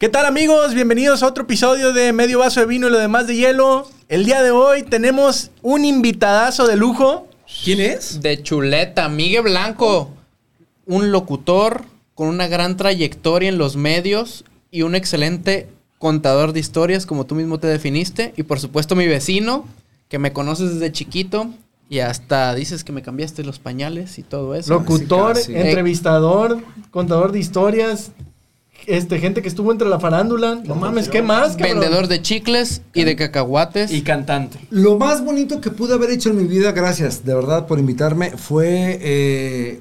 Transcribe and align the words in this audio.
¿Qué 0.00 0.08
tal 0.08 0.24
amigos? 0.24 0.72
Bienvenidos 0.72 1.22
a 1.22 1.26
otro 1.26 1.44
episodio 1.44 1.92
de 1.92 2.14
Medio 2.14 2.38
Vaso 2.38 2.60
de 2.60 2.64
Vino 2.64 2.88
y 2.88 2.90
lo 2.90 2.98
demás 2.98 3.26
de 3.26 3.36
hielo. 3.36 3.86
El 4.08 4.24
día 4.24 4.42
de 4.42 4.50
hoy 4.50 4.82
tenemos 4.82 5.50
un 5.60 5.84
invitadazo 5.84 6.66
de 6.66 6.74
lujo. 6.76 7.28
¿Quién 7.62 7.82
es? 7.82 8.22
De 8.22 8.42
chuleta, 8.42 9.10
Miguel 9.10 9.42
Blanco, 9.42 10.08
un 10.86 11.12
locutor 11.12 11.84
con 12.14 12.28
una 12.28 12.48
gran 12.48 12.78
trayectoria 12.78 13.50
en 13.50 13.58
los 13.58 13.76
medios 13.76 14.46
y 14.70 14.80
un 14.80 14.94
excelente 14.94 15.68
contador 15.98 16.54
de 16.54 16.60
historias, 16.60 17.04
como 17.04 17.26
tú 17.26 17.34
mismo 17.34 17.60
te 17.60 17.66
definiste. 17.66 18.32
Y 18.38 18.44
por 18.44 18.58
supuesto 18.58 18.96
mi 18.96 19.06
vecino, 19.06 19.66
que 20.08 20.18
me 20.18 20.32
conoces 20.32 20.72
desde 20.72 20.92
chiquito 20.92 21.50
y 21.90 21.98
hasta 21.98 22.54
dices 22.54 22.84
que 22.84 22.92
me 22.92 23.02
cambiaste 23.02 23.44
los 23.44 23.58
pañales 23.58 24.18
y 24.18 24.22
todo 24.22 24.54
eso. 24.54 24.72
Locutor, 24.72 25.34
casi. 25.34 25.54
entrevistador, 25.54 26.62
contador 26.90 27.32
de 27.32 27.40
historias, 27.40 28.12
este, 28.86 29.18
gente 29.18 29.42
que 29.42 29.48
estuvo 29.48 29.72
entre 29.72 29.88
la 29.88 30.00
farándula. 30.00 30.60
No 30.64 30.74
mames, 30.74 31.08
¿qué 31.08 31.22
más? 31.22 31.56
cabrón? 31.56 31.80
Vendedor 31.80 32.08
de 32.08 32.22
chicles 32.22 32.82
y 32.94 33.04
de 33.04 33.16
cacahuates. 33.16 33.92
Y 33.92 34.02
cantante. 34.02 34.58
Lo 34.70 34.98
más 34.98 35.24
bonito 35.24 35.60
que 35.60 35.70
pude 35.70 35.94
haber 35.94 36.10
hecho 36.10 36.30
en 36.30 36.38
mi 36.38 36.44
vida, 36.44 36.72
gracias 36.72 37.24
de 37.24 37.34
verdad 37.34 37.66
por 37.66 37.78
invitarme, 37.78 38.30
fue 38.32 38.98
eh, 39.00 39.80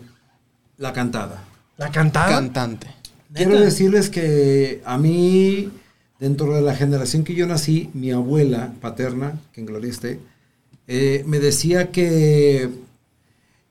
la 0.77 0.93
cantada. 0.93 1.43
La 1.77 1.91
cantada. 1.91 2.29
cantante. 2.29 2.87
Quiero 3.33 3.59
decirles 3.59 4.09
que 4.09 4.81
a 4.85 4.97
mí, 4.97 5.69
dentro 6.19 6.53
de 6.55 6.61
la 6.61 6.75
generación 6.75 7.23
que 7.23 7.35
yo 7.35 7.45
nací, 7.45 7.89
mi 7.93 8.11
abuela 8.11 8.73
paterna, 8.81 9.39
que 9.53 9.61
en 9.61 9.67
gloria 9.67 9.91
esté, 9.91 10.19
eh, 10.87 11.23
me 11.27 11.39
decía 11.39 11.91
que 11.91 12.69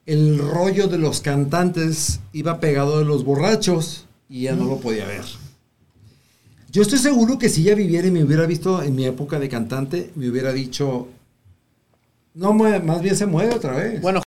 el 0.06 0.39
rollo 0.39 0.89
de 0.89 0.99
los 0.99 1.21
cantantes 1.21 2.21
iba 2.33 2.61
pegado 2.61 2.99
de 2.99 3.05
los 3.05 3.25
borrachos 3.25 4.06
y 4.29 4.43
ya 4.43 4.55
no 4.55 4.65
lo 4.65 4.79
podía 4.79 5.07
ver. 5.07 5.25
Yo 6.71 6.83
estoy 6.83 6.98
seguro 6.98 7.39
que 7.39 7.48
si 7.48 7.62
ella 7.62 7.75
viviera 7.75 8.07
y 8.09 8.11
me 8.11 8.23
hubiera 8.23 8.47
visto 8.47 8.83
en 8.83 8.95
mi 8.95 9.07
época 9.07 9.39
de 9.39 9.48
cantante, 9.48 10.11
me 10.15 10.29
hubiera 10.29 10.53
dicho, 10.53 11.09
no, 12.34 12.53
más 12.53 13.03
bien 13.03 13.17
se 13.17 13.27
mueve 13.27 13.55
otra 13.55 13.73
vez. 13.73 14.03
Bueno, 14.03 14.23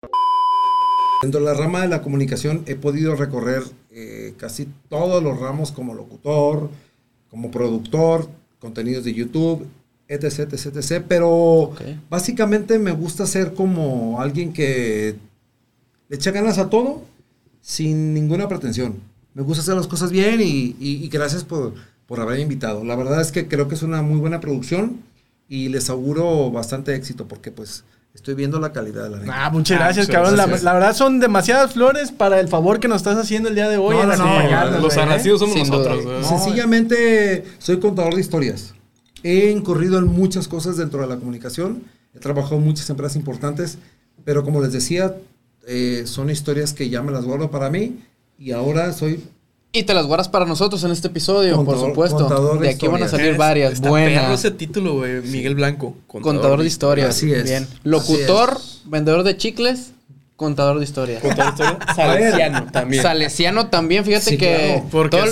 Dentro 1.21 1.39
de 1.39 1.45
la 1.45 1.53
rama 1.53 1.81
de 1.81 1.87
la 1.87 2.01
comunicación 2.01 2.63
he 2.65 2.75
podido 2.75 3.15
recorrer 3.15 3.61
eh, 3.91 4.33
casi 4.37 4.67
todos 4.89 5.21
los 5.21 5.39
ramos 5.39 5.71
como 5.71 5.93
locutor, 5.93 6.71
como 7.29 7.51
productor, 7.51 8.27
contenidos 8.57 9.03
de 9.03 9.13
YouTube, 9.13 9.67
etc, 10.07 10.51
etc, 10.51 10.77
etc. 10.77 11.05
Pero 11.07 11.73
básicamente 12.09 12.79
me 12.79 12.91
gusta 12.91 13.27
ser 13.27 13.53
como 13.53 14.19
alguien 14.19 14.51
que 14.51 15.15
le 16.09 16.15
echa 16.15 16.31
ganas 16.31 16.57
a 16.57 16.71
todo 16.71 17.03
sin 17.61 18.15
ninguna 18.15 18.47
pretensión. 18.47 18.95
Me 19.33 19.41
gusta 19.43 19.61
hacer 19.61 19.75
las 19.75 19.87
cosas 19.87 20.11
bien 20.11 20.41
y, 20.41 20.75
y- 20.79 21.03
y 21.03 21.07
gracias 21.09 21.43
por, 21.43 21.73
por 22.05 22.19
haberme 22.19 22.41
invitado. 22.43 22.83
La 22.83 22.95
verdad 22.95 23.21
es 23.21 23.31
que 23.31 23.47
creo 23.47 23.67
que 23.67 23.75
es 23.75 23.83
una 23.83 24.01
muy 24.01 24.19
buena 24.19 24.39
producción 24.39 24.97
y 25.47 25.69
les 25.69 25.89
auguro 25.89 26.51
bastante 26.51 26.95
éxito 26.95 27.27
porque 27.27 27.51
pues 27.51 27.83
estoy 28.13 28.33
viendo 28.35 28.59
la 28.59 28.73
calidad 28.73 29.03
de 29.05 29.09
la 29.09 29.17
neta. 29.19 29.45
Ah, 29.45 29.49
muchas 29.49 29.79
Ah, 29.79 29.83
gracias, 29.85 30.07
muchas 30.07 30.15
cabrón. 30.21 30.37
La, 30.37 30.43
gracias. 30.45 30.63
la 30.63 30.73
verdad 30.73 30.95
son 30.95 31.19
demasiadas 31.21 31.73
flores 31.73 32.11
para 32.11 32.39
el 32.41 32.47
favor 32.49 32.79
que 32.81 32.87
nos 32.89 32.97
estás 32.97 33.17
haciendo 33.17 33.47
el 33.49 33.55
día 33.55 33.69
de 33.69 33.77
hoy. 33.77 33.95
No, 33.95 34.05
no, 34.05 34.17
no, 34.17 34.79
Los 34.79 34.97
¿eh? 34.97 35.01
arracidos 35.01 35.39
somos 35.39 35.55
Sin 35.55 35.67
nosotros. 35.69 36.25
Sencillamente 36.27 37.45
soy 37.59 37.79
contador 37.79 38.15
de 38.15 38.21
historias. 38.21 38.73
He 39.23 39.49
incurrido 39.51 39.97
en 39.99 40.07
muchas 40.07 40.47
cosas 40.47 40.77
dentro 40.77 41.01
de 41.01 41.07
la 41.07 41.15
comunicación. 41.17 41.83
He 42.13 42.19
trabajado 42.19 42.55
en 42.57 42.63
muchas 42.65 42.89
empresas 42.89 43.15
importantes, 43.15 43.77
pero 44.25 44.43
como 44.43 44.61
les 44.61 44.73
decía, 44.73 45.15
eh, 45.67 46.03
son 46.05 46.29
historias 46.29 46.73
que 46.73 46.89
ya 46.89 47.01
me 47.01 47.11
las 47.11 47.23
guardo 47.25 47.49
para 47.51 47.69
mí 47.69 47.99
y 48.41 48.51
ahora 48.51 48.91
soy 48.93 49.23
y 49.73 49.83
te 49.83 49.93
las 49.93 50.05
guardas 50.05 50.27
para 50.27 50.43
nosotros 50.45 50.83
en 50.83 50.91
este 50.91 51.07
episodio, 51.07 51.55
Contador- 51.55 51.65
por 51.79 51.89
supuesto. 51.91 52.17
contador 52.17 52.59
de 52.59 52.67
De 52.67 52.73
aquí 52.73 52.87
van 52.87 53.03
a 53.03 53.07
salir 53.07 53.27
Es- 53.31 53.37
varias 53.37 53.73
está 53.73 53.87
buenas. 53.87 54.37
ese 54.39 54.51
título, 54.51 54.95
güey. 54.95 55.21
Miguel 55.21 55.55
Blanco. 55.55 55.95
Contador 56.07 56.59
de 56.59 56.67
historias. 56.67 57.09
Así 57.11 57.31
es. 57.31 57.45
Bien. 57.45 57.63
Así 57.63 57.79
Locutor, 57.85 58.59
vendedor 58.83 59.23
de 59.23 59.37
chicles, 59.37 59.91
contador 60.35 60.77
de 60.79 60.83
historias. 60.83 61.21
Contador 61.21 61.55
de 61.55 61.61
historias. 61.61 61.85
Salesiano 61.95 62.65
también. 62.69 63.01
Salesiano 63.01 63.67
también, 63.67 64.03
fíjate 64.03 64.31
Sí, 64.31 64.37
que 64.37 64.55
claro, 64.73 64.85
porque 64.91 65.17
todos 65.17 65.29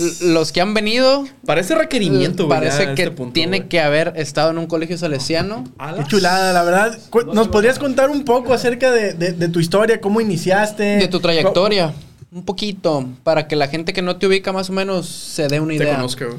es- 0.00 0.22
los 0.22 0.50
que 0.50 0.62
han 0.62 0.72
venido 0.72 1.26
Parece 1.44 1.74
requerimiento, 1.74 2.46
güey. 2.46 2.58
parece 2.60 2.94
que 2.94 3.02
este 3.02 3.10
punto, 3.10 3.34
tiene 3.34 3.66
que 3.68 3.80
haber 3.80 4.14
estado 4.16 4.50
en 4.50 4.56
un 4.56 4.66
colegio 4.66 4.96
salesiano. 4.96 5.62
Qué 5.98 6.04
chulada, 6.08 6.54
la 6.54 6.62
verdad. 6.62 6.98
¿Nos 7.34 7.48
podrías 7.48 7.78
contar 7.78 8.08
un 8.08 8.24
poco 8.24 8.54
acerca 8.54 8.90
de, 8.90 9.12
de- 9.12 9.32
de 9.32 9.48
tu 9.50 9.60
historia? 9.60 10.00
¿Cómo 10.00 10.22
iniciaste? 10.22 10.82
De 10.96 11.08
tu 11.08 11.20
trayectoria. 11.20 11.92
Un 12.34 12.44
poquito, 12.44 13.08
para 13.22 13.46
que 13.46 13.54
la 13.54 13.68
gente 13.68 13.92
que 13.92 14.02
no 14.02 14.16
te 14.16 14.26
ubica 14.26 14.52
más 14.52 14.68
o 14.68 14.72
menos 14.72 15.06
se 15.08 15.46
dé 15.46 15.60
una 15.60 15.68
Te 15.70 15.76
idea. 15.76 15.94
conozco, 15.96 16.26
güey. 16.26 16.38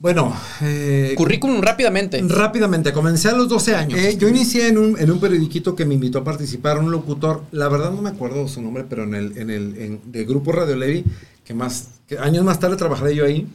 Bueno, 0.00 0.36
eh, 0.60 1.14
Currículum 1.16 1.60
rápidamente. 1.62 2.22
rápidamente, 2.28 2.92
comencé 2.92 3.28
a 3.28 3.32
los 3.32 3.48
12 3.48 3.74
años. 3.74 3.98
Eh, 3.98 4.16
yo 4.18 4.28
inicié 4.28 4.68
en 4.68 4.76
un, 4.78 4.98
en 4.98 5.10
un 5.10 5.18
periodiquito 5.18 5.74
que 5.74 5.84
me 5.86 5.94
invitó 5.94 6.18
a 6.18 6.24
participar, 6.24 6.78
un 6.78 6.90
locutor, 6.92 7.42
la 7.52 7.68
verdad 7.68 7.90
no 7.90 8.02
me 8.02 8.10
acuerdo 8.10 8.46
su 8.46 8.60
nombre, 8.62 8.84
pero 8.88 9.04
en 9.04 9.14
el, 9.14 9.38
en 9.38 9.50
el 9.50 9.76
en, 9.78 10.00
de 10.12 10.24
Grupo 10.24 10.52
Radio 10.52 10.76
Levi, 10.76 11.04
que 11.42 11.54
más, 11.54 11.88
que 12.06 12.18
años 12.18 12.44
más 12.44 12.60
tarde 12.60 12.76
trabajé 12.76 13.16
yo 13.16 13.24
ahí, 13.24 13.48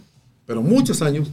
pero 0.48 0.62
muchos 0.64 1.02
años. 1.02 1.30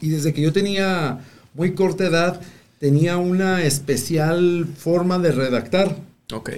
Y 0.00 0.08
desde 0.08 0.32
que 0.32 0.40
yo 0.40 0.52
tenía 0.52 1.20
muy 1.52 1.74
corta 1.74 2.06
edad, 2.06 2.40
tenía 2.80 3.18
una 3.18 3.62
especial 3.62 4.66
forma 4.76 5.18
de 5.20 5.30
redactar. 5.30 5.94
Ok. 6.32 6.50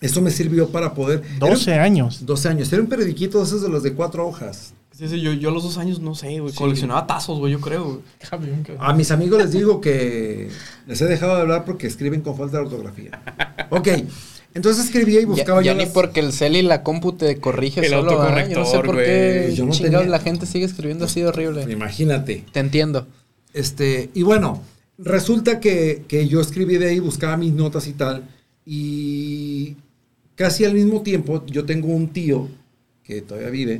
Eso 0.00 0.22
me 0.22 0.30
sirvió 0.30 0.68
para 0.68 0.94
poder... 0.94 1.22
12 1.38 1.72
era- 1.74 1.82
años. 1.84 2.24
12 2.24 2.48
años. 2.48 2.72
Era 2.72 2.82
un 2.82 2.88
periodiquito 2.88 3.38
de 3.38 3.44
esos 3.44 3.62
de 3.62 3.68
los 3.68 3.82
de 3.82 3.92
cuatro 3.94 4.26
hojas. 4.26 4.72
Sí, 4.92 5.08
sí, 5.08 5.20
yo, 5.20 5.32
yo 5.32 5.50
a 5.50 5.52
los 5.52 5.62
dos 5.62 5.78
años, 5.78 6.00
no 6.00 6.14
sé, 6.14 6.40
güey. 6.40 6.52
Coleccionaba 6.54 7.06
tazos, 7.06 7.38
güey, 7.38 7.52
yo 7.52 7.60
creo, 7.60 7.84
güey. 7.84 8.76
A 8.80 8.92
mis 8.94 9.10
amigos 9.12 9.40
les 9.42 9.52
digo 9.52 9.80
que 9.80 10.48
les 10.86 11.00
he 11.00 11.04
dejado 11.06 11.36
de 11.36 11.42
hablar 11.42 11.64
porque 11.64 11.86
escriben 11.86 12.20
con 12.20 12.36
falta 12.36 12.58
de 12.58 12.64
ortografía. 12.64 13.10
Ok, 13.70 13.88
entonces 14.54 14.84
escribía 14.86 15.20
y 15.20 15.22
Ya, 15.22 15.28
buscaba 15.28 15.62
ya 15.62 15.72
yo 15.72 15.78
ni 15.78 15.84
las- 15.84 15.92
porque 15.92 16.18
el 16.20 16.32
cel 16.32 16.56
y 16.56 16.62
la 16.62 16.82
compu 16.82 17.12
te 17.12 17.36
corrige 17.38 17.80
El 17.80 17.90
solo. 17.90 18.18
¿verdad? 18.18 18.48
Yo 18.48 18.58
no 18.58 18.64
sé 18.64 18.76
autocorrector, 18.76 18.86
por 18.86 18.94
güey. 18.96 19.06
qué 19.06 19.40
Pues 19.46 19.56
yo 19.56 19.66
no 19.66 19.72
chingados 19.72 20.00
tenía- 20.00 20.10
la 20.10 20.20
gente 20.20 20.46
sigue 20.46 20.64
escribiendo 20.64 21.04
así 21.04 21.20
de 21.20 21.26
horrible. 21.28 21.62
Imagínate. 21.70 22.44
Te 22.52 22.58
entiendo. 22.60 23.06
Este, 23.52 24.10
y 24.14 24.22
bueno, 24.22 24.62
resulta 24.98 25.60
que, 25.60 26.02
que 26.08 26.26
yo 26.26 26.40
escribí 26.40 26.76
de 26.76 26.88
ahí, 26.88 26.98
buscaba 26.98 27.36
mis 27.36 27.52
notas 27.52 27.86
y 27.86 27.92
tal. 27.92 28.24
Y 28.66 29.76
casi 30.38 30.64
al 30.64 30.72
mismo 30.72 31.02
tiempo, 31.02 31.44
yo 31.46 31.66
tengo 31.66 31.88
un 31.88 32.08
tío 32.08 32.48
que 33.02 33.20
todavía 33.22 33.50
vive, 33.50 33.78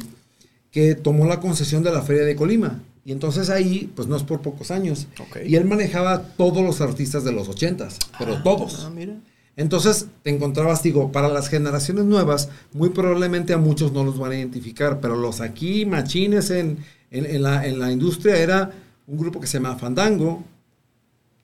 que 0.71 0.95
tomó 0.97 1.25
la 1.27 1.39
concesión 1.41 1.83
de 1.85 1.93
la 1.93 2.03
Feria 2.03 2.25
de 2.25 2.35
Colima. 2.37 2.83
Y 3.05 3.13
entonces 3.13 3.49
ahí, 3.49 3.91
pues 3.97 4.07
no 4.09 4.17
es 4.17 4.23
por 4.25 4.43
pocos 4.43 4.71
años. 4.71 5.07
Y 5.49 5.55
él 5.57 5.65
manejaba 5.65 6.21
todos 6.37 6.63
los 6.63 6.81
artistas 6.83 7.25
de 7.25 7.33
los 7.33 7.49
ochentas, 7.49 7.97
pero 8.19 8.43
todos. 8.43 8.85
Ah, 8.85 8.91
mira. 8.91 9.15
Entonces 9.57 10.07
te 10.23 10.31
encontrabas, 10.31 10.83
digo, 10.83 11.11
para 11.11 11.29
las 11.29 11.49
generaciones 11.49 12.05
nuevas, 12.05 12.49
muy 12.73 12.91
probablemente 12.91 13.53
a 13.55 13.59
muchos 13.59 13.93
no 13.93 14.05
los 14.05 14.19
van 14.19 14.33
a 14.33 14.37
identificar, 14.37 15.01
pero 15.01 15.17
los 15.17 15.41
aquí 15.41 15.87
machines 15.87 16.51
en, 16.51 16.79
en- 17.11 17.27
en 17.27 17.43
la, 17.43 17.67
en 17.67 17.79
la 17.79 17.91
industria 17.91 18.37
era 18.37 18.71
un 19.07 19.17
grupo 19.19 19.41
que 19.41 19.47
se 19.47 19.55
llama 19.59 19.77
Fandango, 19.77 20.45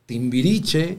Timbiriche, 0.06 0.98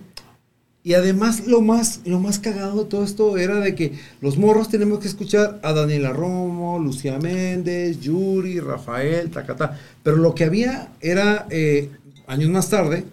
y 0.85 0.94
además 0.94 1.47
lo 1.47 1.62
más, 1.62 2.01
lo 2.06 2.19
más 2.19 2.38
cagado 2.38 2.84
de 2.84 2.90
todo 2.91 3.03
esto 3.03 3.40
era 3.40 3.59
de 3.59 3.73
que 3.73 3.94
los 4.22 4.38
morros 4.38 4.69
tenemos 4.69 5.00
que 5.00 5.07
escuchar 5.07 5.59
a 5.63 5.73
Daniela 5.73 6.13
Romo, 6.13 6.78
Lucía 6.78 7.18
Méndez, 7.18 8.00
Yuri, 8.01 8.59
Rafael, 8.59 9.31
Tacata, 9.31 9.79
pero 10.03 10.18
lo 10.18 10.35
que 10.35 10.44
había 10.44 10.91
era, 11.01 11.48
eh, 11.50 11.89
años 12.27 12.51
más 12.51 12.69
tarde, 12.69 13.04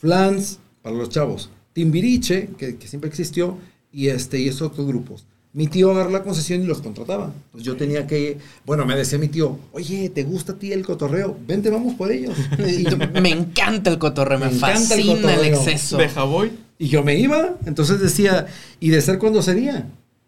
Flans 0.00 0.60
para 0.82 0.94
los 0.94 1.08
chavos, 1.08 1.50
Timbiriche, 1.72 2.50
que, 2.56 2.76
que 2.76 2.86
siempre 2.86 3.10
existió, 3.10 3.58
y 3.90 4.06
este 4.06 4.38
y 4.38 4.46
esos 4.46 4.62
otros 4.70 4.86
grupos. 4.86 5.26
Mi 5.52 5.66
tío 5.66 5.90
agarró 5.90 6.10
la 6.10 6.22
concesión 6.22 6.62
y 6.62 6.66
los 6.66 6.80
contrataba. 6.80 7.32
Pues 7.50 7.64
yo 7.64 7.76
tenía 7.76 8.06
que, 8.06 8.38
bueno, 8.66 8.84
me 8.86 8.94
decía 8.94 9.18
mi 9.18 9.28
tío, 9.28 9.58
oye, 9.72 10.10
¿te 10.10 10.22
gusta 10.22 10.52
a 10.52 10.56
ti 10.56 10.72
el 10.72 10.84
cotorreo? 10.84 11.36
Vente, 11.46 11.70
vamos 11.70 11.94
por 11.94 12.12
ellos. 12.12 12.36
Y, 12.58 12.86
me 13.20 13.30
encanta 13.30 13.90
el 13.90 13.98
cotorreo, 13.98 14.38
me, 14.38 14.46
Me 14.46 14.52
encanta 14.52 14.94
el 14.94 15.04
fascina 15.04 15.12
el, 15.12 15.22
cotorreo. 15.22 15.54
exceso. 15.54 15.96
De 15.96 16.08
Javoy. 16.08 16.63
Y 16.78 16.88
yo 16.88 17.02
me 17.02 17.16
iba, 17.18 17.54
entonces 17.66 18.00
decía, 18.00 18.46
¿y 18.80 18.90
de 18.90 19.00
ser 19.00 19.18
cuándo 19.18 19.42
sería? 19.42 19.86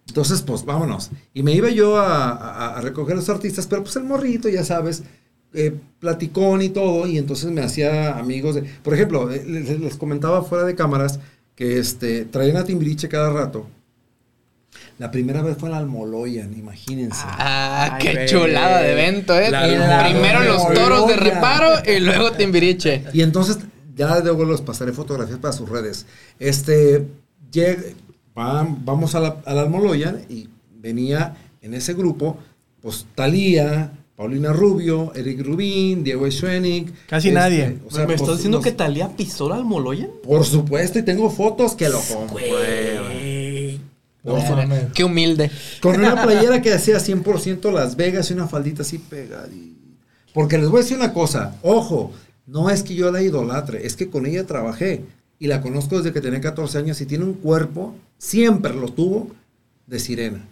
Entonces, 0.08 0.42
pues 0.42 0.64
vámonos. 0.64 1.10
Y 1.34 1.42
me 1.42 1.52
iba 1.52 1.68
yo 1.70 1.96
a, 1.98 2.30
a- 2.30 2.78
a 2.78 2.80
recoger 2.80 3.14
a 3.14 3.16
los 3.16 3.28
artistas, 3.28 3.66
pero 3.66 3.82
pues 3.82 3.96
el 3.96 4.04
morrito, 4.04 4.48
ya 4.48 4.62
sabes, 4.64 5.02
eh, 5.54 5.74
platicón 5.98 6.62
y 6.62 6.68
todo, 6.68 7.06
y 7.06 7.18
entonces 7.18 7.50
me 7.50 7.62
hacía 7.62 8.16
amigos 8.18 8.54
de... 8.54 8.62
Por 8.62 8.94
ejemplo, 8.94 9.30
eh, 9.32 9.44
les, 9.46 9.80
les 9.80 9.96
comentaba 9.96 10.42
fuera 10.44 10.64
de 10.64 10.74
cámaras 10.76 11.18
que 11.56 11.78
este, 11.78 12.24
traían 12.26 12.56
a 12.58 12.64
Timbiriche 12.64 13.08
cada 13.08 13.30
rato. 13.30 13.66
La 14.98 15.10
primera 15.10 15.42
vez 15.42 15.56
fue 15.58 15.68
en 15.68 15.72
la 15.72 15.78
Almoloyan, 15.78 16.56
imagínense. 16.56 17.22
Ah, 17.24 17.98
qué 18.00 18.26
chulada 18.26 18.80
de 18.82 18.92
evento, 18.92 19.38
¿eh? 19.38 19.50
La 19.50 20.04
Primero 20.08 20.44
los 20.44 20.72
toros 20.72 21.08
de 21.08 21.16
reparo 21.16 21.68
y 21.86 22.00
luego 22.00 22.32
Timbiriche. 22.32 23.02
Y 23.12 23.22
entonces, 23.22 23.58
ya 23.96 24.20
luego 24.20 24.44
los 24.44 24.60
pasaré 24.60 24.92
fotografías 24.92 25.38
para 25.40 25.52
sus 25.52 25.68
redes. 25.68 26.06
Este, 26.38 27.06
lleg- 27.50 27.94
vam- 28.34 28.76
vamos 28.84 29.14
a 29.16 29.20
la, 29.20 29.36
a 29.44 29.54
la 29.54 29.62
Almoloya 29.62 30.20
y 30.28 30.48
venía 30.78 31.36
en 31.62 31.74
ese 31.74 31.94
grupo, 31.94 32.38
pues 32.80 33.06
Talía, 33.16 33.90
Paulina 34.14 34.52
Rubio, 34.52 35.12
Eric 35.14 35.44
Rubín, 35.44 36.04
Diego 36.04 36.30
Schwenig. 36.30 36.92
Casi 37.08 37.30
nadie. 37.32 37.68
¿Me 37.68 37.74
pues, 38.06 38.20
estás 38.20 38.36
diciendo 38.36 38.58
los- 38.58 38.64
que 38.64 38.72
Talía 38.72 39.08
pisó 39.16 39.52
al 39.52 39.64
Moloyan? 39.64 40.10
Por 40.22 40.44
supuesto, 40.44 40.98
y 40.98 41.02
tengo 41.02 41.28
fotos 41.30 41.74
que 41.74 41.88
lo 41.88 42.00
comprueban. 42.00 43.16
No. 44.22 44.36
Qué 44.92 45.04
humilde. 45.04 45.50
Con 45.80 45.96
una 46.00 46.20
playera 46.24 46.60
que 46.60 46.72
hacía 46.72 46.96
100% 46.98 47.72
Las 47.72 47.94
Vegas 47.96 48.28
y 48.30 48.34
una 48.34 48.48
faldita 48.48 48.82
así 48.82 48.98
pegadita. 48.98 49.76
Porque 50.34 50.58
les 50.58 50.68
voy 50.68 50.80
a 50.80 50.82
decir 50.82 50.96
una 50.98 51.12
cosa, 51.14 51.56
ojo, 51.62 52.12
no 52.46 52.70
es 52.70 52.82
que 52.82 52.94
yo 52.94 53.10
la 53.10 53.22
idolatre, 53.22 53.86
es 53.86 53.96
que 53.96 54.08
con 54.08 54.26
ella 54.26 54.46
trabajé 54.46 55.04
y 55.38 55.46
la 55.48 55.60
conozco 55.60 55.98
desde 55.98 56.12
que 56.12 56.20
tenía 56.20 56.40
14 56.40 56.78
años 56.78 57.00
y 57.00 57.06
tiene 57.06 57.24
un 57.24 57.34
cuerpo, 57.34 57.94
siempre 58.18 58.74
lo 58.74 58.88
tuvo, 58.88 59.28
de 59.86 59.98
sirena. 59.98 60.44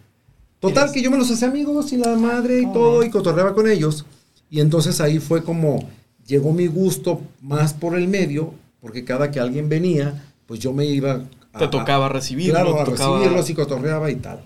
Total, 0.60 0.92
que 0.92 1.02
yo 1.02 1.10
me 1.10 1.18
los 1.18 1.30
hacía 1.30 1.48
amigos 1.48 1.92
y 1.92 1.96
la 1.96 2.16
madre 2.16 2.60
y 2.62 2.72
todo 2.72 3.02
y 3.04 3.10
cotorreaba 3.10 3.54
con 3.54 3.68
ellos. 3.68 4.04
Y 4.50 4.60
entonces 4.60 5.00
ahí 5.00 5.18
fue 5.18 5.42
como 5.42 5.88
llegó 6.26 6.52
mi 6.52 6.66
gusto 6.68 7.20
más 7.40 7.74
por 7.74 7.96
el 7.96 8.08
medio, 8.08 8.54
porque 8.80 9.04
cada 9.04 9.30
que 9.30 9.40
alguien 9.40 9.68
venía, 9.68 10.24
pues 10.46 10.60
yo 10.60 10.72
me 10.72 10.86
iba 10.86 11.22
a... 11.52 11.58
Te 11.58 11.68
tocaba 11.68 12.08
recibirlos, 12.08 12.62
Claro, 12.62 12.80
a 12.80 12.84
tocaba- 12.84 13.18
recibirlos 13.18 13.50
y 13.50 13.54
cotorreaba 13.54 14.10
y 14.10 14.16
tal. 14.16 14.40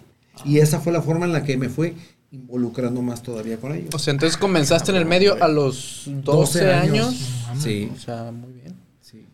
Y 0.44 0.58
esa 0.58 0.80
fue 0.80 0.92
la 0.92 1.02
forma 1.02 1.26
en 1.26 1.32
la 1.32 1.42
que 1.44 1.56
me 1.56 1.68
fue 1.68 1.94
involucrando 2.30 3.00
más 3.02 3.22
todavía 3.22 3.56
con 3.58 3.75
ellos. 3.75 3.94
O 3.94 3.98
sea, 3.98 4.12
entonces 4.12 4.36
comenzaste 4.36 4.90
en 4.90 4.98
el 4.98 5.06
medio 5.06 5.42
a 5.42 5.48
los 5.48 6.02
12, 6.06 6.72
años. 6.72 7.14
Sí, 7.58 7.90
O 7.94 7.98
sea, 7.98 8.30
muy 8.32 8.52
bien. 8.52 8.75
sí. 9.00 9.26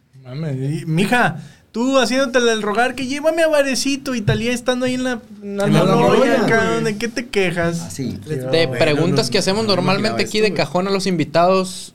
Mija, 0.87 1.43
tú 1.73 1.99
haciéndote 1.99 2.39
el 2.39 2.63
rogar 2.63 2.95
que 2.95 3.07
llévame 3.07 3.43
a 3.43 3.49
Barecito 3.49 4.15
y 4.15 4.21
Talía 4.21 4.53
estando 4.53 4.87
ahí 4.87 4.95
en 4.95 5.05
la, 5.05 5.21
en 5.43 5.57
la 5.57 5.65
En 5.67 5.73
la 5.73 5.81
Almoloya, 5.81 6.13
Almoloya, 6.13 6.47
cabrón, 6.47 6.83
güey. 6.83 6.93
¿de 6.93 6.99
qué 6.99 7.09
te 7.09 7.27
quejas? 7.27 7.81
Así. 7.81 8.19
De 8.27 8.69
preguntas 8.69 9.29
que 9.29 9.39
hacemos 9.39 9.67
normalmente 9.67 10.23
aquí 10.23 10.41
de 10.41 10.55
cajón 10.55 10.87
a 10.89 10.91
los 10.91 11.07
invitados. 11.07 11.95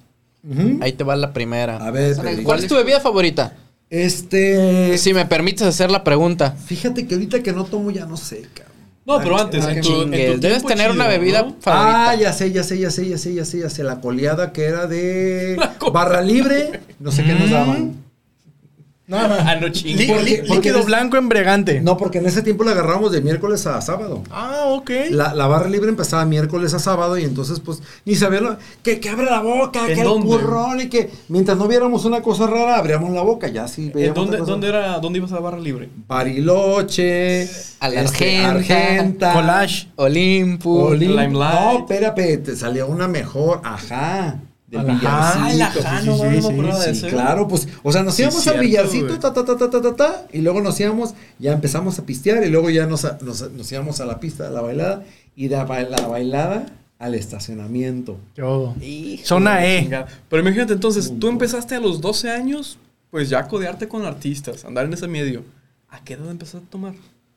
Ahí 0.81 0.93
te 0.93 1.03
va 1.03 1.15
la 1.15 1.33
primera. 1.33 1.77
A 1.77 1.91
ver. 1.91 2.17
¿Cuál 2.43 2.59
es 2.59 2.67
tu 2.67 2.75
bebida 2.75 2.99
favorita? 2.99 3.55
Este. 3.89 4.97
Si 4.97 5.13
me 5.13 5.25
permites 5.25 5.63
hacer 5.63 5.89
la 5.89 6.03
pregunta. 6.03 6.51
Fíjate 6.51 7.07
que 7.07 7.15
ahorita 7.15 7.41
que 7.41 7.53
no 7.53 7.65
tomo 7.65 7.89
ya 7.89 8.05
no 8.05 8.17
sé, 8.17 8.47
cabrón. 8.53 8.68
No, 9.09 9.17
pero 9.23 9.39
antes, 9.39 9.65
Ah, 9.65 9.71
en 9.73 9.81
tu, 9.81 9.89
en 10.03 10.11
tu 10.11 10.15
chingues. 10.15 10.41
Debes 10.41 10.63
tener 10.63 10.91
una 10.91 11.07
bebida 11.07 11.41
¿no? 11.41 11.55
favorita. 11.59 12.09
Ah, 12.11 12.15
ya 12.15 12.31
sé, 12.31 12.51
ya 12.51 12.63
sé, 12.63 12.77
ya 12.77 12.91
sé, 12.91 13.09
ya 13.09 13.17
sé, 13.17 13.33
ya 13.33 13.43
sé, 13.43 13.59
ya 13.59 13.69
sé. 13.69 13.83
La 13.83 13.99
coleada 14.01 14.53
que 14.53 14.65
era 14.65 14.85
de 14.87 15.57
barra 15.93 16.21
libre, 16.21 16.79
no 16.99 17.11
sé 17.11 17.23
qué 17.23 17.33
nos 17.33 17.49
daban. 17.49 17.95
No, 19.09 19.17
Ah, 19.17 19.55
no 19.59 19.67
Lí- 19.67 19.95
lí- 19.95 20.07
porque 20.07 20.53
líquido 20.69 20.83
blanco 20.83 21.17
embriagante. 21.17 21.81
No, 21.81 21.97
porque 21.97 22.19
en 22.19 22.27
ese 22.27 22.43
tiempo 22.43 22.63
la 22.63 22.71
agarramos 22.71 23.11
de 23.11 23.21
miércoles 23.21 23.65
a 23.65 23.81
sábado. 23.81 24.21
Ah, 24.29 24.65
ok. 24.67 24.91
La, 25.09 25.33
la 25.33 25.47
barra 25.47 25.67
libre 25.67 25.89
empezaba 25.89 26.23
miércoles 26.25 26.75
a 26.75 26.79
sábado 26.79 27.17
y 27.17 27.23
entonces 27.23 27.59
pues 27.59 27.81
ni 28.05 28.13
sabía 28.13 28.39
lo- 28.41 28.57
que, 28.83 28.99
que 28.99 29.09
abre 29.09 29.25
la 29.25 29.41
boca, 29.41 29.79
¿En 29.87 29.95
que 29.95 30.01
el 30.01 30.03
dónde? 30.07 30.27
currón 30.27 30.79
y 30.81 30.89
que 30.89 31.09
mientras 31.27 31.57
no 31.57 31.67
viéramos 31.67 32.05
una 32.05 32.21
cosa 32.21 32.45
rara 32.45 32.77
abríamos 32.77 33.09
la 33.11 33.21
boca 33.23 33.47
ya 33.47 33.67
sí 33.67 33.87
¿En 33.87 33.93
veíamos 33.93 34.15
dónde, 34.15 34.37
dónde, 34.37 34.67
era, 34.69 34.99
¿Dónde 34.99 35.17
ibas 35.17 35.31
a 35.31 35.35
la 35.35 35.41
barra 35.41 35.59
libre? 35.59 35.89
Bariloche, 36.07 37.41
este, 37.43 37.79
Argenta. 37.79 38.49
Argenta, 38.51 39.33
Collage. 39.33 39.87
Olympus. 39.95 40.91
Olim- 40.91 41.09
Limelight. 41.15 41.33
No, 41.59 41.77
espérate, 41.79 42.37
te 42.37 42.55
salía 42.55 42.85
una 42.85 43.07
mejor, 43.07 43.61
ajá. 43.63 44.39
Del. 44.69 44.85
Ah, 45.03 45.49
ese. 46.87 47.07
claro, 47.09 47.47
pues, 47.47 47.67
o 47.81 47.91
sea, 47.91 48.03
nos 48.03 48.15
Sí, 48.15 48.21
íbamos 48.21 48.37
al 48.39 48.43
cierto, 48.43 48.61
billarcito, 48.61 49.07
güey. 49.07 49.19
ta, 49.19 49.33
ta, 49.33 49.43
ta, 49.43 49.57
ta, 49.57 49.69
ta, 49.69 49.81
ta, 49.81 49.95
ta, 49.95 50.27
y 50.31 50.41
luego 50.41 50.61
nos 50.61 50.79
íbamos, 50.79 51.13
ya 51.39 51.53
empezamos 51.53 51.97
a 51.97 52.05
pistear, 52.05 52.43
y 52.45 52.49
luego 52.49 52.69
ya 52.69 52.85
nos, 52.85 53.03
nos, 53.21 53.51
nos 53.51 53.71
íbamos 53.71 53.99
a 53.99 54.05
la 54.05 54.19
pista 54.19 54.43
de 54.43 54.51
la 54.51 54.61
bailada, 54.61 55.03
y 55.35 55.47
de 55.47 55.55
la 55.57 55.65
la 55.65 56.07
bailada 56.07 56.65
al 56.99 57.15
estacionamiento. 57.15 58.17
Yo. 58.35 58.75
Hijo 58.81 59.25
Zona 59.25 59.65
E. 59.65 59.81
chingada. 59.81 60.07
Pero 60.29 60.41
imagínate 60.41 60.73
entonces, 60.73 61.13
tú 61.17 61.29
empezaste 61.29 61.75
a 61.75 61.79
los 61.79 62.01
12 62.01 62.29
años, 62.29 62.77
pues 63.09 63.29
ya 63.29 63.39
a 63.39 63.47
codearte 63.47 63.87
con 63.87 64.05
artistas, 64.05 64.65
andar 64.65 64.85
en 64.85 64.93
ese 64.93 65.07
medio. 65.07 65.43
¿A 65.89 66.03
qué 66.03 66.13
edad 66.13 66.29
empezaste 66.29 66.67
a 66.67 66.69
tomar? 66.69 66.93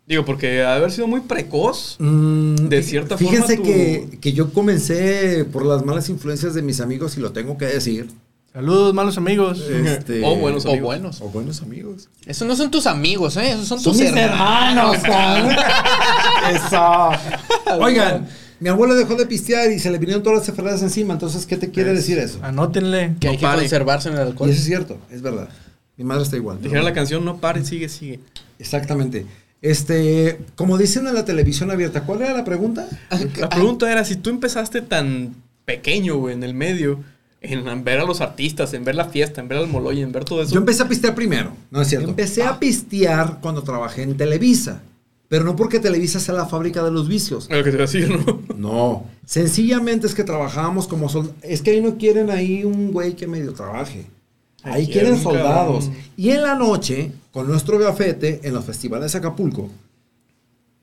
Digo, 0.07 0.25
porque 0.25 0.63
ha 0.63 0.75
haber 0.75 0.91
sido 0.91 1.07
muy 1.07 1.21
precoz. 1.21 1.97
Mm, 2.01 2.55
De 2.69 2.83
cierta 2.83 3.17
Fíjense 3.17 3.57
forma, 3.57 3.63
tu- 3.63 3.63
que, 3.63 4.19
que 4.21 4.33
yo 4.33 4.53
comencé 4.53 5.45
por 5.45 5.65
las 5.65 5.85
malas 5.85 6.09
influencias 6.09 6.55
de 6.55 6.63
mis 6.63 6.81
amigos, 6.81 7.17
y 7.17 7.21
lo 7.21 7.33
tengo 7.33 7.57
que 7.57 7.67
decir. 7.67 8.09
Saludos, 8.53 8.93
malos 8.93 9.17
amigos. 9.17 9.61
Este, 9.61 10.23
O 10.27 10.37
buenos 10.37 10.67
O 10.67 10.71
amigos. 10.71 10.85
buenos. 10.87 11.21
O 11.23 11.29
buenos 11.29 11.63
amigos. 11.63 12.09
Esos 12.27 12.47
no 12.47 12.55
son 12.57 12.71
tus 12.71 12.87
amigos, 12.87 13.37
¿eh? 13.39 13.53
Esos 13.53 13.67
son, 13.69 13.81
Son 13.81 13.93
tus 13.95 14.03
mis 14.03 14.13
hermanos, 14.15 14.97
hermanos. 15.03 15.55
Eso. 16.67 17.11
Oigan, 17.81 18.29
mi 18.61 18.69
abuelo 18.69 18.95
dejó 18.95 19.15
de 19.15 19.27
pistear 19.27 19.71
y 19.73 19.79
se 19.79 19.91
le 19.91 19.99
vinieron 19.99 20.23
todas 20.23 20.41
las 20.41 20.49
enfermedades 20.49 20.83
encima. 20.83 21.15
Entonces, 21.15 21.47
¿qué 21.47 21.57
te 21.57 21.71
quiere 21.71 21.95
decir 21.95 22.19
eso? 22.19 22.39
Anótenle. 22.43 23.15
Que 23.21 23.29
hay 23.29 23.35
No 23.37 23.41
que 23.41 23.47
pare. 23.47 23.61
conservarse 23.61 24.09
en 24.09 24.15
el 24.17 24.21
Y 24.21 24.31
alcohol. 24.31 24.51
eso 24.51 24.59
es 24.59 24.65
cierto, 24.67 24.99
es 25.11 25.23
verdad. 25.23 25.49
Mi 25.97 26.05
madre 26.05 26.25
está 26.25 26.37
igual. 26.37 26.61
Dijera 26.61 26.83
la 26.83 26.93
canción, 26.93 27.25
no 27.25 27.39
pare, 27.39 27.65
sigue, 27.65 27.89
sigue. 27.89 28.21
Exactamente. 28.59 29.27
Este, 29.63 30.41
como 30.57 30.77
dicen 30.77 31.07
en 31.07 31.15
la 31.15 31.25
televisión 31.25 31.71
abierta, 31.71 32.03
¿cuál 32.03 32.23
era 32.23 32.35
la 32.35 32.45
pregunta? 32.45 32.87
La 33.39 33.49
pregunta 33.49 33.91
era, 33.91 34.05
si 34.05 34.17
tú 34.17 34.31
empezaste 34.31 34.83
tan 34.83 35.37
pequeño, 35.65 36.17
güey, 36.17 36.35
en 36.35 36.43
el 36.43 36.53
medio, 36.53 36.99
en 37.41 37.85
ver 37.85 38.01
a 38.01 38.05
los 38.05 38.21
artistas, 38.21 38.75
en 38.75 38.85
ver 38.85 38.97
la 38.97 39.07
fiesta, 39.07 39.41
en 39.41 39.47
ver 39.47 39.59
al 39.59 39.69
Moloy, 39.69 40.01
en 40.03 40.11
ver 40.11 40.25
todo 40.25 40.43
eso. 40.43 40.53
Yo 40.53 40.59
empecé 40.59 40.83
a 40.83 40.89
pistear 40.89 41.15
primero, 41.15 41.53
no 41.71 41.81
es 41.81 41.89
cierto. 41.89 42.09
Empecé 42.09 42.43
a 42.43 42.59
pistear 42.59 43.39
cuando 43.41 43.63
trabajé 43.63 44.03
en 44.03 44.17
Televisa, 44.17 44.83
pero 45.29 45.45
no 45.45 45.55
porque 45.55 45.79
Televisa 45.79 46.19
sea 46.19 46.35
la 46.35 46.47
fábrica 46.47 46.83
de 46.83 46.91
los 46.91 47.07
vicios. 47.09 47.49
Lo 47.49 47.63
que 47.63 47.71
te 47.71 47.77
iba 47.77 47.85
a 47.85 47.87
decir, 47.87 48.11
¿no? 48.27 48.43
No, 48.57 49.05
sencillamente 49.25 50.09
es 50.09 50.15
que 50.15 50.25
trabajábamos 50.25 50.89
como 50.89 51.09
soldados. 51.09 51.37
Es 51.43 51.63
que 51.63 51.71
ahí 51.71 51.81
no 51.81 51.97
quieren 51.99 52.31
ahí 52.31 52.65
un 52.65 52.91
güey 52.93 53.15
que 53.15 53.29
medio 53.29 53.53
trabaje. 53.53 54.07
Ahí 54.65 54.73
Ahí 54.83 54.87
quieren 54.89 55.21
soldados. 55.21 55.85
cabrón. 55.87 56.03
Y 56.17 56.31
en 56.31 56.43
la 56.43 56.55
noche, 56.57 57.13
con 57.33 57.49
nuestro 57.49 57.79
gafete, 57.79 58.41
en 58.45 58.55
los 58.55 58.65
festivales 58.65 59.13
de 59.13 59.19
Acapulco, 59.19 59.69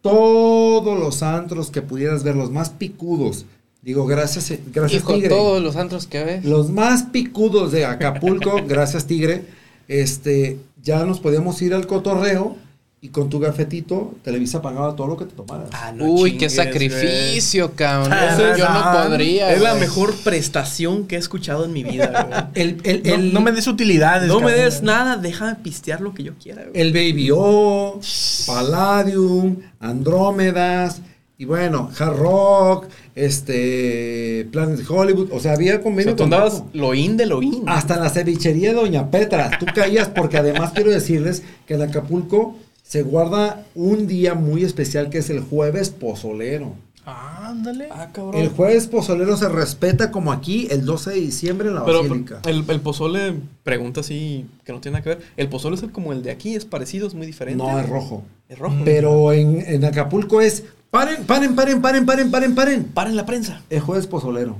todos 0.01 0.99
los 0.99 1.23
antros 1.23 1.71
que 1.71 1.81
pudieras 1.81 2.23
ver, 2.23 2.35
los 2.35 2.51
más 2.51 2.69
picudos, 2.69 3.45
digo, 3.81 4.05
gracias, 4.05 4.51
eh, 4.51 4.59
gracias 4.73 5.01
Hijo, 5.03 5.13
Tigre. 5.13 5.29
todos 5.29 5.61
los 5.61 5.75
antros 5.75 6.07
que 6.07 6.23
ves. 6.23 6.45
Los 6.45 6.69
más 6.69 7.03
picudos 7.03 7.71
de 7.71 7.85
Acapulco, 7.85 8.61
gracias 8.67 9.05
Tigre, 9.05 9.43
este, 9.87 10.57
ya 10.81 11.05
nos 11.05 11.19
podíamos 11.19 11.61
ir 11.61 11.73
al 11.73 11.87
cotorreo 11.87 12.55
y 13.01 13.09
con 13.09 13.29
tu 13.29 13.39
gafetito, 13.39 14.15
Televisa 14.23 14.61
pagaba 14.61 14.93
todo 14.95 15.07
lo 15.07 15.15
que 15.17 15.23
te 15.25 15.33
tomaras. 15.33 15.69
Ah, 15.71 15.93
no 15.95 16.03
Uy, 16.05 16.31
chingues, 16.31 16.39
qué 16.39 16.49
sacrificio, 16.63 17.71
cabrón. 17.73 18.11
Ah, 18.11 18.33
Eso 18.33 18.57
yo 18.57 18.67
no 18.67 19.07
podría. 19.09 19.45
güey. 19.45 19.55
Es 19.55 19.61
la 19.61 19.75
mejor 19.75 20.13
prestación 20.17 21.07
que 21.07 21.15
he 21.15 21.19
escuchado 21.19 21.63
en 21.63 21.71
mi 21.71 21.83
vida, 21.85 22.49
güey. 22.53 22.67
El, 22.67 22.77
el, 22.83 23.03
No, 23.03 23.15
el- 23.15 23.33
no 23.33 23.39
me 23.41 23.51
des 23.53 23.67
utilidades. 23.67 24.27
No 24.27 24.41
me 24.41 24.51
des 24.51 24.81
nada, 24.83 25.15
déjame 25.15 25.55
pistear 25.55 26.01
lo 26.01 26.13
que 26.13 26.23
yo 26.23 26.33
quiera, 26.41 26.63
güey. 26.65 26.81
el 26.81 26.91
Baby 26.91 27.29
O, 27.33 28.01
Palladium, 28.45 29.55
Andrómedas, 29.79 31.01
y 31.37 31.45
bueno, 31.45 31.89
Hard 31.97 32.17
Rock, 32.17 32.87
este, 33.15 34.45
Planet 34.51 34.79
Hollywood, 34.89 35.29
o 35.31 35.39
sea, 35.39 35.53
había 35.53 35.77
O 35.77 35.81
convenio 35.81 36.11
sea, 36.11 36.15
tú 36.17 36.23
con 36.23 36.33
andabas 36.33 36.57
todo. 36.59 36.69
lo 36.73 36.93
in 36.93 37.15
de 37.15 37.25
lo 37.25 37.41
in. 37.41 37.63
Hasta 37.67 37.95
en 37.95 38.01
la 38.01 38.09
cevichería 38.09 38.69
de 38.69 38.75
Doña 38.75 39.09
Petra, 39.09 39.57
tú 39.57 39.65
caías 39.73 40.09
porque 40.09 40.37
además 40.37 40.71
quiero 40.75 40.91
decirles 40.91 41.43
que 41.65 41.75
en 41.75 41.83
Acapulco 41.83 42.57
se 42.89 43.03
guarda 43.03 43.65
un 43.75 44.07
día 44.07 44.33
muy 44.33 44.63
especial 44.63 45.11
que 45.11 45.19
es 45.19 45.29
el 45.29 45.41
jueves 45.41 45.91
pozolero. 45.91 46.73
Ah, 47.05 47.49
ándale. 47.49 47.87
Ah, 47.91 48.09
cabrón. 48.11 48.41
El 48.41 48.49
jueves 48.49 48.87
pozolero 48.87 49.37
se 49.37 49.47
respeta 49.47 50.09
como 50.09 50.31
aquí 50.31 50.67
el 50.71 50.85
12 50.85 51.11
de 51.11 51.15
diciembre 51.17 51.67
en 51.69 51.75
la 51.75 51.85
Pero 51.85 52.01
Basílica. 52.01 52.41
el, 52.47 52.65
el 52.67 52.79
pozole, 52.81 53.35
pregunta 53.61 53.99
así, 54.01 54.47
que 54.65 54.73
no 54.73 54.79
tiene 54.81 54.93
nada 54.97 55.03
que 55.03 55.09
ver. 55.09 55.19
¿El 55.37 55.49
pozole 55.49 55.75
es 55.75 55.83
el 55.83 55.91
como 55.91 56.13
el 56.13 56.23
de 56.23 56.31
aquí? 56.31 56.55
¿Es 56.55 56.65
parecido? 56.65 57.05
¿Es 57.07 57.13
muy 57.13 57.27
diferente? 57.27 57.63
No, 57.63 57.79
es 57.79 57.87
rojo. 57.87 58.23
Es 58.47 58.57
rojo. 58.57 58.77
Pero 58.83 59.33
en, 59.33 59.61
en 59.67 59.85
Acapulco 59.85 60.41
es 60.41 60.63
paren, 60.89 61.25
paren, 61.25 61.55
paren, 61.55 61.83
paren, 61.83 62.07
paren, 62.07 62.31
paren, 62.31 62.55
paren. 62.55 62.83
Paren 62.85 63.15
la 63.15 63.27
prensa. 63.27 63.61
El 63.69 63.81
jueves 63.81 64.07
pozolero. 64.07 64.55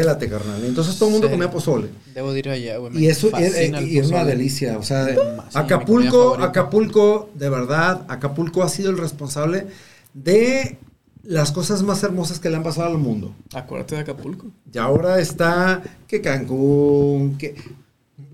Pélate, 0.00 0.28
carnal. 0.28 0.64
Entonces 0.64 0.96
todo 0.98 1.08
el 1.08 1.12
mundo 1.14 1.28
Sí. 1.28 1.32
comía 1.32 1.50
pozole. 1.50 1.88
Debo 2.14 2.32
de 2.32 2.38
ir 2.40 2.48
allá, 2.50 2.76
güey. 2.78 2.98
Y 2.98 3.06
eso 3.06 3.28
el 3.36 3.88
y 3.88 3.98
era 3.98 4.08
una 4.08 4.24
delicia. 4.24 4.76
O 4.78 4.82
sea, 4.82 5.06
Acapulco. 5.54 6.34
Acapulco, 6.34 7.30
de 7.34 7.48
verdad, 7.48 8.04
Acapulco 8.08 8.62
ha 8.62 8.68
sido 8.68 8.90
el 8.90 8.98
responsable 8.98 9.66
de 10.14 10.78
las 11.22 11.50
cosas 11.50 11.82
más 11.82 12.02
hermosas 12.02 12.38
que 12.38 12.50
le 12.50 12.56
han 12.56 12.62
pasado 12.62 12.88
al 12.88 12.98
mundo. 12.98 13.34
Acuérdate 13.54 13.94
de 13.96 14.00
Acapulco. 14.02 14.46
Y 14.72 14.78
ahora 14.78 15.18
está 15.18 15.82
que 16.06 16.20
Cancún, 16.20 17.36
que 17.38 17.54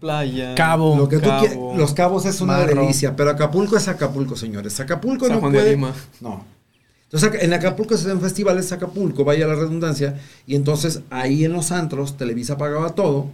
Playa. 0.00 0.54
Cabo. 0.56 0.96
lo 0.96 1.08
que 1.08 1.18
tú 1.18 1.28
Cabo. 1.28 1.46
quie- 1.46 1.76
los 1.76 1.94
cabos 1.94 2.26
es 2.26 2.40
una 2.40 2.54
Marro. 2.58 2.80
delicia, 2.82 3.14
pero 3.16 3.30
Acapulco 3.30 3.76
es 3.76 3.86
Acapulco, 3.88 4.36
señores. 4.36 4.78
Acapulco 4.80 5.26
San 5.26 5.36
no 5.36 5.40
Juan 5.40 5.52
de 5.52 5.58
puede. 5.60 5.70
Lima. 5.72 5.92
No. 6.20 6.44
Entonces 7.12 7.42
en 7.42 7.52
Acapulco 7.52 7.96
se 7.96 8.06
hacen 8.06 8.20
festivales 8.20 8.72
Acapulco, 8.72 9.24
vaya 9.24 9.46
la 9.46 9.54
redundancia, 9.54 10.18
y 10.46 10.54
entonces 10.56 11.00
ahí 11.10 11.44
en 11.44 11.52
los 11.52 11.70
antros 11.70 12.16
Televisa 12.16 12.56
pagaba 12.56 12.94
todo. 12.94 13.26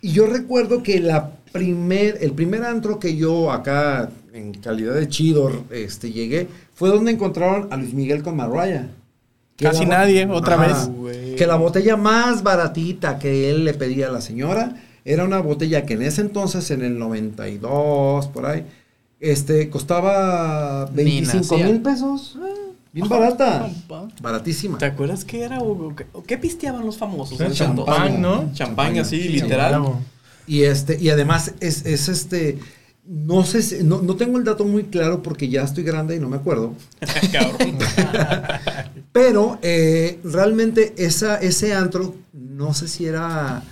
Y 0.00 0.12
yo 0.12 0.26
recuerdo 0.26 0.82
que 0.84 1.00
la 1.00 1.32
primer, 1.52 2.18
el 2.20 2.32
primer 2.32 2.62
antro 2.64 3.00
que 3.00 3.16
yo 3.16 3.50
acá 3.50 4.10
en 4.32 4.54
calidad 4.54 4.94
de 4.94 5.08
chido 5.08 5.50
este, 5.70 6.12
llegué 6.12 6.46
fue 6.74 6.90
donde 6.90 7.10
encontraron 7.10 7.66
a 7.72 7.76
Luis 7.76 7.92
Miguel 7.94 8.22
con 8.22 8.36
Mariah. 8.36 8.86
Casi 9.56 9.86
nadie, 9.86 10.24
otra 10.26 10.54
Ajá. 10.54 10.88
vez. 11.02 11.34
Que 11.36 11.44
la 11.48 11.56
botella 11.56 11.96
más 11.96 12.44
baratita 12.44 13.18
que 13.18 13.50
él 13.50 13.64
le 13.64 13.74
pedía 13.74 14.06
a 14.06 14.12
la 14.12 14.20
señora 14.20 14.76
era 15.04 15.24
una 15.24 15.40
botella 15.40 15.84
que 15.84 15.94
en 15.94 16.02
ese 16.02 16.20
entonces, 16.20 16.70
en 16.70 16.82
el 16.82 16.96
92, 16.96 18.28
por 18.28 18.46
ahí, 18.46 18.64
este, 19.18 19.68
costaba 19.68 20.88
Ni 20.94 21.02
25 21.02 21.38
nacía. 21.56 21.66
mil 21.66 21.82
pesos. 21.82 22.38
Bien 22.98 23.08
barata. 23.08 23.70
Baratísima. 24.20 24.76
¿Te 24.78 24.86
acuerdas 24.86 25.24
qué 25.24 25.42
era? 25.42 25.60
o 25.60 25.94
qué, 26.26 26.36
pisteaban 26.36 26.84
los 26.84 26.96
famosos? 26.96 27.40
ese 27.40 27.54
Champán? 27.54 28.20
¿no? 28.20 28.52
Champán, 28.52 28.98
así, 28.98 29.22
Sí, 29.22 29.28
literal. 29.28 29.82
Y 30.48 30.62
este, 30.62 30.98
y 31.00 31.10
además 31.10 31.54
es, 31.60 31.86
es 31.86 32.08
este. 32.08 32.58
No 33.04 33.44
sé, 33.44 33.62
si- 33.62 33.84
no, 33.84 34.02
no 34.02 34.16
tengo 34.16 34.36
el 34.36 34.44
dato 34.44 34.64
muy 34.64 34.84
claro 34.84 35.22
porque 35.22 35.48
ya 35.48 35.62
estoy 35.62 35.84
grande 35.84 36.16
y 36.16 36.18
no 36.18 36.28
me 36.28 36.36
acuerdo. 36.36 36.74
Cabrón. 37.32 37.78
Pero 39.12 39.58
eh, 39.62 40.18
realmente 40.24 40.94
esa, 40.98 41.36
ese 41.36 41.74
antro, 41.74 42.16
no 42.32 42.74
sé 42.74 42.88
si 42.88 43.06
era, 43.06 43.62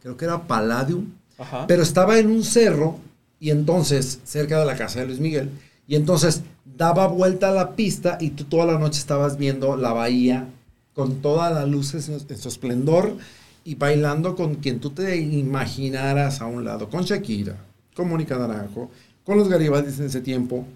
creo 0.00 0.16
que 0.16 0.24
era 0.24 0.46
Palladium, 0.46 1.06
Ajá. 1.38 1.66
pero 1.66 1.82
estaba 1.82 2.18
en 2.18 2.28
un 2.28 2.42
cerro 2.42 2.98
y 3.38 3.50
entonces, 3.50 4.20
cerca 4.24 4.58
de 4.58 4.64
la 4.66 4.76
casa 4.76 5.00
de 5.00 5.06
Luis 5.06 5.20
Miguel, 5.20 5.50
y 5.86 5.96
entonces 5.96 6.42
daba 6.76 7.06
vuelta 7.06 7.50
a 7.50 7.52
la 7.52 7.76
pista 7.76 8.18
y 8.20 8.30
tú 8.30 8.44
toda 8.44 8.66
la 8.66 8.78
noche 8.78 8.98
estabas 8.98 9.36
viendo 9.36 9.76
la 9.76 9.92
bahía 9.92 10.48
con 10.94 11.22
todas 11.22 11.52
las 11.52 11.68
luces 11.68 12.08
en, 12.08 12.18
en 12.28 12.38
su 12.38 12.48
esplendor 12.48 13.16
y 13.64 13.74
bailando 13.74 14.36
con 14.36 14.56
quien 14.56 14.80
tú 14.80 14.90
te 14.90 15.16
imaginaras 15.16 16.40
a 16.40 16.46
un 16.46 16.64
lado, 16.64 16.88
con 16.88 17.04
Shakira, 17.04 17.56
con 17.94 18.08
Mónica 18.08 18.38
Naranjo, 18.38 18.90
con 19.24 19.38
los 19.38 19.48
Garibaldis 19.48 19.98
en 19.98 20.06
ese 20.06 20.20
tiempo. 20.20 20.66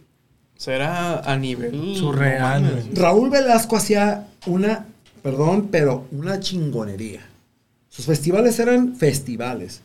Será 0.56 1.20
a 1.20 1.36
nivel. 1.36 1.96
Surreal. 1.96 2.90
Raúl 2.94 3.30
Velasco 3.30 3.76
hacía 3.76 4.28
una, 4.46 4.86
perdón, 5.22 5.68
pero 5.70 6.06
una 6.12 6.38
chingonería. 6.40 7.20
Sus 7.88 8.06
festivales 8.06 8.58
eran 8.58 8.96
festivales. 8.96 9.82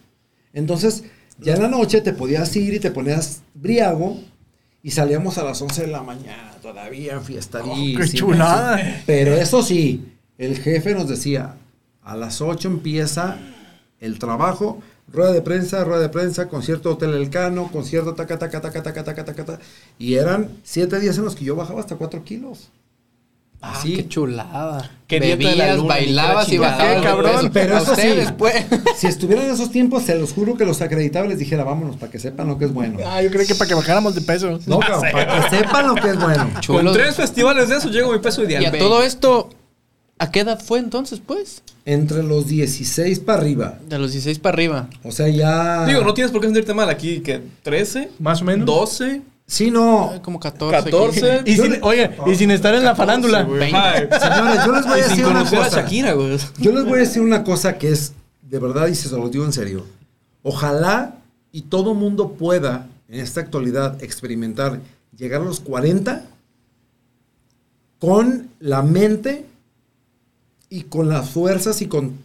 Entonces, 0.53 1.03
ya 1.39 1.55
en 1.55 1.61
la 1.61 1.67
noche 1.67 2.01
te 2.01 2.13
podías 2.13 2.55
ir 2.55 2.73
y 2.73 2.79
te 2.79 2.91
ponías 2.91 3.41
briago 3.53 4.19
y 4.81 4.91
salíamos 4.91 5.38
a 5.38 5.43
las 5.43 5.62
11 5.62 5.81
de 5.81 5.88
la 5.91 6.03
mañana, 6.03 6.53
todavía 6.62 7.19
fiestadísimo. 7.19 8.00
Oh, 8.00 8.01
¡Qué 8.01 8.09
chulada! 8.09 9.03
Pero 9.05 9.33
eso 9.36 9.62
sí, 9.62 10.13
el 10.38 10.57
jefe 10.57 10.93
nos 10.93 11.07
decía, 11.07 11.55
a 12.03 12.15
las 12.15 12.41
8 12.41 12.67
empieza 12.67 13.38
el 14.00 14.19
trabajo, 14.19 14.81
rueda 15.12 15.33
de 15.33 15.41
prensa, 15.41 15.83
rueda 15.83 16.01
de 16.01 16.09
prensa, 16.09 16.48
concierto 16.48 16.91
Hotel 16.91 17.13
Elcano, 17.13 17.69
concierto 17.71 18.13
taca, 18.13 18.39
taca, 18.39 18.62
taca, 18.62 18.81
taca, 18.81 19.03
taca, 19.03 19.25
taca, 19.25 19.45
taca. 19.45 19.63
Y 19.98 20.15
eran 20.15 20.50
siete 20.63 21.00
días 21.00 21.17
en 21.17 21.25
los 21.25 21.36
que 21.36 21.45
yo 21.45 21.55
bajaba 21.55 21.81
hasta 21.81 21.95
4 21.95 22.24
kilos. 22.24 22.69
Ah, 23.61 23.73
Así. 23.77 23.93
qué 23.95 24.07
chulada. 24.07 24.89
Qué 25.05 25.19
dieta 25.19 25.37
de 25.37 25.43
la 25.43 25.49
Bebías, 25.65 25.77
luna, 25.77 25.87
bailabas 25.89 26.49
y 26.49 26.57
la 26.57 26.69
bajabas. 26.69 27.03
cabrón. 27.03 27.49
Pero 27.51 27.77
eso 27.77 27.85
sí. 27.87 27.91
ustedes, 27.91 28.31
pues. 28.31 28.65
Si 28.97 29.07
estuvieran 29.07 29.45
en 29.47 29.51
esos 29.51 29.69
tiempos, 29.71 30.03
se 30.03 30.15
los 30.15 30.31
juro 30.31 30.55
que 30.55 30.65
los 30.65 30.81
acreditaba 30.81 31.25
y 31.25 31.29
les 31.29 31.39
dijera, 31.39 31.63
vámonos, 31.65 31.97
para 31.97 32.09
que 32.11 32.19
sepan 32.19 32.47
lo 32.47 32.57
que 32.57 32.65
es 32.65 32.73
bueno. 32.73 32.99
Ah, 33.05 33.21
yo 33.21 33.29
creo 33.29 33.45
que 33.45 33.55
para 33.55 33.67
que 33.67 33.75
bajáramos 33.75 34.15
de 34.15 34.21
peso. 34.21 34.59
No, 34.65 34.79
cabrón, 34.79 35.11
para 35.11 35.49
que 35.49 35.57
sepan 35.57 35.87
lo 35.87 35.95
que 35.95 36.09
es 36.09 36.19
bueno. 36.19 36.49
Con 36.67 36.93
tres 36.93 37.15
festivales 37.15 37.67
de 37.67 37.75
eso 37.77 37.89
llego 37.89 38.11
a 38.11 38.13
mi 38.13 38.19
peso 38.19 38.43
ideal. 38.43 38.63
Y 38.63 38.65
a 38.65 38.77
todo 38.77 39.03
esto, 39.03 39.49
¿a 40.19 40.31
qué 40.31 40.41
edad 40.41 40.61
fue 40.63 40.79
entonces, 40.79 41.21
pues? 41.25 41.61
Entre 41.85 42.23
los 42.23 42.47
16 42.47 43.19
para 43.19 43.39
arriba. 43.39 43.79
De 43.89 43.97
los 43.99 44.11
16 44.13 44.39
para 44.39 44.53
arriba. 44.53 44.89
O 45.03 45.11
sea, 45.11 45.27
ya... 45.27 45.85
Digo, 45.85 46.01
no 46.03 46.13
tienes 46.13 46.31
por 46.31 46.39
qué 46.39 46.47
sentirte 46.47 46.73
mal 46.73 46.89
aquí, 46.89 47.19
que 47.21 47.41
13, 47.63 48.09
Más 48.19 48.41
o 48.41 48.45
menos. 48.45 48.65
12, 48.65 49.21
Sí, 49.50 49.72
no. 49.72 50.12
Ay, 50.12 50.20
Como 50.20 50.39
14. 50.39 50.91
14. 50.91 51.41
Y 51.46 51.56
Yo 51.56 51.63
sin, 51.63 51.79
oye, 51.82 52.12
y 52.27 52.36
sin 52.36 52.51
estar 52.51 52.75
en 52.75 52.84
la 52.84 52.96
farándula. 52.96 53.46
Señores, 53.46 54.63
yo 54.63 54.72
les 54.72 54.86
voy 54.86 55.00
a 55.00 55.08
decir 55.08 55.25
una 55.25 55.44
cosa. 55.44 55.82
Shakira. 55.82 56.15
Yo 56.60 56.72
les 56.72 56.86
voy 56.86 56.94
a 56.94 57.01
decir 57.01 57.24
una 57.24 57.44
cosa 57.44 57.79
que 57.79 57.89
es 57.89 58.13
de 58.44 58.60
verdad 58.60 58.88
y 58.88 58.94
se 58.94 59.10
lo 59.10 59.27
digo 59.27 59.46
en 59.46 59.51
serio. 59.51 59.86
Ojalá 60.44 61.15
y 61.51 61.63
todo 61.63 61.96
mundo 61.96 62.34
pueda 62.34 62.88
en 63.08 63.20
esta 63.20 63.41
actualidad 63.41 64.01
experimentar 64.03 64.82
llegar 65.18 65.41
a 65.41 65.46
los 65.46 65.60
40 65.62 66.27
con 67.98 68.50
la 68.60 68.84
mente 68.84 69.48
y 70.70 70.84
con 70.84 71.10
las 71.10 71.27
fuerzas 71.32 71.82
y 71.82 71.88
con... 71.88 72.20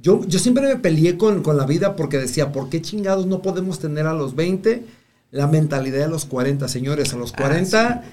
Yo, 0.00 0.24
yo 0.26 0.40
siempre 0.40 0.66
me 0.66 0.76
peleé 0.76 1.16
con, 1.16 1.44
con 1.44 1.56
la 1.56 1.66
vida 1.66 1.94
porque 1.94 2.18
decía, 2.18 2.50
¿por 2.50 2.68
qué 2.68 2.82
chingados 2.82 3.26
no 3.26 3.42
podemos 3.42 3.78
tener 3.78 4.06
a 4.06 4.12
los 4.12 4.34
20 4.34 5.03
la 5.34 5.48
mentalidad 5.48 5.98
de 5.98 6.08
los 6.08 6.24
40, 6.26 6.68
señores? 6.68 7.12
A 7.12 7.16
los 7.16 7.32
40 7.32 8.04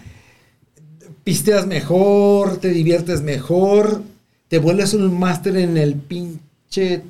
pisteas 1.24 1.68
mejor, 1.68 2.58
te 2.58 2.70
diviertes 2.70 3.22
mejor, 3.22 4.02
te 4.48 4.58
vuelves 4.58 4.96
un 4.96 5.20
máster 5.20 5.56
en 5.58 5.78
el 5.78 5.96
pinche 5.96 7.04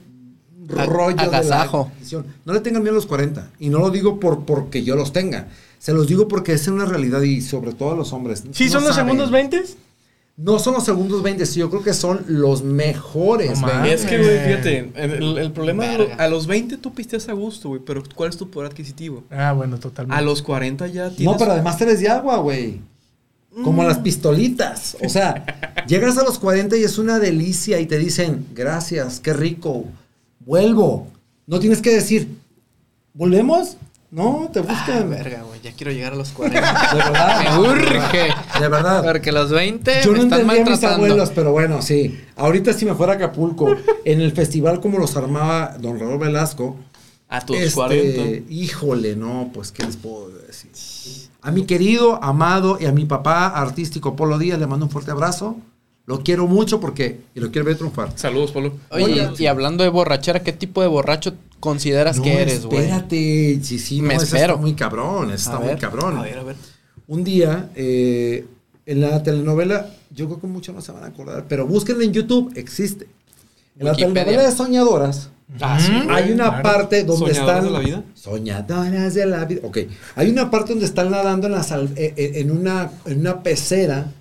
rollo 0.68 1.32
de 1.32 1.44
la. 1.46 1.66
No 2.46 2.54
le 2.54 2.60
tengan 2.60 2.84
miedo 2.84 2.94
a 2.94 2.98
los 2.98 3.06
40. 3.06 3.52
Y 3.60 3.70
no 3.70 3.80
lo 3.80 3.90
digo 3.90 4.20
por 4.20 4.44
porque 4.44 4.84
yo 4.84 4.98
los 4.98 5.14
tenga. 5.14 5.48
Se 5.80 5.94
los 5.94 6.08
digo 6.08 6.28
porque 6.28 6.52
es 6.54 6.68
una 6.68 6.86
realidad 6.86 7.22
y 7.22 7.42
sobre 7.42 7.72
todo 7.72 7.94
a 7.94 7.96
los 7.96 8.12
hombres. 8.12 8.44
¿Sí 8.52 8.66
No 8.66 8.72
son 8.74 8.84
los 8.84 8.96
segundos 8.96 9.32
20? 9.32 9.64
No 10.42 10.58
son 10.58 10.74
los 10.74 10.84
segundos 10.84 11.22
20, 11.22 11.46
sí, 11.46 11.60
yo 11.60 11.70
creo 11.70 11.84
que 11.84 11.94
son 11.94 12.26
los 12.28 12.64
mejores. 12.64 13.60
No 13.62 13.68
20. 13.68 13.78
mames. 13.78 14.02
Es 14.02 14.06
que, 14.08 14.18
güey, 14.18 14.40
fíjate, 14.40 14.92
el, 14.96 15.38
el 15.38 15.52
problema 15.52 15.84
Verga. 15.84 16.16
a 16.16 16.28
los 16.28 16.48
20 16.48 16.78
tú 16.78 16.94
pisteas 16.94 17.30
a 17.30 17.34
gusto, 17.34 17.70
güey, 17.70 17.82
pero 17.86 18.02
¿cuál 18.16 18.32
es 18.32 18.38
tu 18.38 18.50
poder 18.50 18.72
adquisitivo? 18.72 19.24
Ah, 19.30 19.54
bueno, 19.54 19.78
totalmente. 19.78 20.18
A 20.18 20.22
los 20.22 20.42
40 20.42 20.88
ya 20.88 21.10
tienes... 21.10 21.26
No, 21.32 21.38
pero 21.38 21.52
además 21.52 21.78
te 21.78 21.86
ves 21.86 22.00
de 22.00 22.10
agua, 22.10 22.38
güey. 22.38 22.82
Como 23.64 23.84
las 23.84 24.00
pistolitas. 24.00 24.98
O 25.04 25.10
sea, 25.10 25.46
llegas 25.88 26.18
a 26.18 26.24
los 26.24 26.40
40 26.40 26.76
y 26.78 26.84
es 26.86 26.98
una 26.98 27.20
delicia 27.20 27.80
y 27.80 27.86
te 27.86 28.00
dicen, 28.00 28.48
gracias, 28.56 29.20
qué 29.20 29.34
rico, 29.34 29.86
vuelvo. 30.40 31.08
No 31.46 31.60
tienes 31.60 31.82
que 31.82 31.92
decir, 31.94 32.30
¿volvemos? 33.14 33.78
No, 34.12 34.50
te 34.52 34.60
Ah, 34.60 34.64
buscan. 34.64 35.10
verga, 35.10 35.44
güey. 35.44 35.62
Ya 35.62 35.72
quiero 35.72 35.92
llegar 35.94 36.12
a 36.12 36.16
los 36.18 36.30
40. 36.32 36.60
de 36.92 36.98
verdad. 36.98 37.44
Me 37.62 37.70
urge. 37.70 38.30
De 38.60 38.68
verdad. 38.68 39.04
Porque 39.06 39.32
los 39.32 39.50
20 39.52 40.02
Yo 40.04 40.12
me 40.12 40.18
no 40.18 40.24
están 40.26 40.42
entendía 40.42 40.66
a 40.66 40.70
mis 40.70 40.84
abuelos, 40.84 41.32
pero 41.34 41.52
bueno, 41.54 41.82
sí. 41.82 42.20
Ahorita 42.36 42.74
si 42.74 42.86
me 42.86 42.94
fuera 42.94 43.14
a 43.14 43.16
Acapulco, 43.16 43.74
en 44.04 44.20
el 44.22 44.34
festival 44.34 44.82
como 44.82 45.00
los 45.00 45.16
armaba 45.16 45.78
don 45.80 45.98
Raúl 45.98 46.20
Velasco, 46.20 46.76
A 47.30 47.40
tus 47.46 47.56
este, 47.56 47.74
40. 47.74 48.52
Híjole, 48.54 49.16
no, 49.16 49.50
pues, 49.54 49.72
¿qué 49.72 49.84
les 49.86 49.96
puedo 49.96 50.28
decir? 50.30 50.72
A 51.42 51.52
mi 51.52 51.64
querido, 51.66 52.22
amado 52.22 52.78
y 52.82 52.86
a 52.88 52.92
mi 52.92 53.06
papá 53.06 53.48
artístico 53.48 54.18
Polo 54.18 54.38
Díaz 54.38 54.60
le 54.60 54.68
mando 54.68 54.86
un 54.88 54.92
fuerte 54.92 55.12
abrazo. 55.12 55.56
Lo 56.06 56.22
quiero 56.22 56.48
mucho 56.48 56.82
porque 56.82 57.22
y 57.34 57.40
lo 57.40 57.50
quiero 57.52 57.66
ver 57.68 57.78
triunfar. 57.78 58.12
Saludos. 58.16 58.52
Oye, 58.56 58.72
Oye, 58.90 59.30
y 59.38 59.46
hablando 59.46 59.84
de 59.86 59.90
borrachera, 59.90 60.42
¿qué 60.44 60.52
tipo 60.52 60.82
de 60.82 60.88
borracho 60.88 61.34
consideras 61.62 62.18
No, 62.18 62.24
que 62.24 62.42
eres, 62.42 62.66
güey? 62.66 62.80
Espérate, 62.82 63.60
sí, 63.64 63.80
sí, 63.80 64.02
Me 64.02 64.16
no, 64.16 64.22
espero. 64.22 64.42
está 64.54 64.56
muy 64.58 64.74
cabrón, 64.74 65.32
A 65.32 65.36
está 65.36 65.58
muy 65.60 65.68
ver, 65.70 65.78
cabrón. 65.80 66.18
A 66.18 66.24
ver, 66.24 66.38
a 66.40 66.44
ver. 66.44 66.56
Un 67.08 67.24
día, 67.24 67.70
eh, 67.76 68.46
en 68.86 69.00
la 69.00 69.24
telenovela, 69.24 69.90
yo 70.14 70.26
creo 70.26 70.42
que 70.42 70.48
muchos 70.48 70.76
no 70.76 70.82
se 70.82 70.92
van 70.92 71.04
a 71.06 71.08
acordar, 71.08 71.46
pero 71.48 71.66
búsquenla 71.66 72.04
en 72.04 72.12
YouTube, 72.12 72.52
existe. 72.56 73.08
En 73.80 73.86
la 73.86 73.92
Wikipedia. 73.92 74.14
telenovela 74.26 74.50
de 74.50 74.56
Soñadoras, 74.56 75.30
Ah, 75.60 75.78
sí, 75.82 75.92
hay 76.10 76.32
una 76.32 76.48
claro. 76.48 76.64
parte 76.64 77.04
donde 77.04 77.34
¿Soñadoras 77.34 77.58
están... 77.58 77.64
de 77.66 77.72
la 77.72 77.80
vida? 77.80 78.04
Soñadoras 78.14 79.14
de 79.14 79.26
la 79.26 79.44
vida. 79.46 79.60
Ok. 79.64 79.80
Hay 80.16 80.30
una 80.30 80.50
parte 80.50 80.70
donde 80.72 80.86
están 80.86 81.12
nadando 81.12 81.48
en, 81.48 81.54
la 81.54 81.62
sal- 81.64 81.90
eh, 81.98 82.14
eh, 82.16 82.32
en, 82.36 82.52
una, 82.52 82.90
en 83.06 83.20
una 83.20 83.44
pecera 83.44 84.12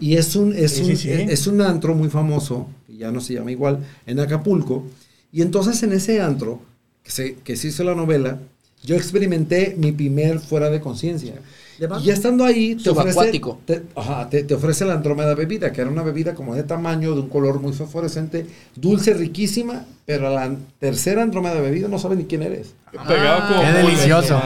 y 0.00 0.14
es 0.16 0.34
un, 0.36 0.52
es, 0.54 0.72
Sí, 0.72 0.80
un, 0.82 0.86
sí, 0.88 0.96
sí. 0.96 1.10
es- 1.12 1.30
es 1.30 1.46
un 1.46 1.60
antro 1.60 1.94
muy 1.94 2.08
famoso, 2.08 2.66
que 2.88 2.96
ya 2.96 3.10
no 3.12 3.20
se 3.20 3.34
llama 3.34 3.52
igual, 3.52 3.78
en 4.06 4.18
Acapulco. 4.20 4.84
Y 5.32 5.42
entonces 5.42 5.82
en 5.82 5.92
ese 5.92 6.20
antro, 6.20 6.60
que 7.02 7.10
se, 7.10 7.34
que 7.36 7.56
se 7.56 7.68
hizo 7.68 7.84
la 7.84 7.94
novela, 7.94 8.38
yo 8.84 8.96
experimenté 8.96 9.74
mi 9.76 9.92
primer 9.92 10.38
fuera 10.40 10.70
de 10.70 10.80
conciencia. 10.80 11.34
Y 11.78 12.06
ya 12.06 12.12
estando 12.14 12.44
ahí, 12.44 12.74
te 12.74 12.90
ofrece, 12.90 13.40
te, 13.64 13.82
ajá, 13.94 14.28
te, 14.28 14.42
te 14.42 14.54
ofrece 14.54 14.84
la 14.84 14.94
Andrómeda 14.94 15.34
bebida, 15.34 15.72
que 15.72 15.80
era 15.80 15.88
una 15.90 16.02
bebida 16.02 16.34
como 16.34 16.56
de 16.56 16.64
tamaño, 16.64 17.14
de 17.14 17.20
un 17.20 17.28
color 17.28 17.60
muy 17.60 17.72
fosforescente, 17.72 18.46
dulce, 18.74 19.14
riquísima, 19.14 19.84
pero 20.04 20.26
a 20.26 20.30
la 20.30 20.56
tercera 20.80 21.22
Andrómeda 21.22 21.60
bebida 21.60 21.86
no 21.86 21.98
sabe 22.00 22.16
ni 22.16 22.24
quién 22.24 22.42
eres. 22.42 22.74
Pegado 23.06 23.46
como... 23.48 23.60
qué 23.60 23.72
delicioso. 23.78 24.40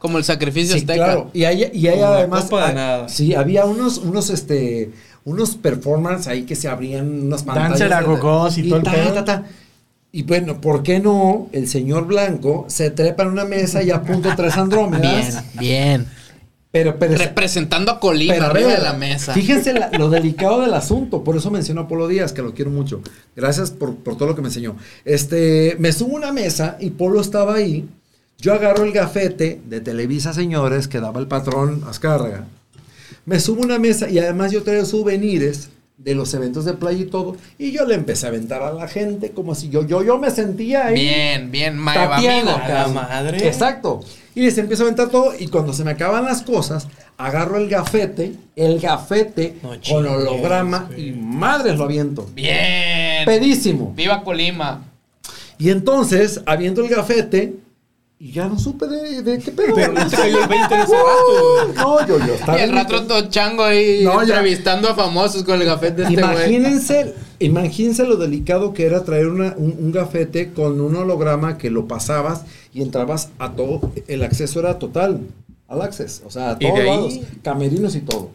Como 0.00 0.18
el 0.18 0.24
sacrificio 0.24 0.74
Sí, 0.74 0.80
azteca. 0.80 1.04
claro. 1.04 1.30
Y 1.32 1.44
hay, 1.44 1.70
y 1.72 1.86
hay 1.86 2.00
además. 2.00 2.44
copa 2.44 2.64
de 2.66 2.70
ah, 2.72 2.74
nada. 2.74 3.08
Sí, 3.08 3.34
había 3.36 3.64
unos, 3.64 3.98
unos, 3.98 4.30
este, 4.30 4.90
unos 5.24 5.54
performances 5.54 6.26
ahí 6.26 6.42
que 6.42 6.56
se 6.56 6.66
abrían 6.66 7.26
unas 7.26 7.44
pantallas. 7.44 7.78
Dancer 7.78 7.92
a 7.92 8.00
de- 8.00 8.06
gogós 8.06 8.58
y 8.58 8.68
todo 8.68 8.78
el 8.78 8.82
ta, 8.82 9.14
ta, 9.14 9.24
ta. 9.24 9.44
Y 10.12 10.24
bueno, 10.24 10.60
¿por 10.60 10.82
qué 10.82 11.00
no? 11.00 11.48
El 11.52 11.66
señor 11.68 12.06
Blanco 12.06 12.66
se 12.68 12.90
trepa 12.90 13.22
en 13.22 13.30
una 13.30 13.44
mesa 13.46 13.82
y 13.82 13.90
apunta 13.90 14.36
tres 14.36 14.52
Bien, 14.54 14.60
andrómedas. 14.62 15.44
bien. 15.58 16.06
Pero, 16.70 16.98
pero, 16.98 17.16
Representando 17.18 17.90
a 17.92 18.00
Colima 18.00 18.32
pero 18.34 18.46
arriba 18.46 18.72
de 18.72 18.78
la 18.82 18.92
mesa. 18.94 19.34
Fíjense 19.34 19.74
la- 19.74 19.90
lo 19.90 20.08
delicado 20.08 20.62
del 20.62 20.72
asunto. 20.74 21.22
Por 21.22 21.36
eso 21.36 21.50
menciono 21.50 21.82
a 21.82 21.88
Polo 21.88 22.08
Díaz, 22.08 22.32
que 22.32 22.40
lo 22.42 22.54
quiero 22.54 22.70
mucho. 22.70 23.02
Gracias 23.36 23.70
por, 23.70 23.94
por 23.96 24.16
todo 24.16 24.28
lo 24.28 24.34
que 24.34 24.40
me 24.42 24.48
enseñó. 24.48 24.76
Este, 25.04 25.76
me 25.78 25.92
subo 25.92 26.14
a 26.16 26.20
una 26.20 26.32
mesa 26.32 26.76
y 26.80 26.90
Polo 26.90 27.20
estaba 27.20 27.54
ahí. 27.54 27.86
Yo 28.38 28.54
agarro 28.54 28.84
el 28.84 28.92
gafete 28.92 29.60
de 29.66 29.80
Televisa 29.80 30.32
Señores 30.32 30.88
que 30.88 31.00
daba 31.00 31.20
el 31.20 31.26
patrón 31.28 31.84
Azcárraga. 31.86 32.46
Me 33.26 33.38
subo 33.38 33.62
a 33.62 33.66
una 33.66 33.78
mesa 33.78 34.08
y 34.10 34.18
además 34.18 34.50
yo 34.50 34.62
traigo 34.62 34.84
souvenirs 34.86 35.68
de 35.98 36.14
los 36.14 36.32
eventos 36.34 36.64
de 36.64 36.74
playa 36.74 37.00
y 37.00 37.06
todo. 37.06 37.36
Y 37.58 37.72
yo 37.72 37.84
le 37.84 37.94
empecé 37.94 38.26
a 38.26 38.30
aventar 38.30 38.62
a 38.62 38.72
la 38.72 38.88
gente 38.88 39.30
como 39.30 39.54
si 39.54 39.68
yo, 39.68 39.86
yo, 39.86 40.02
yo 40.02 40.18
me 40.18 40.30
sentía 40.30 40.86
ahí. 40.86 40.94
Bien, 40.94 41.50
bien, 41.50 41.78
amigo. 41.88 42.50
A 42.50 42.68
la 42.68 42.88
madre. 42.88 43.46
Exacto. 43.46 44.00
Y 44.34 44.40
les 44.42 44.56
empiezo 44.58 44.82
a 44.82 44.86
aventar 44.86 45.10
todo 45.10 45.32
y 45.38 45.48
cuando 45.48 45.72
se 45.72 45.84
me 45.84 45.90
acaban 45.90 46.24
las 46.24 46.42
cosas, 46.42 46.88
agarro 47.18 47.58
el 47.58 47.68
gafete, 47.68 48.34
el 48.56 48.80
gafete 48.80 49.56
No 49.62 49.70
con 49.88 50.06
holograma 50.06 50.88
y 50.96 51.12
madres 51.12 51.76
lo 51.76 51.84
aviento. 51.84 52.28
Bien. 52.34 53.24
Pedísimo. 53.26 53.92
Viva 53.94 54.24
Colima. 54.24 54.84
Y 55.58 55.70
entonces 55.70 56.40
aviento 56.46 56.82
el 56.82 56.88
gafete 56.88 57.54
y 58.24 58.30
ya 58.30 58.46
no 58.46 58.56
supe 58.56 58.86
de, 58.86 59.20
de 59.22 59.38
qué 59.40 59.50
pedo. 59.50 59.74
Pero 59.74 59.92
no 59.94 60.06
te 60.08 60.16
cayó 60.16 60.42
el 60.44 60.48
20 60.48 60.74
de 60.76 60.82
ese 60.82 60.92
rato. 60.94 61.72
No, 61.74 62.06
yo, 62.06 62.18
yo 62.24 62.34
estaba 62.34 62.56
Y 62.56 62.62
el 62.62 62.72
rato 62.72 63.02
todo 63.02 63.28
chango 63.28 63.64
ahí 63.64 64.02
No, 64.04 64.14
ya. 64.22 64.36
entrevistando 64.36 64.88
a 64.88 64.94
famosos 64.94 65.42
con 65.42 65.60
el 65.60 65.66
gafete 65.66 66.02
de 66.02 66.08
este 66.08 66.22
güey. 66.22 66.34
Imagínense, 66.54 67.14
imagínense 67.40 68.04
lo 68.04 68.14
delicado 68.16 68.72
que 68.74 68.86
era 68.86 69.02
traer 69.02 69.26
una- 69.26 69.54
un, 69.56 69.74
un 69.76 69.90
gafete 69.90 70.52
con 70.52 70.80
un 70.80 70.94
holograma 70.94 71.58
que 71.58 71.68
lo 71.70 71.88
pasabas 71.88 72.42
y 72.72 72.82
entrabas 72.82 73.30
a 73.40 73.52
todo. 73.52 73.92
El 74.06 74.22
acceso 74.22 74.60
era 74.60 74.78
total, 74.78 75.20
al 75.66 75.82
acceso, 75.82 76.22
o 76.24 76.30
sea, 76.30 76.50
a 76.52 76.56
Y 76.60 76.64
de 76.64 76.70
todos 76.70 76.78
ahí- 76.80 76.86
lados, 76.86 77.14
camerinos 77.42 77.96
y 77.96 78.02
todo. 78.02 78.30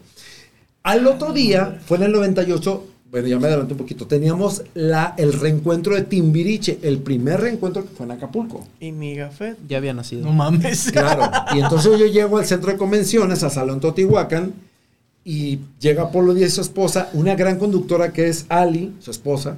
Al 0.84 1.08
otro 1.08 1.32
día, 1.32 1.80
fue 1.86 1.96
en 1.98 2.04
el 2.04 2.12
98, 2.12 2.84
bueno, 3.22 3.28
ya 3.36 3.40
me 3.40 3.48
adelanté 3.48 3.74
un 3.74 3.80
poquito, 3.80 4.06
teníamos 4.06 4.64
la, 4.74 5.16
el 5.18 5.34
reencuentro 5.34 5.96
de 5.96 6.04
Timbiriche, 6.04 6.80
el 6.84 7.00
primer 7.00 7.42
reencuentro 7.42 7.84
que 7.84 7.90
fue 7.90 8.06
en 8.06 8.12
Acapulco. 8.12 8.66
Y 8.80 8.92
mi 8.92 9.16
gafet. 9.16 9.58
Ya 9.68 9.78
había 9.78 9.94
nacido. 9.94 10.26
No 10.26 10.34
mames. 10.34 10.92
Claro. 10.98 11.30
Y 11.56 11.60
entonces 11.60 12.00
yo 12.00 12.06
llego 12.06 12.38
al 12.38 12.46
centro 12.46 12.72
de 12.72 12.78
convenciones, 12.78 13.44
a 13.44 13.50
Salón 13.50 13.80
Totihuacán, 13.80 14.54
y 15.24 15.60
llega 15.80 16.12
Polo 16.12 16.34
Díaz 16.34 16.52
y 16.52 16.56
su 16.56 16.62
esposa, 16.62 17.10
una 17.14 17.36
gran 17.36 17.58
conductora 17.58 18.14
que 18.14 18.28
es 18.28 18.46
Ali, 18.50 18.94
su 19.00 19.12
esposa, 19.12 19.58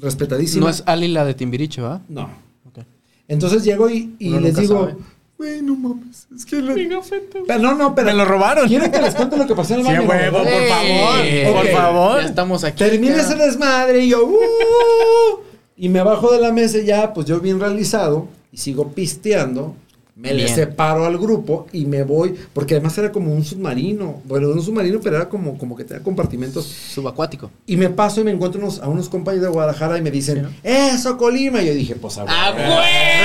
respetadísima. 0.00 0.64
No 0.64 0.70
es 0.70 0.82
Ali 0.86 1.08
la 1.08 1.24
de 1.24 1.34
Timbiriche, 1.34 1.80
¿va? 1.80 2.02
No. 2.08 2.24
Ok. 2.68 2.84
Entonces 3.28 3.64
llego 3.64 3.88
y, 3.88 4.14
les 4.18 4.56
digo, 4.56 4.88
sabe. 4.88 4.96
Güey, 5.38 5.62
no 5.62 5.74
mames, 5.76 6.26
es 6.34 6.44
que... 6.46 6.56
la-". 6.62 6.74
Mi 6.74 6.86
gafete. 6.86 7.42
Pero 7.46 7.58
no, 7.60 7.74
no, 7.74 7.94
pero... 7.94 8.06
Me 8.08 8.14
lo 8.14 8.24
robaron. 8.24 8.66
¿Quieren 8.68 8.90
que 8.90 9.00
les 9.00 9.14
cuente 9.14 9.36
lo 9.36 9.46
que 9.46 9.54
pasó 9.54 9.74
en 9.74 9.80
el 9.80 9.86
Sí, 9.86 9.92
baño? 9.92 10.08
huevo, 10.08 10.38
¿verdad? 10.44 10.52
por 10.52 10.68
favor. 10.68 11.52
Por 11.62 11.66
favor. 11.72 12.20
Ya 12.22 12.26
estamos 12.28 12.64
aquí. 12.64 12.78
Termina 12.78 13.16
ese 13.20 13.34
desmadre 13.36 14.00
y 14.04 14.08
yo, 14.10 14.24
"Uh", 14.26 15.40
y 15.76 15.88
me 15.88 16.02
bajo 16.02 16.32
de 16.32 16.40
la 16.40 16.52
mesa 16.52 16.78
y 16.78 16.86
ya, 16.86 17.12
pues 17.12 17.26
yo 17.26 17.40
bien 17.40 17.60
realizado 17.60 18.28
y 18.52 18.56
sigo 18.56 18.88
pisteando. 18.92 19.74
Me 20.18 20.32
le 20.32 20.48
separo 20.48 21.04
al 21.04 21.18
grupo 21.18 21.66
y 21.72 21.84
me 21.84 22.02
voy, 22.02 22.34
porque 22.54 22.74
además 22.76 22.96
era 22.96 23.12
como 23.12 23.34
un 23.34 23.44
submarino, 23.44 24.22
bueno, 24.24 24.48
un 24.48 24.62
submarino, 24.62 24.98
pero 25.02 25.16
era 25.16 25.28
como, 25.28 25.58
como 25.58 25.76
que 25.76 25.84
tenía 25.84 26.02
compartimentos. 26.02 26.64
Subacuático. 26.64 27.50
Y 27.66 27.76
me 27.76 27.90
paso 27.90 28.22
y 28.22 28.24
me 28.24 28.30
encuentro 28.30 28.58
unos- 28.62 28.80
a 28.80 28.88
unos 28.88 29.10
compañeros 29.10 29.48
de 29.48 29.52
Guadalajara 29.52 29.98
y 29.98 30.00
me 30.00 30.10
dicen, 30.10 30.48
eso, 30.62 31.18
Colima. 31.18 31.60
Y 31.62 31.66
yo 31.66 31.74
dije, 31.74 31.96
pues 31.96 32.16
a 32.16 32.24
¡Ah, 32.26 32.50
huevo. 32.56 32.80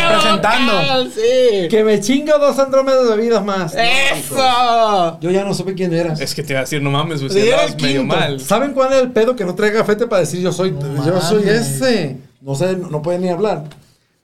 Representando. 0.09 0.71
cal, 0.73 1.11
sí! 1.13 1.67
Que 1.69 1.81
me 1.85 2.01
chingo 2.01 2.37
dos 2.37 2.59
Andrómedas 2.59 3.07
de 3.07 3.15
bebidas 3.15 3.45
más. 3.45 3.73
No. 3.73 3.81
¡Eso! 3.81 5.17
Yo 5.21 5.31
ya 5.31 5.45
no 5.45 5.53
supe 5.53 5.73
quién 5.75 5.93
era. 5.93 6.11
Es 6.13 6.35
que 6.35 6.43
te 6.43 6.51
iba 6.51 6.59
a 6.59 6.63
decir, 6.63 6.81
no 6.81 6.91
mames, 6.91 7.21
medio 7.21 7.55
quinto. 7.77 8.03
mal. 8.03 8.39
¿Saben 8.41 8.73
cuál 8.73 8.91
era 8.91 9.01
el 9.01 9.11
pedo? 9.11 9.33
Que 9.37 9.45
no 9.45 9.55
trae 9.55 9.71
gafete 9.71 10.07
para 10.07 10.19
decir 10.21 10.41
yo 10.41 10.51
soy, 10.51 10.71
No 10.71 11.05
yo 11.05 11.21
soy 11.21 11.43
ese. 11.47 12.17
No 12.41 12.53
sé, 12.55 12.75
no, 12.75 12.89
no 12.89 13.01
puede 13.01 13.17
ni 13.19 13.29
hablar. 13.29 13.63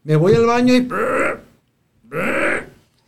Me 0.03 0.15
voy 0.15 0.33
al 0.35 0.45
baño 0.45 0.73
y... 0.73 0.87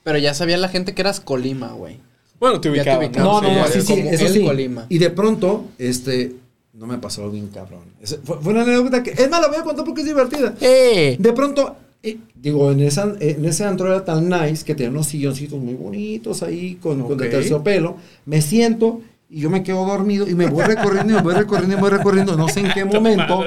Pero 0.09 0.17
ya 0.17 0.33
sabía 0.33 0.57
la 0.57 0.69
gente 0.69 0.95
que 0.95 1.03
eras 1.03 1.19
Colima, 1.19 1.67
güey. 1.73 1.97
Bueno, 2.39 2.59
te 2.59 2.75
Ya 2.75 2.83
te 2.83 2.97
ubicaban. 2.97 3.11
No, 3.23 3.41
no, 3.43 3.47
sí, 3.47 3.55
no, 3.55 3.67
sí, 3.67 3.81
sí, 3.81 3.93
eso 4.09 4.27
sí. 4.27 4.43
Colima. 4.43 4.87
Y 4.89 4.97
de 4.97 5.11
pronto, 5.11 5.65
este, 5.77 6.33
no 6.73 6.87
me 6.87 6.97
pasó 6.97 7.21
algo 7.21 7.33
bien 7.33 7.49
cabrón. 7.49 7.81
Fue, 8.23 8.37
fue 8.41 8.53
una 8.53 8.63
anécdota 8.63 9.03
que, 9.03 9.11
es 9.11 9.29
más, 9.29 9.39
la 9.39 9.49
voy 9.49 9.57
a 9.57 9.63
contar 9.63 9.85
porque 9.85 10.01
es 10.01 10.07
divertida. 10.07 10.55
¡Eh! 10.61 11.15
De 11.19 11.31
pronto, 11.31 11.75
eh, 12.01 12.17
digo, 12.33 12.71
en, 12.71 12.79
esa, 12.79 13.13
en 13.19 13.45
ese 13.45 13.65
antro 13.65 13.85
era 13.85 14.03
tan 14.03 14.27
nice 14.29 14.65
que 14.65 14.73
tenía 14.73 14.89
unos 14.89 15.05
silloncitos 15.05 15.59
muy 15.59 15.75
bonitos 15.75 16.41
ahí 16.41 16.79
con, 16.81 17.03
con 17.03 17.15
de 17.15 17.25
Ok. 17.25 17.31
terciopelo. 17.31 17.97
Me 18.25 18.41
siento 18.41 19.01
y 19.29 19.41
yo 19.41 19.51
me 19.51 19.61
quedo 19.61 19.85
dormido 19.85 20.27
y 20.27 20.33
me 20.33 20.47
voy 20.47 20.63
recorriendo 20.63 21.13
y 21.13 21.15
me 21.17 21.21
voy 21.21 21.35
recorriendo 21.35 21.73
y 21.73 21.75
me 21.75 21.81
voy 21.83 21.91
recorriendo. 21.91 22.35
No 22.35 22.47
sé 22.47 22.61
en 22.61 22.71
qué 22.73 22.83
momento 22.95 23.43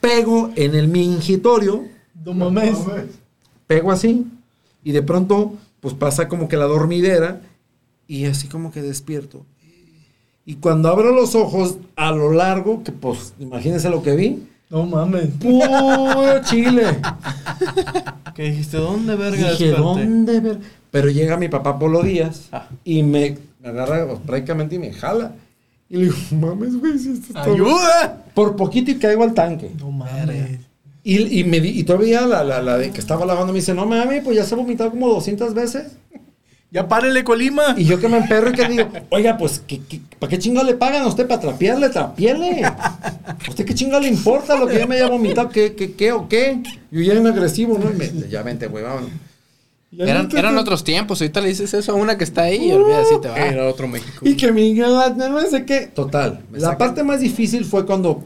pego 0.00 0.50
en 0.56 0.74
el 0.76 0.88
mingitorio, 0.88 1.84
No 2.24 2.32
mames. 2.32 2.78
pego 3.66 3.92
así 3.92 4.24
y 4.82 4.92
de 4.92 5.02
pronto 5.02 5.54
pues 5.86 5.94
pasa 5.94 6.26
como 6.26 6.48
que 6.48 6.56
la 6.56 6.64
dormidera 6.64 7.42
y 8.08 8.24
así 8.24 8.48
como 8.48 8.72
que 8.72 8.82
despierto. 8.82 9.46
Y 10.44 10.56
cuando 10.56 10.88
abro 10.88 11.12
los 11.14 11.36
ojos 11.36 11.76
a 11.94 12.10
lo 12.10 12.32
largo, 12.32 12.82
que 12.82 12.90
pues 12.90 13.34
imagínense 13.38 13.88
lo 13.88 14.02
que 14.02 14.16
vi, 14.16 14.48
No 14.68 14.84
mames. 14.84 15.28
puro 15.40 16.40
chile. 16.44 16.86
¿Qué 18.34 18.50
dijiste? 18.50 18.78
¿Dónde 18.78 19.14
verga 19.14 19.52
Dije, 19.52 19.66
desperté? 19.68 19.80
¿dónde 19.80 20.40
ver? 20.40 20.58
Pero 20.90 21.08
llega 21.08 21.36
mi 21.36 21.48
papá 21.48 21.78
Polo 21.78 22.02
Díaz 22.02 22.48
Ah. 22.50 22.68
y 22.82 23.04
me, 23.04 23.38
me 23.62 23.68
agarra 23.68 24.08
pues, 24.08 24.18
prácticamente 24.26 24.74
y 24.74 24.78
me 24.80 24.92
jala. 24.92 25.34
Y 25.88 25.98
le 25.98 26.04
digo, 26.06 26.16
mames, 26.32 26.80
güey, 26.80 26.98
si 26.98 27.12
esto 27.12 27.26
está- 27.28 27.44
¡Ayuda! 27.44 28.24
Por 28.34 28.56
poquito 28.56 28.90
y 28.90 28.96
caigo 28.96 29.22
al 29.22 29.34
tanque. 29.34 29.70
No 29.78 29.92
mames. 29.92 30.58
Y, 31.08 31.38
y, 31.40 31.44
me 31.44 31.60
di- 31.60 31.78
y 31.78 31.84
todavía 31.84 32.22
la, 32.22 32.42
la, 32.42 32.60
la 32.60 32.78
de 32.78 32.90
que 32.90 32.98
estaba 32.98 33.24
lavando 33.24 33.52
me 33.52 33.60
dice, 33.60 33.72
no 33.74 33.86
mami, 33.86 34.22
pues 34.22 34.36
ya 34.36 34.44
se 34.44 34.54
ha 34.54 34.56
vomitado 34.56 34.90
como 34.90 35.08
200 35.08 35.54
veces. 35.54 35.92
Ya 36.72 36.88
párele, 36.88 37.22
Colima. 37.22 37.74
Y 37.76 37.84
yo 37.84 38.00
que 38.00 38.08
me 38.08 38.16
emperro 38.16 38.50
y 38.50 38.54
que 38.54 38.66
digo, 38.68 38.88
oiga, 39.10 39.38
pues, 39.38 39.62
¿qué, 39.64 39.80
qué, 39.88 40.00
para 40.18 40.30
qué 40.30 40.38
chingo 40.40 40.64
le 40.64 40.74
pagan 40.74 41.02
a 41.02 41.06
usted 41.06 41.28
para 41.28 41.40
trapearle? 41.40 41.90
Trapiele. 41.90 42.64
¿A 42.64 43.36
usted 43.48 43.64
qué 43.64 43.72
chingo 43.72 44.00
le 44.00 44.08
importa 44.08 44.56
lo 44.58 44.66
que 44.66 44.78
ya 44.78 44.86
me 44.88 44.96
haya 44.96 45.06
vomitado? 45.08 45.48
¿Qué, 45.48 45.76
qué, 45.76 45.92
qué 45.94 46.10
o 46.10 46.28
qué? 46.28 46.58
Yo 46.90 47.00
ya 47.02 47.12
era 47.12 47.28
agresivo, 47.28 47.78
¿no? 47.78 47.88
Y 47.88 47.94
me, 47.94 48.28
ya 48.28 48.42
vente, 48.42 48.66
güey, 48.66 48.82
vámonos. 48.82 49.10
Eran, 49.96 50.28
te- 50.28 50.38
eran 50.40 50.58
otros 50.58 50.82
tiempos. 50.82 51.20
Ahorita 51.20 51.40
le 51.40 51.50
dices 51.50 51.72
eso 51.72 51.92
a 51.92 51.94
una 51.94 52.18
que 52.18 52.24
está 52.24 52.42
ahí 52.42 52.68
y 52.68 52.72
olvida 52.72 53.04
si 53.04 53.20
te 53.20 53.28
va. 53.28 53.36
Era 53.38 53.68
otro 53.68 53.86
México. 53.86 54.26
Y 54.28 54.36
que 54.36 54.50
mi 54.50 54.72
no 54.74 55.40
sé 55.48 55.64
qué. 55.64 55.86
Total. 55.86 56.40
Me 56.50 56.58
la 56.58 56.76
parte 56.76 57.04
más 57.04 57.20
difícil 57.20 57.64
fue 57.64 57.86
cuando 57.86 58.24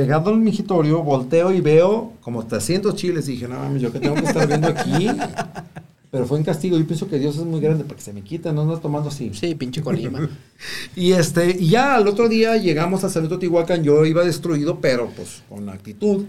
pegado 0.00 0.28
al 0.30 0.36
mingitorio, 0.38 1.02
volteo 1.02 1.52
y 1.54 1.60
veo 1.62 2.12
como 2.20 2.44
300 2.46 2.94
chiles. 2.96 3.26
Y 3.28 3.32
dije, 3.32 3.48
no 3.48 3.58
mames, 3.58 3.80
yo 3.80 3.90
que 3.90 3.98
tengo 3.98 4.14
que 4.16 4.26
estar 4.26 4.46
viendo 4.46 4.68
aquí. 4.68 5.08
Pero 6.10 6.26
fue 6.26 6.36
en 6.38 6.44
castigo. 6.44 6.76
Yo 6.78 6.86
pienso 6.86 7.08
que 7.08 7.18
Dios 7.18 7.36
es 7.36 7.44
muy 7.44 7.60
grande 7.60 7.82
para 7.84 7.96
que 7.96 8.02
se 8.02 8.12
me 8.12 8.20
quita, 8.22 8.52
no 8.52 8.60
ando 8.62 8.78
tomando 8.78 9.08
así. 9.08 9.30
Sí, 9.32 9.54
pinche 9.54 9.80
Colima. 9.82 10.28
Y 10.96 11.12
este, 11.12 11.50
y 11.58 11.68
ya 11.70 11.94
al 11.96 12.06
otro 12.08 12.28
día 12.28 12.56
llegamos 12.58 13.04
a 13.04 13.08
San 13.10 13.26
Teotihuacán, 13.28 13.82
yo 13.84 14.04
iba 14.06 14.22
destruido, 14.24 14.80
pero 14.80 15.08
pues 15.16 15.42
con 15.48 15.68
actitud. 15.70 16.24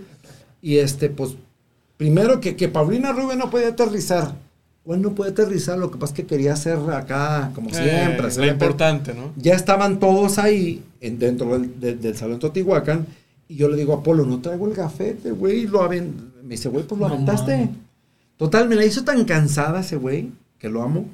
Y 0.61 0.77
este, 0.77 1.09
pues, 1.09 1.35
primero 1.97 2.39
que, 2.39 2.55
que 2.55 2.67
Paulina 2.69 3.11
Rubio 3.11 3.35
no 3.35 3.49
podía 3.49 3.69
aterrizar. 3.69 4.33
Bueno, 4.85 5.09
no 5.09 5.15
puede 5.15 5.31
aterrizar, 5.31 5.77
lo 5.77 5.91
que 5.91 5.97
pasa 5.97 6.13
es 6.13 6.17
que 6.21 6.25
quería 6.25 6.53
hacer 6.53 6.77
acá, 6.93 7.51
como 7.53 7.69
siempre. 7.69 8.23
Eh, 8.23 8.27
hacer 8.27 8.45
lo 8.45 8.51
importante, 8.51 9.13
¿no? 9.13 9.31
Ya 9.35 9.53
estaban 9.53 9.99
todos 9.99 10.37
ahí, 10.37 10.81
en- 11.01 11.19
dentro 11.19 11.57
del, 11.59 11.77
del- 11.79 11.99
del 12.01 12.15
salón 12.15 12.39
Teotihuacán, 12.39 13.05
y 13.49 13.55
yo 13.55 13.69
le 13.69 13.77
digo 13.77 13.93
a 13.93 14.03
Polo, 14.03 14.25
no 14.25 14.39
traigo 14.41 14.67
el 14.67 14.73
gafete, 14.73 15.31
güey, 15.31 15.59
y 15.61 15.67
lo 15.67 15.81
aven... 15.81 16.31
Me 16.43 16.49
dice, 16.55 16.69
güey, 16.69 16.85
pues 16.85 16.99
lo 16.99 17.07
No 17.07 17.13
aventaste. 17.13 17.69
Total, 18.37 18.67
me 18.69 18.75
la 18.75 18.85
hizo 18.85 19.03
tan 19.03 19.25
cansada 19.25 19.79
ese 19.81 19.95
güey, 19.95 20.29
que 20.59 20.69
lo 20.69 20.81
amo, 20.83 21.05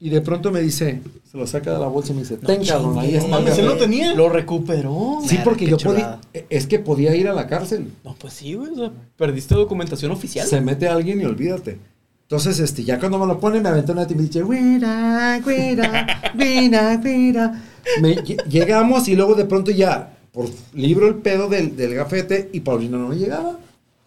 y 0.00 0.08
de 0.10 0.20
pronto 0.20 0.50
me 0.50 0.60
dice, 0.60 1.00
se 1.30 1.36
lo 1.38 1.46
saca 1.46 1.72
de 1.72 1.78
la 1.78 1.86
bolsa 1.86 2.12
y 2.12 2.16
me 2.16 2.22
dice, 2.22 2.36
ten, 2.36 2.64
cabrón, 2.64 2.98
ahí 2.98 3.12
No 3.12 3.18
está. 3.18 3.38
¿él 3.38 3.44
lo 3.44 3.70
gafete". 3.72 3.76
tenía? 3.84 4.14
Lo 4.14 4.28
recuperó. 4.28 5.18
Sí, 5.26 5.38
porque 5.44 5.64
Qué 5.64 5.70
yo 5.72 5.76
chulada. 5.76 6.20
podía, 6.32 6.46
es 6.50 6.66
que 6.66 6.78
podía 6.78 7.14
ir 7.14 7.28
a 7.28 7.32
la 7.32 7.46
cárcel. 7.46 7.90
No, 8.04 8.14
pues 8.18 8.34
sí, 8.34 8.54
güey. 8.54 8.72
O 8.72 8.76
sea, 8.76 8.92
perdiste 9.16 9.54
documentación 9.54 10.10
oficial. 10.10 10.46
Se 10.46 10.60
mete 10.60 10.88
alguien 10.88 11.20
y 11.20 11.24
olvídate. 11.24 11.78
Entonces, 12.22 12.58
este, 12.58 12.84
ya 12.84 12.98
cuando 12.98 13.18
me 13.18 13.26
lo 13.26 13.38
pone, 13.38 13.60
me 13.60 13.68
aventó 13.68 13.92
una 13.92 14.06
y 14.08 14.14
me 14.14 14.22
dice, 14.22 14.42
güera, 14.42 15.40
güera, 15.44 16.06
güera, 16.34 16.96
güera. 16.96 17.62
Me- 18.00 18.16
llegamos 18.48 19.08
y 19.08 19.14
luego 19.14 19.34
de 19.34 19.44
pronto 19.44 19.70
ya, 19.70 20.13
por 20.34 20.46
libro 20.74 21.08
el 21.08 21.14
pedo 21.14 21.48
del, 21.48 21.76
del 21.76 21.94
gafete 21.94 22.50
y 22.52 22.60
Paulina 22.60 22.98
no 22.98 23.08
me 23.08 23.16
llegaba. 23.16 23.56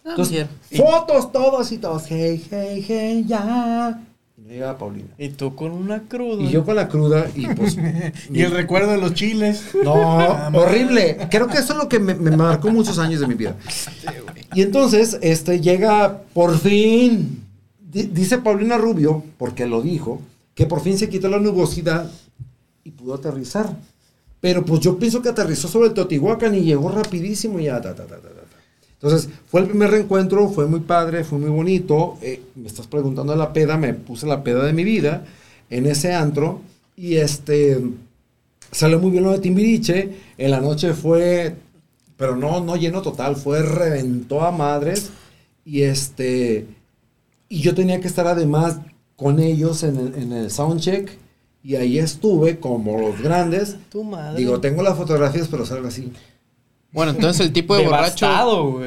Ah, 0.04 0.10
Entonces, 0.10 0.46
bien. 0.70 0.82
fotos 0.86 1.32
todos 1.32 1.72
y 1.72 1.78
todos, 1.78 2.04
hey, 2.08 2.44
hey, 2.50 2.84
hey, 2.86 3.24
ya. 3.26 4.02
Y 4.36 4.42
no 4.42 4.48
llegaba 4.50 4.78
Paulina. 4.78 5.08
Y 5.18 5.30
tú 5.30 5.54
con 5.56 5.72
una 5.72 6.02
cruda. 6.02 6.42
Y 6.42 6.50
yo 6.50 6.64
con 6.64 6.76
la 6.76 6.86
cruda 6.88 7.26
y 7.34 7.46
pues... 7.54 7.76
Y 8.32 8.42
el 8.42 8.52
recuerdo 8.52 8.92
de 8.92 8.98
los 8.98 9.14
chiles. 9.14 9.64
No, 9.82 9.92
horrible. 10.54 11.16
Creo 11.30 11.48
que 11.48 11.58
eso 11.58 11.72
es 11.72 11.78
lo 11.78 11.88
que 11.88 11.98
me, 11.98 12.14
me 12.14 12.30
marcó 12.36 12.70
muchos 12.70 12.98
años 12.98 13.20
de 13.20 13.26
mi 13.26 13.34
vida. 13.34 13.56
Y 14.54 14.62
entonces, 14.62 15.18
este, 15.22 15.60
llega 15.60 16.22
por 16.34 16.56
fin, 16.58 17.42
di- 17.80 18.04
dice 18.04 18.38
Paulina 18.38 18.78
Rubio, 18.78 19.24
porque 19.38 19.66
lo 19.66 19.82
dijo, 19.82 20.20
que 20.54 20.66
por 20.66 20.80
fin 20.82 20.96
se 20.98 21.08
quitó 21.08 21.28
la 21.28 21.38
nubosidad 21.40 22.10
y 22.84 22.90
pudo 22.92 23.14
aterrizar. 23.14 23.76
Pero 24.40 24.64
pues 24.64 24.80
yo 24.80 24.98
pienso 24.98 25.20
que 25.20 25.28
aterrizó 25.28 25.68
sobre 25.68 25.88
el 25.88 25.94
Teotihuacán 25.94 26.54
y 26.54 26.60
llegó 26.60 26.90
rapidísimo 26.90 27.58
y 27.58 27.64
ya, 27.64 27.80
ta, 27.80 27.94
ta, 27.94 28.06
ta, 28.06 28.18
ta. 28.18 28.28
Entonces, 29.00 29.28
fue 29.46 29.60
el 29.60 29.68
primer 29.68 29.92
reencuentro, 29.92 30.48
fue 30.48 30.66
muy 30.66 30.80
padre, 30.80 31.22
fue 31.22 31.38
muy 31.38 31.50
bonito. 31.50 32.18
Eh, 32.20 32.42
me 32.56 32.66
estás 32.66 32.88
preguntando 32.88 33.32
de 33.32 33.38
la 33.38 33.52
peda, 33.52 33.76
me 33.76 33.94
puse 33.94 34.26
la 34.26 34.42
peda 34.42 34.64
de 34.64 34.72
mi 34.72 34.82
vida 34.82 35.24
en 35.70 35.86
ese 35.86 36.14
antro. 36.14 36.62
Y 36.96 37.16
este, 37.16 37.80
salió 38.72 38.98
muy 38.98 39.12
bien 39.12 39.22
lo 39.22 39.30
de 39.30 39.38
Timbiriche. 39.38 40.10
En 40.36 40.50
la 40.50 40.60
noche 40.60 40.94
fue, 40.94 41.54
pero 42.16 42.36
no, 42.36 42.60
no 42.60 42.74
lleno 42.74 43.00
total, 43.00 43.36
fue 43.36 43.62
reventó 43.62 44.42
a 44.42 44.50
madres. 44.50 45.10
Y 45.64 45.82
este, 45.82 46.66
y 47.48 47.60
yo 47.60 47.76
tenía 47.76 48.00
que 48.00 48.08
estar 48.08 48.26
además 48.26 48.78
con 49.14 49.38
ellos 49.38 49.84
en 49.84 49.96
el, 49.96 50.14
en 50.16 50.32
el 50.32 50.50
soundcheck. 50.50 51.16
Y 51.68 51.76
ahí 51.76 51.98
estuve 51.98 52.58
como 52.58 52.98
los 52.98 53.20
grandes. 53.20 53.76
Tu 53.90 54.02
madre. 54.02 54.38
Digo, 54.38 54.58
tengo 54.58 54.82
las 54.82 54.96
fotografías, 54.96 55.48
pero 55.48 55.66
salgo 55.66 55.88
así. 55.88 56.10
Bueno, 56.92 57.10
entonces 57.10 57.44
el 57.44 57.52
tipo 57.52 57.76
de 57.76 57.84
borracho. 57.84 58.26
Devastado, 58.26 58.82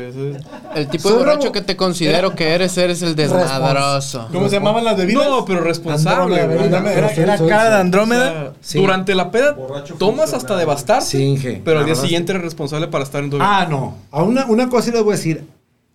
El 0.76 0.88
tipo 0.88 1.12
de 1.12 1.16
borracho 1.16 1.52
que 1.52 1.62
te 1.62 1.78
considero 1.78 2.34
que 2.34 2.56
eres, 2.56 2.76
eres 2.80 3.04
el 3.04 3.16
desmadroso. 3.16 4.28
¿Cómo 4.32 4.50
se 4.50 4.56
llamaban 4.56 4.84
las 4.84 4.98
bebidas? 4.98 5.28
No, 5.28 5.46
pero 5.46 5.62
responsable, 5.62 6.42
Andrómeda. 6.42 6.92
Era, 6.92 7.12
era 7.12 7.38
cara 7.38 7.70
de 7.70 7.76
Andrómeda. 7.76 8.54
Sí. 8.62 8.80
Durante 8.80 9.14
la 9.14 9.30
peda 9.30 9.52
Borracho 9.52 9.94
tomas 10.00 10.34
hasta 10.34 10.58
devastarte, 10.58 11.06
Sí, 11.06 11.62
pero 11.64 11.82
al 11.82 11.86
día 11.86 11.94
siguiente 11.94 12.32
eres 12.32 12.42
responsable 12.42 12.88
para 12.88 13.04
estar 13.04 13.24
en 13.24 13.30
tu 13.30 13.38
Ah, 13.40 13.68
no. 13.70 13.94
A 14.10 14.24
una, 14.24 14.48
una 14.48 14.68
cosa 14.70 14.86
sí 14.86 14.92
les 14.92 15.04
voy 15.04 15.14
a 15.14 15.18
decir. 15.18 15.46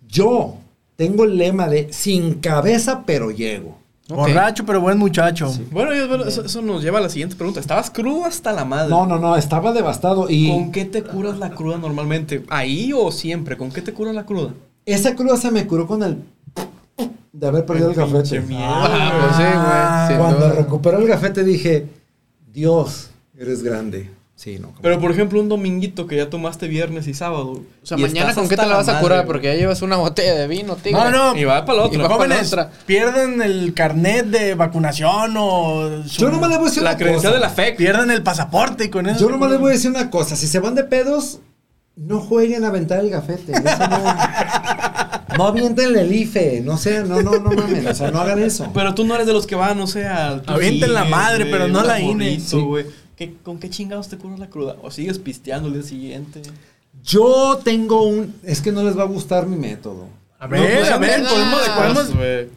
Yo 0.07 0.53
tengo 0.95 1.25
el 1.25 1.37
lema 1.37 1.67
de 1.67 1.91
sin 1.91 2.35
cabeza, 2.35 3.03
pero 3.05 3.31
llego. 3.31 3.77
Borracho, 4.07 4.65
pero 4.65 4.79
buen 4.79 4.97
muchacho. 4.97 5.51
Bueno, 5.71 5.91
eso, 5.91 6.45
eso 6.45 6.61
nos 6.61 6.81
lleva 6.81 6.99
a 6.99 7.01
la 7.01 7.09
siguiente 7.09 7.35
pregunta. 7.35 7.59
¿Estabas 7.59 7.89
crudo 7.89 8.25
hasta 8.25 8.53
la 8.53 8.63
madre? 8.63 8.89
No, 8.89 9.05
no, 9.05 9.19
no, 9.19 9.35
estaba 9.35 9.73
devastado. 9.73 10.27
Y 10.29 10.49
¿Con 10.49 10.71
qué 10.71 10.85
te 10.85 11.03
curas 11.03 11.37
la 11.39 11.51
cruda 11.51 11.77
normalmente? 11.77 12.43
¿Ahí 12.49 12.93
o 12.93 13.11
siempre? 13.11 13.57
¿Con 13.57 13.71
qué 13.71 13.81
te 13.81 13.93
curas 13.93 14.15
la 14.15 14.25
cruda? 14.25 14.53
esa 14.85 15.15
cruda 15.15 15.35
se 15.35 15.51
me 15.51 15.67
curó 15.67 15.85
con 15.85 16.01
el 16.01 16.23
de 17.33 17.47
haber 17.47 17.65
perdido 17.65 17.89
el, 17.89 17.95
gafete. 17.95 18.17
pinche 18.17 18.41
miedo. 18.41 18.63
Ah, 18.65 19.11
pues 19.19 19.35
sí, 19.35 19.43
güey. 19.43 20.07
sin 20.07 20.17
Cuando 20.17 20.55
recuperé 20.55 20.97
el 20.97 21.07
gafete 21.07 21.43
dije, 21.43 21.87
Dios, 22.51 23.11
eres 23.37 23.61
grande. 23.61 24.09
Sí, 24.39 24.59
no. 24.59 24.67
como- 24.67 24.81
Pero 24.83 24.99
por 25.01 25.09
ejemplo, 25.09 25.39
un 25.41 25.49
dominguito 25.49 26.05
que 26.05 26.15
ya 26.15 26.29
tomaste 26.29 26.67
viernes 26.67 27.07
y 27.07 27.15
sábado. 27.15 27.53
O 27.81 27.85
sea, 27.85 27.97
mañana 27.97 28.35
con 28.35 28.47
qué 28.47 28.55
te 28.55 28.67
la 28.67 28.77
vas 28.77 28.87
a 28.87 28.91
madre, 28.93 29.03
curar, 29.03 29.25
porque 29.25 29.47
ya 29.47 29.55
llevas 29.55 29.81
una 29.81 29.95
botella 29.97 30.35
de 30.35 30.47
vino, 30.47 30.75
tigre. 30.75 30.99
No, 30.99 31.09
no. 31.09 31.35
Y 31.35 31.43
va 31.43 31.65
para 31.65 31.79
la 31.79 31.85
otra. 31.85 31.97
Y 31.97 32.01
para 32.03 32.13
Jóvenes, 32.15 32.47
otra. 32.53 32.69
pierden 32.85 33.41
el 33.41 33.73
carnet 33.73 34.27
de 34.27 34.53
vacunación 34.53 35.33
o... 35.39 36.03
su- 36.05 36.21
Yo 36.21 36.29
nomás 36.29 36.49
les 36.51 36.59
voy 36.59 36.67
a 36.67 36.69
decir 36.69 36.83
La 36.83 36.91
una 36.91 36.97
credencial 36.99 37.33
cosa. 37.33 37.43
de 37.43 37.47
la 37.47 37.49
FEC. 37.49 37.77
Pierden 37.77 38.11
el 38.11 38.21
pasaporte 38.21 38.85
y 38.85 38.89
con 38.89 39.07
eso... 39.07 39.19
Yo 39.19 39.29
nomás 39.31 39.49
les 39.49 39.59
voy 39.59 39.71
a 39.71 39.73
decir 39.73 39.89
una 39.89 40.11
cosa. 40.11 40.35
Si 40.35 40.45
se 40.45 40.59
van 40.59 40.75
de 40.75 40.83
pedos, 40.83 41.39
no 41.95 42.19
jueguen 42.19 42.63
a 42.63 42.67
aventar 42.67 42.99
el 42.99 43.09
gafete. 43.09 43.53
Eso 43.53 43.87
no. 43.89 44.03
no 45.35 45.47
avienten 45.47 45.95
el 45.97 46.11
IFE. 46.13 46.61
No 46.63 46.77
sea, 46.77 47.01
no, 47.03 47.23
no, 47.23 47.39
no 47.39 47.51
mamen. 47.53 47.87
O 47.87 47.93
sea, 47.95 48.11
no 48.11 48.19
hagan 48.19 48.37
eso. 48.43 48.69
Pero 48.71 48.93
tú 48.93 49.03
no 49.03 49.15
eres 49.15 49.25
de 49.25 49.33
los 49.33 49.47
que 49.47 49.55
van, 49.55 49.79
no 49.79 49.87
sé, 49.87 50.05
al... 50.05 50.43
Avienten 50.45 50.93
la 50.93 51.05
madre, 51.05 51.47
pero 51.47 51.67
no 51.67 51.83
la 51.83 51.99
INE. 51.99 52.39
Sí. 52.39 52.63
¿Qué- 53.17 53.33
¿Con 53.43 53.59
qué 53.59 53.69
chingados 53.69 54.07
te 54.07 54.17
curas 54.17 54.39
la 54.39 54.49
cruda? 54.49 54.77
¿O 54.81 54.91
sigues 54.91 55.19
pisteando 55.19 55.67
el 55.67 55.73
día 55.73 55.83
siguiente? 55.83 56.41
Yo 57.03 57.59
tengo 57.63 58.03
un. 58.03 58.33
Es 58.43 58.61
que 58.61 58.71
no 58.71 58.83
les 58.83 58.97
va 58.97 59.03
a 59.03 59.07
gustar 59.07 59.45
mi 59.47 59.57
método. 59.57 60.05
A 60.39 60.45
ver, 60.47 60.77
pues, 60.79 60.91
a 60.91 60.97
ver, 60.99 61.23
ah, 61.25 61.29
podemos... 61.75 62.09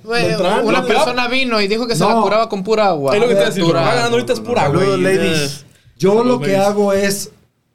podemos- 0.03 0.31
entrada, 0.31 0.63
una 0.63 0.85
persona 0.85 1.29
vino 1.29 1.59
y 1.63 1.67
dijo 1.67 1.87
que 1.87 1.95
se 1.97 2.01
No. 2.05 2.15
la 2.15 2.23
curaba 2.23 2.49
con 2.51 2.63
pura 2.63 2.89
agua. 2.89 3.15
Es 3.15 3.21
lo 3.23 3.27
que 3.29 3.35
te 3.35 3.45
decía, 3.47 3.65
va 3.65 3.73
ganando 3.73 3.91
agua. 4.01 4.11
ahorita 4.13 4.33
es 4.35 4.41
pura, 4.41 4.69
güey. 4.69 5.01
ladies. 5.01 5.65
Yo 5.99 6.11
Saludos, 6.11 6.27
lo 6.27 6.41
que 6.41 6.53
ladies. 6.53 6.67
hago 6.67 6.93
es. 6.93 7.31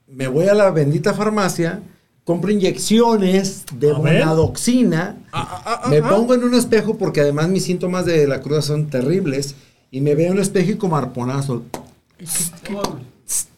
Me 0.08 0.28
voy 0.28 0.48
a 0.48 0.54
la 0.54 0.69
bendita 0.69 1.15
farmacia, 1.15 1.82
compro 2.24 2.52
inyecciones 2.52 3.63
de 3.74 3.91
A 3.91 4.00
ver. 4.00 4.19
monadoxina, 4.24 5.17
me 5.89 6.04
pongo 6.04 6.36
en 6.36 6.43
un 6.43 6.54
espejo 6.54 6.98
porque 7.00 7.21
además 7.21 7.50
mis 7.50 7.63
síntomas 7.65 8.06
de 8.06 8.28
la 8.28 8.41
cruda 8.41 8.62
son 8.62 8.88
terribles 8.91 9.56
y 9.89 10.02
me 10.02 10.13
veo 10.13 10.28
en 10.28 10.34
un 10.34 10.39
espejo 10.39 10.71
y 10.71 10.76
como 10.76 10.98
arponazo. 10.98 11.63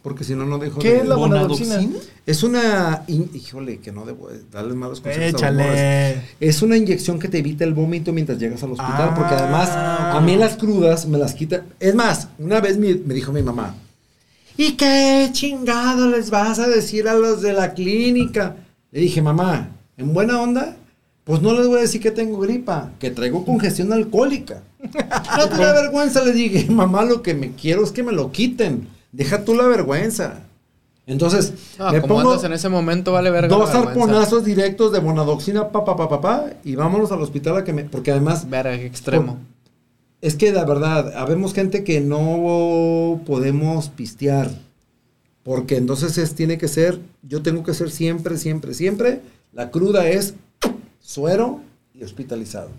Porque 0.01 0.23
si 0.23 0.33
no, 0.35 0.45
no 0.45 0.57
dejo 0.57 0.79
¿Qué 0.79 0.91
de- 0.93 0.97
es 0.99 1.07
la 1.07 1.17
monadoxina? 1.17 1.81
Es 2.25 2.41
una. 2.43 3.03
in- 3.07 3.29
Híjole, 3.33 3.79
que 3.79 3.91
no 3.91 4.05
debo 4.05 4.29
darles 4.51 4.75
malos 4.75 5.01
consejos. 5.01 5.41
a 5.43 5.51
los 5.51 5.59
morros. 5.61 5.75
Échale. 5.77 6.21
Es 6.39 6.61
una 6.61 6.77
inyección 6.77 7.19
que 7.19 7.27
te 7.27 7.39
evita 7.39 7.65
el 7.65 7.73
vómito 7.73 8.13
mientras 8.13 8.39
llegas 8.39 8.63
al 8.63 8.71
hospital, 8.71 9.09
Ah, 9.11 9.13
porque 9.15 9.35
además 9.35 9.67
ok. 9.69 10.17
a 10.17 10.21
mí 10.21 10.37
las 10.37 10.55
crudas 10.55 11.05
me 11.07 11.17
las 11.17 11.33
quita. 11.33 11.65
Es 11.79 11.93
más, 11.95 12.29
una 12.39 12.61
vez 12.61 12.77
me, 12.77 12.95
me 12.95 13.13
dijo 13.13 13.33
mi 13.33 13.41
mamá, 13.43 13.75
¿y 14.55 14.73
qué 14.73 15.29
chingado 15.33 16.09
les 16.09 16.29
vas 16.29 16.59
a 16.59 16.67
decir 16.67 17.07
a 17.09 17.13
los 17.15 17.41
de 17.41 17.51
la 17.53 17.73
clínica? 17.73 18.55
Le 18.93 19.01
dije, 19.01 19.21
mamá, 19.21 19.71
en 19.97 20.13
buena 20.13 20.39
onda, 20.41 20.77
pues 21.25 21.41
no 21.41 21.51
les 21.53 21.67
voy 21.67 21.79
a 21.79 21.81
decir 21.81 21.99
que 21.99 22.11
tengo 22.11 22.39
gripa, 22.39 22.91
que 22.99 23.11
traigo 23.11 23.43
congestión 23.43 23.91
alcohólica. 23.91 24.63
No 25.37 25.49
te 25.49 25.57
da 25.57 25.73
vergüenza, 25.73 26.23
le 26.23 26.31
dije, 26.33 26.69
mamá, 26.71 27.03
lo 27.05 27.21
que 27.21 27.33
me 27.33 27.51
quiero 27.53 27.83
es 27.83 27.91
que 27.91 28.03
me 28.03 28.11
lo 28.11 28.31
quiten. 28.31 28.87
Deja 29.11 29.43
tú 29.45 29.53
la 29.55 29.65
vergüenza. 29.67 30.39
Entonces, 31.05 31.53
No, 31.79 31.91
me 31.91 32.01
como 32.01 32.15
pongo 32.15 32.43
en 32.45 32.51
ese 32.53 32.67
momento, 32.69 33.13
vale 33.13 33.29
verga. 33.31 33.55
dos 33.55 33.69
arponazos 33.73 34.43
directos 34.43 34.91
de 34.91 34.99
monadoxina, 34.99 35.69
pa, 35.69 35.85
pa, 35.85 35.95
pa, 35.95 36.09
pa, 36.09 36.19
pa, 36.21 36.45
y 36.65 36.75
vámonos 36.75 37.11
al 37.13 37.21
hospital 37.21 37.55
a 37.57 37.63
que 37.63 37.71
me... 37.71 37.85
Porque 37.85 38.11
además, 38.11 38.49
Verga, 38.49 38.73
extremo. 38.75 39.37
es 40.19 40.35
que 40.35 40.51
la 40.51 40.65
verdad, 40.65 41.13
habemos 41.15 41.53
gente 41.53 41.85
que 41.85 42.01
no 42.01 43.21
podemos 43.25 43.87
pistear. 43.89 44.51
Porque 45.43 45.77
entonces 45.77 46.17
es, 46.17 46.35
tiene 46.35 46.57
que 46.57 46.67
ser, 46.67 46.99
yo 47.21 47.41
tengo 47.41 47.63
que 47.63 47.73
ser 47.73 47.89
siempre, 47.89 48.37
siempre, 48.37 48.73
siempre. 48.73 49.21
La 49.53 49.71
cruda 49.71 50.09
es 50.09 50.33
suero 50.99 51.61
y 51.93 52.03
hospitalizado. 52.03 52.69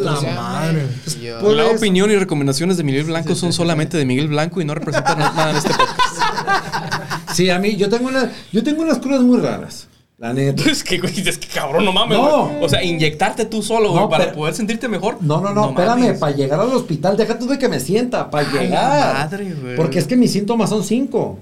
La 0.00 0.20
madre. 0.34 0.86
Yo- 1.22 1.38
Pues- 1.40 1.56
La 1.56 1.66
opinión 1.68 2.10
y 2.10 2.16
recomendaciones 2.16 2.76
de 2.76 2.84
Miguel 2.84 3.04
Blanco 3.04 3.34
son 3.34 3.52
solamente 3.52 3.96
de 3.96 4.04
Miguel 4.04 4.28
Blanco 4.28 4.60
y 4.60 4.64
no 4.64 4.74
representan 4.74 5.18
nada 5.18 5.50
en 5.50 5.56
este 5.56 5.70
podcast. 5.70 5.98
Sí, 7.34 7.48
a 7.48 7.58
mí, 7.58 7.76
yo 7.76 7.88
tengo, 7.88 8.08
una, 8.08 8.30
yo 8.52 8.62
tengo 8.62 8.82
unas 8.82 8.98
crudas 8.98 9.22
muy 9.22 9.38
raras. 9.40 9.88
La 10.18 10.34
neta. 10.34 10.62
Es 10.70 10.84
que, 10.84 10.98
güey, 10.98 11.26
es 11.26 11.38
que 11.38 11.48
cabrón, 11.48 11.84
no 11.86 11.92
mames. 11.92 12.18
No. 12.18 12.48
güey. 12.48 12.62
O 12.64 12.68
sea, 12.68 12.82
inyectarte 12.84 13.46
tú 13.46 13.62
solo, 13.62 13.90
güey, 13.90 14.02
No, 14.02 14.08
para 14.10 14.24
pero- 14.26 14.36
poder 14.36 14.54
sentirte 14.54 14.86
mejor. 14.86 15.16
No, 15.22 15.40
no, 15.40 15.52
no, 15.54 15.70
espérame, 15.70 16.00
mames. 16.00 16.18
para 16.18 16.36
llegar 16.36 16.60
al 16.60 16.68
hospital, 16.68 17.16
deja 17.16 17.38
tú 17.38 17.46
de 17.46 17.58
que 17.58 17.68
me 17.68 17.80
sienta, 17.80 18.30
para 18.30 18.46
Ay, 18.48 18.58
llegar. 18.66 19.14
madre, 19.14 19.54
güey. 19.54 19.76
Porque 19.76 19.98
es 19.98 20.06
que 20.06 20.14
mis 20.16 20.30
síntomas 20.30 20.68
son 20.68 20.84
cinco. 20.84 21.38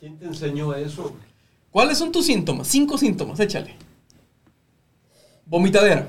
¿Quién 0.00 0.16
te 0.18 0.24
enseñó 0.24 0.74
eso? 0.74 1.12
¿Cuáles 1.70 1.98
son 1.98 2.10
tus 2.10 2.24
síntomas? 2.26 2.66
Cinco 2.66 2.96
síntomas, 2.96 3.38
échale. 3.40 3.76
Vomitadera. 5.46 6.08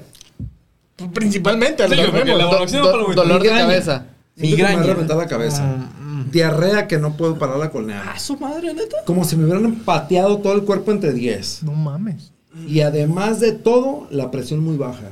Principalmente, 1.13 1.83
Sí, 1.87 1.93
porque 1.95 2.23
vemos. 2.23 2.37
la 2.37 2.43
Do- 2.45 2.65
do- 2.65 3.07
la 3.09 3.15
dolor 3.15 3.41
de 3.43 3.49
cabeza. 3.49 4.05
Me 4.37 4.47
Migraña. 4.47 4.79
a 4.79 4.83
reventar 4.83 5.17
la 5.17 5.27
cabeza. 5.27 5.63
Mm, 5.63 6.31
Diarrea 6.31 6.87
que 6.87 6.97
no 6.97 7.15
puedo 7.15 7.37
pararla 7.37 7.69
con 7.69 7.89
Ah, 7.89 8.03
nada. 8.03 8.19
su 8.19 8.35
madre, 8.37 8.73
neta. 8.73 8.97
Como 9.05 9.23
si 9.23 9.37
me 9.37 9.45
hubieran 9.45 9.75
pateado 9.75 10.37
todo 10.39 10.53
el 10.53 10.63
cuerpo 10.63 10.91
entre 10.91 11.13
10. 11.13 11.63
No 11.63 11.71
mames. 11.73 12.31
Y 12.67 12.81
además 12.81 13.39
de 13.39 13.51
todo, 13.51 14.07
la 14.11 14.31
presión 14.31 14.61
muy 14.61 14.77
baja. 14.77 15.09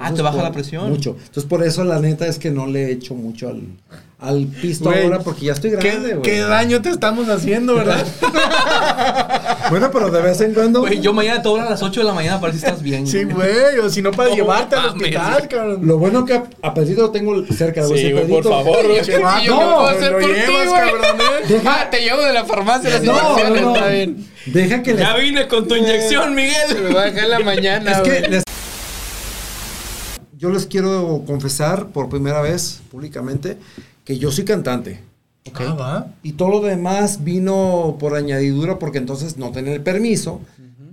Ah, 0.00 0.12
¿te 0.14 0.22
baja 0.22 0.36
por- 0.36 0.44
la 0.44 0.52
presión? 0.52 0.88
Mucho. 0.90 1.16
Entonces, 1.18 1.44
por 1.44 1.62
eso 1.62 1.84
la 1.84 1.98
neta 2.00 2.26
es 2.26 2.38
que 2.38 2.50
no 2.50 2.66
le 2.66 2.90
echo 2.90 3.14
mucho 3.14 3.48
al, 3.48 3.60
al 4.18 4.46
pisto 4.46 4.84
Güey, 4.86 5.04
ahora 5.04 5.18
porque 5.20 5.46
ya 5.46 5.52
estoy 5.52 5.70
grande, 5.70 5.90
¿Qué, 5.90 6.14
güey. 6.14 6.22
qué 6.22 6.38
daño 6.40 6.80
te 6.82 6.88
estamos 6.90 7.28
haciendo, 7.28 7.74
verdad? 7.74 8.04
Bueno, 9.70 9.88
pero 9.92 10.10
de 10.10 10.20
vez 10.20 10.40
en 10.40 10.52
cuando. 10.52 10.80
Güey, 10.80 11.00
yo 11.00 11.12
mañana 11.12 11.42
te 11.42 11.48
hablo 11.48 11.62
a 11.62 11.70
las 11.70 11.80
8 11.82 12.00
de 12.00 12.06
la 12.06 12.12
mañana 12.12 12.40
para 12.40 12.52
ver 12.52 12.60
si 12.60 12.66
estás 12.66 12.82
bien. 12.82 13.06
sí, 13.06 13.22
güey. 13.24 13.78
O 13.80 13.88
si 13.88 14.02
no, 14.02 14.10
para 14.10 14.30
No 14.30 14.34
llevarte 14.34 14.74
al 14.74 14.86
hospital, 14.86 15.32
güey. 15.36 15.48
cabrón. 15.48 15.80
Lo 15.86 15.98
bueno 15.98 16.24
que 16.24 16.32
a, 16.34 16.44
a 16.62 16.74
Pedrito 16.74 17.02
lo 17.02 17.10
tengo 17.10 17.46
cerca. 17.46 17.84
Sí, 17.86 17.94
ese 17.94 18.12
güey, 18.12 18.26
por 18.26 18.42
favor, 18.42 18.84
güey. 18.84 19.00
Yo 19.44 19.54
puedo 19.56 19.86
hacer 19.86 20.10
lo 20.12 20.18
por 20.18 20.28
llevas, 20.34 20.66
güey. 20.68 20.80
cabrón, 20.80 21.04
¿eh? 21.20 21.44
Deja- 21.48 21.76
Ah, 21.82 21.90
te 21.90 22.00
llevo 22.00 22.20
de 22.22 22.32
la 22.32 22.44
farmacia 22.44 22.90
las 22.90 23.02
No, 23.04 23.12
no, 23.38 23.48
no. 23.60 23.74
está 23.76 23.88
bien. 23.90 24.26
Deja 24.46 24.82
que 24.82 24.90
les. 24.94 25.00
Ya 25.00 25.14
vine 25.16 25.46
con 25.46 25.68
tu 25.68 25.76
inyección, 25.76 26.34
Me 26.34 26.46
Miguel. 26.46 26.96
va 26.96 27.02
a 27.02 27.04
dejar 27.04 27.24
en 27.24 27.30
la 27.30 27.40
mañana, 27.40 27.92
Es 27.92 27.98
que 28.00 28.18
güey. 28.18 28.30
les- 28.30 28.44
yo 30.40 30.50
les 30.50 30.66
quiero 30.66 31.22
confesar 31.26 31.88
por 31.88 32.08
primera 32.08 32.40
vez 32.40 32.80
públicamente 32.90 33.58
que 34.04 34.18
yo 34.18 34.32
soy 34.32 34.44
cantante. 34.44 35.00
Ah, 35.54 35.74
va. 35.74 36.14
Y 36.22 36.32
todo 36.32 36.48
lo 36.48 36.60
demás 36.62 37.22
vino 37.24 37.96
por 38.00 38.14
añadidura 38.14 38.78
porque 38.78 38.98
entonces 38.98 39.36
no 39.36 39.52
tenía 39.52 39.74
el 39.74 39.82
permiso. 39.82 40.40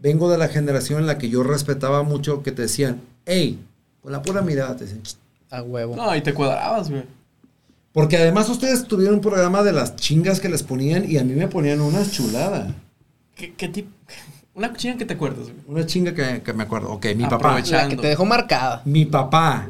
Vengo 0.02 0.30
de 0.30 0.38
la 0.38 0.50
generación 0.50 1.00
en 1.00 1.08
la 1.08 1.18
que 1.18 1.30
yo 1.30 1.44
respetaba 1.44 2.04
mucho 2.04 2.44
que 2.44 2.52
te 2.52 2.64
decían, 2.64 3.02
hey, 3.26 3.60
con 4.02 4.12
la 4.12 4.22
pura 4.22 4.42
mirada 4.42 4.76
te 4.76 4.84
decían. 4.86 5.02
A 5.50 5.62
huevo. 5.64 5.96
No, 5.96 6.14
y 6.16 6.22
te 6.22 6.34
cuadrabas, 6.34 6.90
güey. 6.90 7.04
porque 7.94 8.18
además 8.18 8.50
ustedes 8.50 8.84
tuvieron 8.84 9.16
un 9.16 9.22
programa 9.22 9.64
de 9.64 9.72
las 9.72 9.96
chingas 9.96 10.42
que 10.42 10.50
les 10.50 10.62
ponían 10.62 11.10
y 11.10 11.18
a 11.18 11.24
mí 11.24 11.34
me 11.34 11.48
ponían 11.48 11.80
unas 11.80 12.12
chuladas. 12.12 12.74
¿Qué, 13.36 13.54
qué 13.56 13.70
tipo? 13.70 13.90
Una 14.58 14.74
chinga 14.74 14.98
que 14.98 15.06
te 15.06 15.14
acuerdas, 15.14 15.44
güey. 15.44 15.64
Una 15.68 15.86
chinga 15.86 16.16
que, 16.16 16.42
que 16.42 16.52
me 16.52 16.64
acuerdo. 16.64 16.92
Ok, 16.92 17.06
mi 17.16 17.26
papá. 17.26 17.62
La 17.62 17.88
que 17.88 17.96
te 17.96 18.08
dejó 18.08 18.26
marcada. 18.26 18.82
Mi 18.86 19.06
papá. 19.06 19.70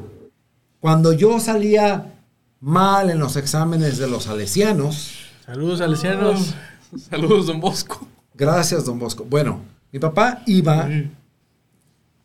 Cuando 0.80 1.12
yo 1.12 1.42
salía 1.42 2.14
mal 2.62 3.10
en 3.10 3.20
los 3.20 3.36
exámenes 3.36 3.98
de 3.98 4.08
los 4.08 4.24
salesianos, 4.24 5.28
Saludos, 5.46 5.80
salesianos. 5.80 6.56
Saludos, 7.10 7.48
don 7.48 7.60
Bosco. 7.60 8.08
Gracias, 8.34 8.86
don 8.86 8.98
Bosco. 8.98 9.26
Bueno, 9.30 9.60
mi 9.92 10.00
papá 10.00 10.42
iba 10.46 10.90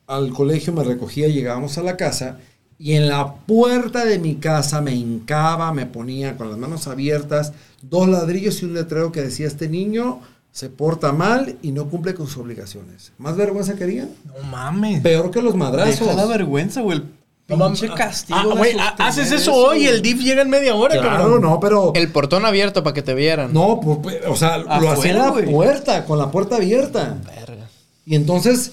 al 0.07 0.33
colegio, 0.33 0.73
me 0.73 0.85
recogía, 0.85 1.27
llegábamos 1.27 1.79
a 1.79 1.83
la 1.83 1.97
casa 1.97 2.39
Y 2.79 2.95
en 2.95 3.09
la 3.09 3.35
puerta 3.35 4.05
de 4.05 4.19
mi 4.21 4.37
casa 4.37 4.81
me 4.81 4.95
hincaba, 4.95 5.73
me 5.73 5.87
ponía 5.87 6.37
con 6.37 6.49
las 6.49 6.59
manos 6.59 6.87
abiertas, 6.87 7.55
dos 7.81 8.09
ladrillos 8.09 8.63
y 8.63 8.67
un 8.67 8.75
letrero 8.75 9.11
que 9.11 9.23
decía, 9.23 9.49
este 9.49 9.69
niño 9.69 10.21
se 10.53 10.69
porta 10.69 11.13
mal 11.13 11.57
y 11.63 11.73
no 11.73 11.89
cumple 11.89 12.15
con 12.15 12.27
sus 12.27 12.37
obligaciones. 12.37 13.13
¿Más 13.19 13.37
vergüenza 13.37 13.75
querían? 13.75 14.11
No 14.25 14.47
mames. 14.47 15.01
Peor 15.01 15.31
que 15.31 15.41
los 15.41 15.57
madrazos. 15.57 16.01
Deja 16.01 16.13
la 16.13 16.27
vergüenza, 16.27 16.83
güey. 16.83 17.03
Pinche 17.47 17.89
castigo. 17.89 18.39
Ah, 18.39 18.45
güey, 18.45 18.73
sostener 18.73 18.95
haces 18.99 19.33
eso 19.33 19.55
hoy, 19.55 19.87
el 19.87 20.01
DIF 20.01 20.21
llega 20.23 20.43
en 20.43 20.51
media 20.51 20.75
hora, 20.75 20.95
Claro, 20.95 21.09
cabrón. 21.25 21.43
no, 21.43 21.59
pero... 21.59 21.93
El 21.95 22.09
portón 22.13 22.45
abierto 22.45 22.83
para 22.83 22.95
que 22.95 23.03
te 23.03 23.15
vieran. 23.15 23.53
No, 23.53 23.81
pues, 23.81 23.99
pues, 24.03 24.17
o 24.27 24.37
sea, 24.37 24.59
lo 24.59 24.91
hacía 24.91 25.13
en 25.13 25.19
la 25.19 25.33
puerta, 25.33 26.05
con 26.05 26.19
la 26.19 26.31
puerta 26.31 26.57
abierta. 26.57 27.19
Verga. 27.27 27.67
Y 28.07 28.15
entonces, 28.15 28.73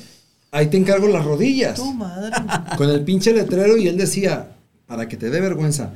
ahí 0.51 0.67
te 0.67 0.77
encargo 0.77 1.07
las 1.07 1.25
rodillas. 1.25 1.75
Tu 1.75 1.93
madre. 1.93 2.31
Con 2.77 2.89
el 2.89 3.03
pinche 3.03 3.33
letrero 3.33 3.77
y 3.77 3.87
él 3.87 3.97
decía, 3.97 4.49
para 4.85 5.07
que 5.07 5.17
te 5.17 5.29
dé 5.29 5.39
vergüenza. 5.41 5.91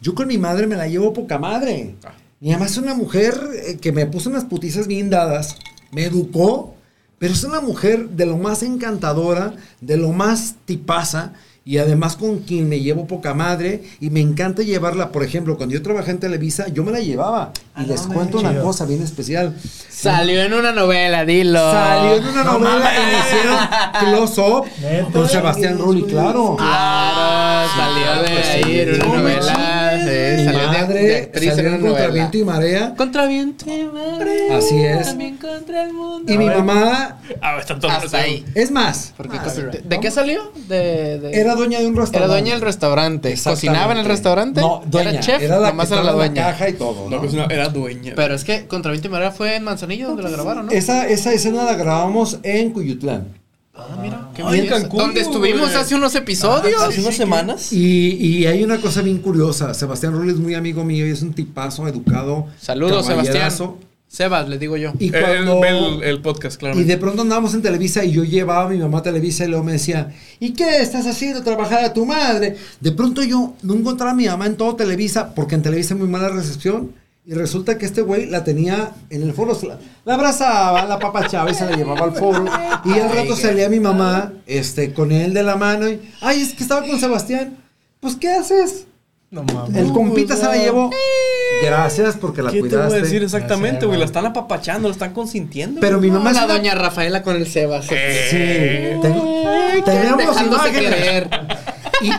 Yo 0.00 0.14
con 0.14 0.28
mi 0.28 0.38
madre 0.38 0.66
me 0.66 0.76
la 0.76 0.86
llevo 0.86 1.12
poca 1.12 1.38
madre. 1.38 1.96
Ah. 2.04 2.12
Mi 2.44 2.50
mamá 2.52 2.66
es 2.66 2.76
una 2.76 2.92
mujer 2.92 3.40
eh, 3.64 3.78
que 3.80 3.90
me 3.90 4.04
puso 4.04 4.28
unas 4.28 4.44
putizas 4.44 4.86
bien 4.86 5.08
dadas, 5.08 5.56
me 5.92 6.04
educó, 6.04 6.74
pero 7.18 7.32
es 7.32 7.42
una 7.42 7.62
mujer 7.62 8.10
de 8.10 8.26
lo 8.26 8.36
más 8.36 8.62
encantadora, 8.62 9.54
de 9.80 9.96
lo 9.96 10.10
más 10.10 10.56
tipaza 10.66 11.32
y 11.64 11.78
además 11.78 12.16
con 12.16 12.40
quien 12.40 12.68
me 12.68 12.80
llevo 12.80 13.06
poca 13.06 13.32
madre 13.32 13.82
y 13.98 14.10
me 14.10 14.20
encanta 14.20 14.60
llevarla. 14.62 15.10
Por 15.10 15.24
ejemplo, 15.24 15.56
cuando 15.56 15.74
yo 15.74 15.80
trabajé 15.82 16.10
en 16.10 16.20
Televisa, 16.20 16.68
yo 16.68 16.84
me 16.84 16.92
la 16.92 17.00
llevaba. 17.00 17.54
Y 17.78 17.86
les 17.86 18.02
cuento 18.02 18.40
una 18.40 18.50
chido. 18.50 18.62
cosa 18.62 18.84
bien 18.84 19.02
especial. 19.02 19.56
Salió 19.88 20.42
en 20.42 20.52
una 20.52 20.72
novela, 20.72 21.24
dilo. 21.24 21.58
Salió 21.72 22.16
en 22.16 22.24
una 22.26 22.44
No 22.44 22.58
novela 22.58 22.78
mames. 22.78 22.92
y 22.92 23.10
le 23.10 23.18
hicieron 23.20 23.58
close 24.00 24.40
up 24.42 25.12
con 25.14 25.28
Sebastián 25.30 25.78
Rulli, 25.78 26.02
claro. 26.02 26.56
Claro, 26.58 27.70
salió 27.74 28.22
de 28.22 28.28
pues, 28.34 28.48
ahí 28.50 28.62
sí. 28.64 28.80
en 28.80 29.06
una 29.06 29.06
No 29.06 29.22
Mi 30.14 30.38
Sí, 30.38 30.44
salió 30.44 30.60
de- 30.60 30.66
de 30.66 30.70
madre 30.70 31.30
en 31.34 31.66
una 31.66 31.76
en 31.76 31.80
Contra 31.82 31.90
novela. 31.90 32.08
Viento 32.14 32.38
y 32.38 32.44
Marea. 32.44 32.94
Contra 32.96 33.26
viento 33.26 33.64
y 33.70 33.84
marea, 33.84 34.56
Así 34.56 34.80
es. 34.80 35.06
También 35.08 35.36
contra 35.38 35.82
el 35.84 35.92
mundo. 35.92 36.32
Y 36.32 36.38
mi 36.38 36.46
mamá, 36.46 37.18
Ah, 37.40 37.58
está 37.58 37.78
todo 37.78 37.90
Hasta 37.90 38.18
ahí. 38.18 38.44
es 38.54 38.70
más, 38.70 39.12
Porque 39.16 39.36
ah, 39.40 39.48
¿De, 39.48 39.82
de 39.84 40.00
qué 40.00 40.10
salió? 40.10 40.52
De, 40.68 41.18
de- 41.18 41.40
era 41.40 41.54
dueña 41.54 41.80
de 41.80 41.86
un 41.86 41.96
restaurante. 41.96 42.16
Era 42.18 42.26
dueña 42.40 42.52
del 42.54 42.62
restaurante. 42.62 43.34
¿Cocinaba 43.42 43.92
en 43.92 43.98
el 43.98 44.04
restaurante? 44.06 44.60
No, 44.60 44.82
dueña. 44.86 45.10
Era 45.10 45.20
chef, 45.20 45.42
era 45.42 45.58
la 45.58 45.68
nomás 45.70 45.88
que 45.88 45.94
era 45.94 46.02
la 46.04 46.12
dueña. 46.12 46.42
caja 46.46 46.68
y 46.68 46.72
todo. 46.74 47.04
No, 47.04 47.16
¿no? 47.16 47.20
pues 47.20 47.34
no, 47.34 47.44
era 47.50 47.68
dueña. 47.68 48.12
Pero 48.16 48.34
es 48.34 48.44
que 48.44 48.66
Contra 48.66 48.90
viento 48.92 49.08
y 49.08 49.10
marea 49.10 49.30
fue 49.30 49.56
en 49.56 49.64
Manzanillo 49.64 50.08
donde 50.08 50.22
la 50.22 50.30
grabaron, 50.30 50.66
¿no? 50.66 50.72
Esa, 50.72 51.08
esa 51.08 51.32
escena 51.32 51.64
la 51.64 51.74
grabamos 51.74 52.38
en 52.42 52.70
Cuyutlán. 52.70 53.28
Ah, 53.76 53.98
mira, 54.00 54.28
qué 54.34 54.42
en. 54.42 54.66
Cancún, 54.68 54.98
Donde 55.00 55.20
estuvimos 55.20 55.62
güey. 55.70 55.74
hace 55.74 55.94
unos 55.94 56.14
episodios. 56.14 56.80
Hace 56.80 57.00
unas 57.00 57.16
semanas. 57.16 57.72
Y, 57.72 58.10
y 58.14 58.46
hay 58.46 58.62
una 58.62 58.80
cosa 58.80 59.02
bien 59.02 59.18
curiosa. 59.18 59.74
Sebastián 59.74 60.12
Rulli 60.12 60.30
es 60.30 60.38
muy 60.38 60.54
amigo 60.54 60.84
mío 60.84 61.06
y 61.06 61.10
es 61.10 61.22
un 61.22 61.32
tipazo, 61.32 61.88
educado. 61.88 62.46
Saludos, 62.60 63.06
Sebastián. 63.06 63.50
Sebas, 64.06 64.48
le 64.48 64.58
digo 64.58 64.76
yo. 64.76 64.92
Y 65.00 65.06
Él 65.12 65.20
cuando... 65.20 65.60
ve 65.60 65.70
el, 65.70 66.02
el 66.04 66.22
podcast, 66.22 66.56
claro. 66.56 66.78
Y 66.78 66.84
de 66.84 66.96
pronto 66.98 67.22
andábamos 67.22 67.52
en 67.54 67.62
Televisa 67.62 68.04
y 68.04 68.12
yo 68.12 68.22
llevaba 68.22 68.66
a 68.66 68.68
mi 68.68 68.78
mamá 68.78 68.98
a 68.98 69.02
Televisa 69.02 69.44
y 69.44 69.48
luego 69.48 69.64
me 69.64 69.72
decía, 69.72 70.14
¿y 70.38 70.50
qué 70.52 70.80
estás 70.80 71.08
haciendo? 71.08 71.42
Trabajar 71.42 71.84
a 71.84 71.92
tu 71.92 72.06
madre. 72.06 72.56
De 72.78 72.92
pronto 72.92 73.24
yo 73.24 73.54
no 73.62 73.74
encontraba 73.74 74.12
a 74.12 74.14
mi 74.14 74.26
mamá 74.26 74.46
en 74.46 74.56
todo 74.56 74.76
Televisa, 74.76 75.34
porque 75.34 75.56
en 75.56 75.62
Televisa 75.62 75.94
hay 75.94 76.00
muy 76.00 76.08
mala 76.08 76.28
recepción. 76.28 76.92
Y 77.26 77.32
resulta 77.32 77.78
que 77.78 77.86
este 77.86 78.02
güey 78.02 78.26
la 78.26 78.44
tenía 78.44 78.90
en 79.08 79.22
el 79.22 79.32
foro, 79.32 79.58
la, 79.66 79.78
la 80.04 80.14
abrazaba, 80.14 80.84
la 80.84 80.98
papachaba 80.98 81.50
y 81.50 81.54
se 81.54 81.64
la 81.64 81.74
llevaba 81.74 82.04
al 82.04 82.12
foro. 82.14 82.44
Y 82.84 82.92
al 82.98 83.10
rato 83.14 83.34
salía 83.34 83.70
mi 83.70 83.80
mamá 83.80 84.32
este, 84.46 84.92
con 84.92 85.10
él 85.10 85.32
de 85.32 85.42
la 85.42 85.56
mano 85.56 85.88
y, 85.88 86.00
ay, 86.20 86.42
es 86.42 86.52
que 86.52 86.62
estaba 86.62 86.86
con 86.86 87.00
Sebastián. 87.00 87.56
Pues, 88.00 88.16
¿qué 88.16 88.28
haces? 88.30 88.84
No 89.30 89.42
mames. 89.42 89.74
El 89.74 89.90
compita 89.92 90.36
se 90.36 90.44
la 90.44 90.54
llevó. 90.56 90.90
Gracias 91.62 92.16
porque 92.20 92.42
la 92.42 92.50
¿Qué 92.50 92.56
te 92.58 92.62
voy 92.62 92.68
a 92.68 92.72
cuidaste. 92.88 93.00
decir 93.00 93.22
exactamente, 93.22 93.86
güey? 93.86 93.98
La 93.98 94.04
están 94.04 94.26
apapachando, 94.26 94.88
la 94.88 94.92
están 94.92 95.14
consintiendo. 95.14 95.80
Pero 95.80 95.98
mi 96.00 96.08
No, 96.08 96.14
mamá 96.18 96.30
es 96.30 96.36
la 96.36 96.44
una- 96.44 96.54
doña 96.54 96.74
Rafaela 96.74 97.22
con 97.22 97.36
el 97.36 97.46
Sebas. 97.46 97.86
Sí, 97.86 97.96
ten- 99.00 99.82
tenemos 99.84 100.42
imágenes. 100.42 101.26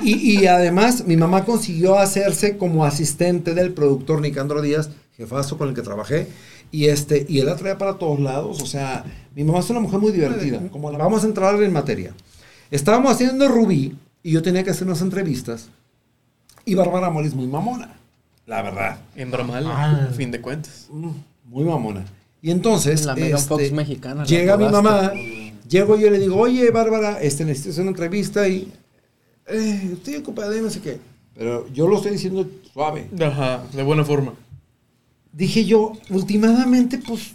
Y, 0.04 0.10
y- 0.12 0.40
y 0.42 0.48
además, 0.48 1.06
mi 1.06 1.16
mamá 1.18 1.46
consiguió 1.46 1.98
hacerse 2.00 2.58
como 2.58 2.86
asistente 2.86 3.54
del 3.54 3.74
productor 3.74 4.22
Nicandro 4.22 4.62
Díaz, 4.62 4.90
jefazo 5.18 5.58
con 5.58 5.70
el 5.70 5.76
que 5.76 5.82
trabajé. 5.82 6.28
Y 6.72 6.86
este, 6.86 7.26
y 7.30 7.40
él 7.40 7.46
la 7.46 7.56
traía 7.56 7.78
para 7.78 7.96
todos 7.98 8.20
lados. 8.20 8.62
O 8.62 8.66
sea, 8.66 9.04
mi 9.36 9.44
mamá 9.44 9.60
es 9.60 9.70
una 9.70 9.80
mujer 9.80 10.00
muy 10.00 10.12
divertida. 10.12 10.60
Como 10.72 10.92
la 10.92 10.98
vamos 10.98 11.24
a 11.24 11.28
entrar 11.28 11.62
en 11.62 11.72
materia. 11.72 12.14
Estábamos 12.72 13.12
haciendo 13.14 13.48
Rubí 13.48 13.96
y 14.24 14.32
yo 14.32 14.42
tenía 14.42 14.64
que 14.64 14.72
hacer 14.72 14.88
unas 14.88 15.02
entrevistas. 15.02 15.70
Y 16.66 16.74
Bárbara 16.76 17.10
Mori 17.12 17.28
es 17.28 17.36
muy 17.36 17.48
mamona. 17.48 17.94
La 18.48 18.62
verdad. 18.62 18.98
En 19.16 19.32
Bramal, 19.32 19.66
Ah. 19.68 20.08
a 20.10 20.14
fin 20.14 20.32
de 20.32 20.42
cuentas. 20.42 20.88
Mm, 20.92 21.10
Muy 21.46 21.64
mamona. 21.64 22.06
Y 22.42 22.52
entonces. 22.52 23.06
La 23.06 23.14
este, 23.14 23.38
Fox 23.38 23.72
mexicana, 23.72 24.22
la 24.22 24.28
Llega 24.28 24.58
mi 24.58 24.68
mamá. 24.68 25.14
Llego 25.70 25.96
yo 25.98 26.08
y 26.08 26.10
le 26.12 26.20
digo, 26.20 26.38
oye, 26.38 26.70
Bárbara, 26.72 27.20
este, 27.22 27.46
necesito 27.46 27.72
hacer 27.72 27.82
una 27.84 27.92
entrevista 27.92 28.48
y. 28.48 28.72
eh, 29.48 29.90
estoy 29.94 30.16
ocupada 30.18 30.56
y 30.58 30.62
no 30.62 30.70
sé 30.70 30.82
qué. 30.82 31.00
Pero 31.36 31.68
yo 31.74 31.88
lo 31.88 31.98
estoy 31.98 32.12
diciendo 32.12 32.48
suave. 32.74 33.10
Ajá, 33.22 33.64
de 33.74 33.84
buena 33.84 34.04
forma. 34.04 34.34
Dije 35.32 35.66
yo, 35.66 35.94
últimamente, 36.10 36.98
pues. 36.98 37.34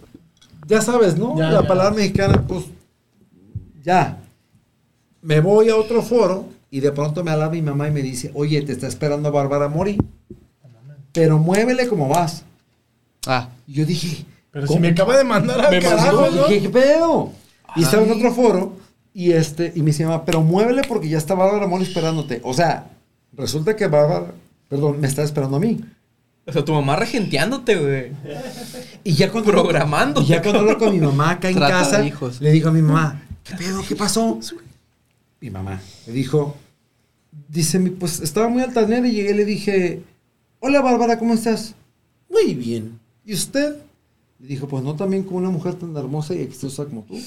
Ya 0.66 0.80
sabes, 0.80 1.16
¿no? 1.18 1.36
Ya, 1.36 1.50
La 1.50 1.62
ya. 1.62 1.68
palabra 1.68 1.94
mexicana, 1.94 2.44
pues. 2.46 2.64
Ya. 3.82 4.22
Me 5.22 5.40
voy 5.40 5.68
a 5.68 5.76
otro 5.76 6.00
foro 6.02 6.46
y 6.70 6.80
de 6.80 6.92
pronto 6.92 7.22
me 7.24 7.30
habla 7.30 7.50
mi 7.50 7.60
mamá 7.60 7.88
y 7.88 7.90
me 7.90 8.02
dice, 8.02 8.30
oye, 8.34 8.62
te 8.62 8.72
está 8.72 8.86
esperando 8.86 9.30
Bárbara 9.32 9.68
Mori. 9.68 9.98
Pero 11.12 11.38
muévele 11.38 11.88
como 11.88 12.08
vas. 12.08 12.44
Ah, 13.26 13.48
Y 13.66 13.74
yo 13.74 13.84
dije, 13.84 14.24
Pero 14.50 14.66
¿cómo? 14.66 14.76
si 14.78 14.80
me 14.80 14.88
acaba 14.88 15.16
de 15.16 15.24
mandar 15.24 15.60
al 15.60 15.70
Me 15.74 15.82
carajo, 15.82 16.20
mandó, 16.22 16.30
¿no? 16.42 16.48
Dije, 16.48 16.62
¿qué 16.62 16.70
pedo? 16.70 17.32
Y 17.76 17.82
estaba 17.82 18.02
en 18.04 18.12
otro 18.12 18.32
foro 18.32 18.72
y 19.12 19.32
este 19.32 19.72
y 19.74 19.80
me 19.80 19.86
dice, 19.86 20.04
mamá, 20.04 20.24
pero 20.24 20.40
muévele 20.42 20.82
porque 20.86 21.08
ya 21.08 21.18
está 21.18 21.34
Bárbara 21.34 21.66
Mori 21.66 21.84
esperándote. 21.84 22.40
O 22.44 22.54
sea, 22.54 22.90
resulta 23.36 23.74
que 23.76 23.86
Bárbara, 23.86 24.32
perdón, 24.68 25.00
me 25.00 25.08
está 25.08 25.22
esperando 25.22 25.56
a 25.56 25.60
mí. 25.60 25.80
O 26.46 26.52
sea, 26.52 26.64
tu 26.64 26.72
mamá 26.72 26.96
regenteándote, 26.96 27.76
güey. 27.76 28.12
Y 29.04 29.12
ya 29.14 29.30
cuando 29.30 29.50
Programándote, 29.52 30.26
y 30.26 30.30
ya 30.30 30.42
cuando 30.42 30.60
hablo 30.60 30.78
con 30.78 30.92
mi 30.92 30.98
mamá 31.00 31.32
acá 31.32 31.48
en 31.48 31.56
Trata 31.56 31.72
casa, 31.80 32.04
hijos. 32.04 32.40
le 32.40 32.50
digo 32.50 32.68
a 32.70 32.72
mi 32.72 32.82
mamá, 32.82 33.22
¿qué 33.44 33.54
pedo? 33.56 33.82
¿Qué 33.86 33.94
pasó? 33.96 34.38
Mi 35.40 35.50
mamá 35.50 35.80
me 36.06 36.12
dijo, 36.12 36.56
dice, 37.48 37.78
mi- 37.78 37.90
pues 37.90 38.20
estaba 38.20 38.48
muy 38.48 38.62
altanera 38.62 39.06
y 39.06 39.12
llegué 39.12 39.30
y 39.30 39.34
le 39.34 39.44
dije, 39.44 40.02
hola 40.60 40.80
Bárbara, 40.82 41.18
¿cómo 41.18 41.34
estás? 41.34 41.74
Muy 42.28 42.54
bien. 42.54 42.98
¿Y 43.24 43.34
usted? 43.34 43.76
Le 44.38 44.48
dijo, 44.48 44.66
pues 44.68 44.82
no 44.82 44.96
también 44.96 45.22
como 45.22 45.38
una 45.38 45.50
mujer 45.50 45.74
tan 45.74 45.96
hermosa 45.96 46.34
y 46.34 46.40
exitosa 46.42 46.84
como 46.86 47.02
tú. 47.02 47.18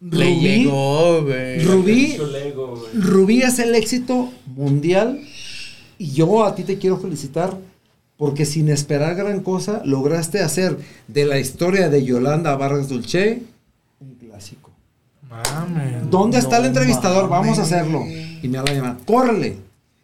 Le 0.00 0.26
Rubí- 0.26 0.40
llegó, 0.40 1.22
güey. 1.22 1.64
Rubí, 1.64 2.08
Mucho 2.12 2.26
Lego, 2.26 2.76
güey. 2.76 2.92
Rubí 2.94 3.42
es 3.42 3.58
el 3.58 3.74
éxito 3.74 4.30
mundial 4.46 5.20
y 5.98 6.10
yo 6.12 6.44
a 6.44 6.54
ti 6.54 6.64
te 6.64 6.78
quiero 6.78 6.98
felicitar 6.98 7.56
porque 8.18 8.44
sin 8.44 8.68
esperar 8.68 9.14
gran 9.14 9.40
cosa 9.40 9.82
lograste 9.84 10.40
hacer 10.40 10.78
de 11.08 11.24
la 11.26 11.38
historia 11.38 11.88
de 11.88 12.04
Yolanda 12.04 12.54
Vargas 12.56 12.88
Dulce 12.88 13.42
un 14.00 14.14
clásico. 14.16 14.70
Mames. 15.28 16.10
¿Dónde 16.10 16.38
está 16.38 16.58
el 16.58 16.66
entrevistador? 16.66 17.28
Vamos 17.28 17.58
a 17.58 17.62
hacerlo. 17.62 18.04
Y 18.42 18.48
me 18.48 18.58
habla 18.58 18.72
mi 18.74 18.80
mamá, 18.80 18.98
córrele. 19.04 19.56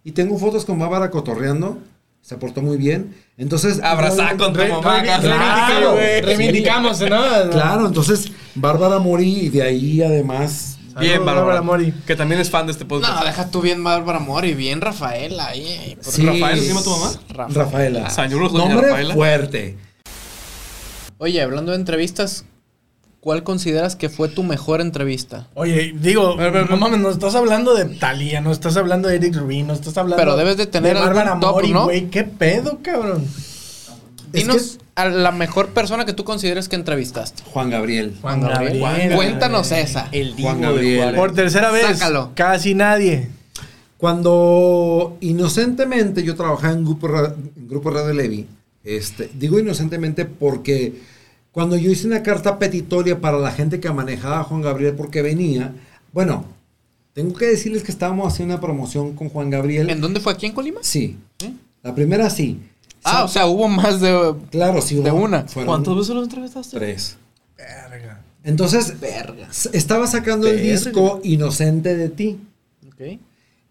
Y 0.05 0.13
tengo 0.13 0.37
fotos 0.39 0.65
con 0.65 0.79
Bárbara 0.79 1.11
cotorreando, 1.11 1.79
se 2.23 2.37
portó 2.37 2.63
muy 2.63 2.77
bien. 2.79 3.15
Entonces, 3.37 3.81
Abrazar 3.83 4.37
con 4.39 4.53
tu 4.53 4.61
Re- 4.61 4.69
mamá. 4.69 5.01
re- 5.01 5.09
claro, 5.21 5.97
reivindicamos, 5.97 7.01
¿no? 7.01 7.51
Claro, 7.51 7.87
entonces 7.89 8.31
Bárbara 8.55 8.99
Mori 8.99 9.31
y 9.47 9.49
de 9.51 9.63
ahí 9.63 10.03
además 10.03 10.79
Bien, 11.01 11.19
Bárbara. 11.25 11.41
Bárbara 11.41 11.63
Mori. 11.63 11.93
Que 12.07 12.15
también 12.17 12.41
es 12.41 12.51
fan 12.51 12.67
de 12.67 12.73
este 12.73 12.85
podcast. 12.85 13.19
no, 13.19 13.25
deja 13.25 13.51
tú 13.51 13.61
bien 13.63 13.83
Bárbara 13.83 14.19
Mori, 14.19 14.55
bien 14.55 14.81
Rafaela 14.81 15.49
ahí. 15.49 15.97
por- 16.03 16.13
Sí. 16.13 16.25
¿Rafael 16.27 16.61
se 16.61 16.69
llama 16.69 16.83
tu 16.83 16.91
mamá? 16.91 17.13
Rafa- 17.31 17.55
Rafaela. 17.65 18.09
Doña 18.29 18.29
Nombre 18.69 18.89
Rafaela. 18.89 19.15
fuerte. 19.15 19.77
Oye, 21.19 21.41
hablando 21.41 21.73
de 21.73 21.79
entrevistas, 21.79 22.45
¿cuál 23.23 23.45
consideras 23.45 23.95
que 23.95 24.09
fue 24.09 24.29
tu 24.29 24.43
mejor 24.43 24.81
entrevista? 24.81 25.47
Oye, 25.55 25.95
digo, 25.97 26.37
ver, 26.37 26.69
no 26.69 26.77
mames, 26.77 26.99
no 26.99 27.09
estás 27.09 27.37
hablando 27.37 27.73
de 27.73 27.85
Talía, 27.85 28.41
no 28.41 28.51
estás 28.51 28.77
hablando 28.77 29.09
de 29.09 29.15
Eric 29.15 29.37
Rubin, 29.37 29.69
no 29.69 29.75
estás 29.75 29.97
hablando 29.97 30.17
Pero 30.17 30.37
debes 30.37 30.57
de 30.57 30.67
tener 30.67 30.97
algún 30.97 31.15
Bárbara 31.15 31.39
top, 31.41 31.53
Mori, 31.53 31.73
¿no? 31.73 31.85
güey, 31.85 32.11
qué 32.11 32.25
pedo, 32.25 32.81
cabrón. 32.83 33.25
Es 34.33 34.43
Dinos 34.43 34.79
a 34.97 35.09
la 35.09 35.31
mejor 35.31 35.69
persona 35.69 36.05
que 36.05 36.13
tú 36.15 36.25
consideres 36.25 36.69
que 36.69 36.75
entrevistaste. 36.75 37.45
Juan 37.45 37.71
Gabriel. 37.71 38.17
Juan 38.21 38.41
Gabriel. 38.41 39.15
Cuéntanos 39.15 39.71
esa. 39.71 40.09
El 40.11 40.35
Juan 40.35 40.61
Divo 40.61 40.73
de 40.73 40.97
Gabriel. 40.97 41.15
Por 41.15 41.33
tercera 41.33 41.71
vez, 41.71 41.99
Sácalo. 41.99 42.33
casi 42.35 42.75
nadie. 42.75 43.29
Cuando 43.99 45.17
inocentemente 45.21 46.25
yo 46.25 46.35
trabajaba 46.35 46.73
en 46.73 46.85
Grupo, 46.85 47.09
en 47.57 47.69
Grupo 47.69 47.91
Radio 47.91 48.13
Levi, 48.13 48.49
este, 48.83 49.31
digo 49.33 49.61
inocentemente 49.61 50.25
porque 50.25 51.12
cuando 51.53 51.77
yo 51.77 51.91
hice 51.91 52.07
una 52.07 52.23
carta 52.23 52.59
petitoria 52.59 53.21
para 53.21 53.39
la 53.39 53.53
gente 53.53 53.79
que 53.79 53.91
manejaba 53.91 54.41
a 54.41 54.45
Juan 54.45 54.63
Gabriel 54.63 54.95
porque 54.95 55.23
venía, 55.23 55.73
bueno, 56.13 56.45
Tengo 57.13 57.35
que 57.35 57.45
decirles 57.45 57.83
que 57.83 57.93
estábamos 57.93 58.33
haciendo 58.33 58.55
una 58.55 58.61
promoción 58.61 59.15
con 59.15 59.29
Juan 59.29 59.51
Gabriel. 59.51 59.91
¿En 59.91 60.01
dónde 60.01 60.19
fue? 60.19 60.33
¿Aquí 60.33 60.47
en 60.47 60.53
Colima? 60.53 60.81
Sí. 60.83 61.19
La 61.83 61.95
primera 61.95 62.31
sí. 62.31 62.59
Ah, 63.05 63.25
o 63.25 63.29
sea, 63.29 63.47
hubo 63.47 63.69
más 63.69 64.01
de... 64.01 64.35
Claro, 64.51 64.81
sí. 64.81 64.97
de 64.97 65.11
una. 65.11 65.45
¿Cuántas 65.67 65.95
veces 65.95 66.15
lo 66.15 66.23
entrevistaste? 66.23 66.79
Tres. 66.79 67.17
Verga. 67.59 68.23
Entonces, 68.45 68.95
estaba 69.73 70.07
sacando 70.07 70.49
el 70.49 70.63
disco 70.63 71.21
Inocente 71.23 71.97
de 71.97 72.09
ti, 72.09 72.41
Ok. 72.89 73.19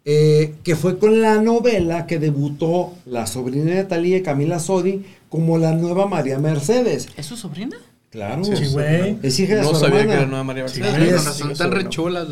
Eh, 0.06 0.56
que 0.64 0.76
fue 0.76 0.98
con 0.98 1.22
la 1.22 1.42
novela 1.42 2.08
que 2.08 2.18
debutó 2.20 2.94
la 3.06 3.28
sobrina 3.28 3.76
de 3.76 3.84
Talía, 3.84 4.24
Camila 4.24 4.60
Sodi, 4.60 5.06
como 5.30 5.58
la 5.58 5.74
nueva 5.74 6.08
María 6.08 6.40
Mercedes. 6.40 7.08
¿Es 7.18 7.26
su 7.28 7.38
sobrina? 7.38 7.78
Claro. 8.10 8.44
Sí, 8.44 8.66
güey. 8.74 9.18
Es 9.24 9.40
hija 9.40 9.56
de 9.56 9.62
No 9.62 9.70
su 9.70 9.76
sabía 9.76 10.00
hermana. 10.02 10.12
que 10.12 10.18
era 10.22 10.26
Nueva 10.30 10.44
María 10.44 10.64
Mercedes. 10.64 10.88
es- 10.98 11.40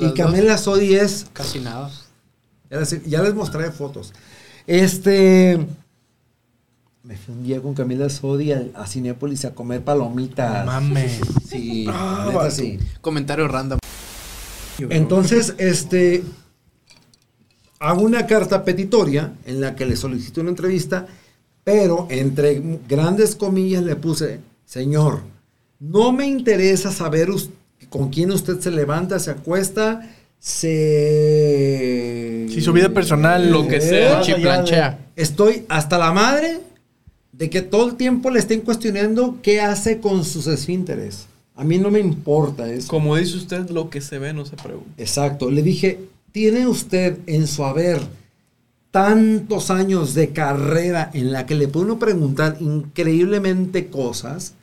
Y 0.02 0.06
dos. 0.06 0.14
Camila 0.14 0.58
Sodi 0.58 0.96
es 0.96 1.28
Casi 1.32 1.60
nada. 1.60 1.90
Ya 2.70 2.80
les, 2.80 3.06
ya 3.06 3.22
les 3.24 3.34
mostraré 3.34 3.72
fotos. 3.72 4.14
Este. 4.68 5.58
Me 7.04 7.16
fui 7.16 7.34
un 7.34 7.44
día 7.44 7.62
con 7.62 7.74
Camila 7.74 8.10
Sodi 8.10 8.52
a, 8.52 8.62
a 8.76 8.86
Cinépolis 8.86 9.46
a 9.46 9.56
comer 9.56 9.82
palomitas. 9.84 10.66
Mames. 10.66 11.20
Sí, 11.48 11.86
Ah, 11.90 12.26
neta, 12.28 12.52
sí. 12.52 12.78
Comentario 13.02 13.48
random. 13.48 13.80
Entonces, 14.90 15.56
este. 15.58 16.24
Hago 17.80 18.02
una 18.02 18.28
carta 18.28 18.64
petitoria 18.66 19.34
en 19.46 19.62
la 19.62 19.76
que 19.76 19.86
le 19.86 19.96
solicito 19.96 20.42
una 20.42 20.50
entrevista, 20.50 21.08
pero 21.64 22.08
entre 22.10 22.62
grandes 22.88 23.36
comillas 23.36 23.84
le 23.84 23.96
puse: 23.96 24.40
Señor, 24.66 25.22
no 25.80 26.12
me 26.12 26.28
interesa 26.28 26.92
saber 26.92 27.30
con 27.90 28.10
quién 28.10 28.32
usted 28.32 28.60
se 28.60 28.70
levanta, 28.72 29.18
se 29.20 29.32
acuesta, 29.32 30.10
se. 31.20 32.48
Si 32.50 32.62
su 32.62 32.74
vida 32.74 32.90
personal. 32.90 33.50
Lo 33.52 33.68
que 33.68 33.80
sea. 33.82 34.20
de- 34.20 34.26
Chiplanchea. 34.26 35.00
Estoy 35.16 35.66
hasta 35.70 35.98
la 35.98 36.12
madre 36.12 36.60
de 37.32 37.50
que 37.50 37.62
todo 37.62 37.88
el 37.90 37.96
tiempo 37.96 38.30
le 38.30 38.40
estén 38.40 38.62
cuestionando 38.62 39.38
qué 39.42 39.62
hace 39.62 40.00
con 40.00 40.26
sus 40.26 40.48
esfínteres. 40.48 41.28
A 41.56 41.64
mí 41.64 41.78
no 41.78 41.92
me 41.92 42.00
importa 42.00 42.72
eso. 42.72 42.88
Como 42.88 43.16
dice 43.16 43.38
usted, 43.38 43.70
lo 43.70 43.90
que 43.90 44.02
se 44.02 44.18
ve 44.20 44.34
no 44.34 44.46
se 44.46 44.56
pregunta. 44.56 44.90
Exacto. 44.98 45.52
Le 45.52 45.62
dije, 45.62 46.00
¿tiene 46.32 46.68
usted 46.68 47.18
en 47.28 47.48
su 47.48 47.64
haber 47.64 48.00
tantos 48.92 49.70
años 49.70 50.14
de 50.14 50.30
carrera 50.30 51.12
en 51.14 51.32
la 51.32 51.46
que 51.46 51.56
le 51.56 51.68
puede 51.68 51.86
uno 51.86 52.00
preguntar 52.00 52.58
increíblemente 52.60 53.88
cosas 53.88 54.54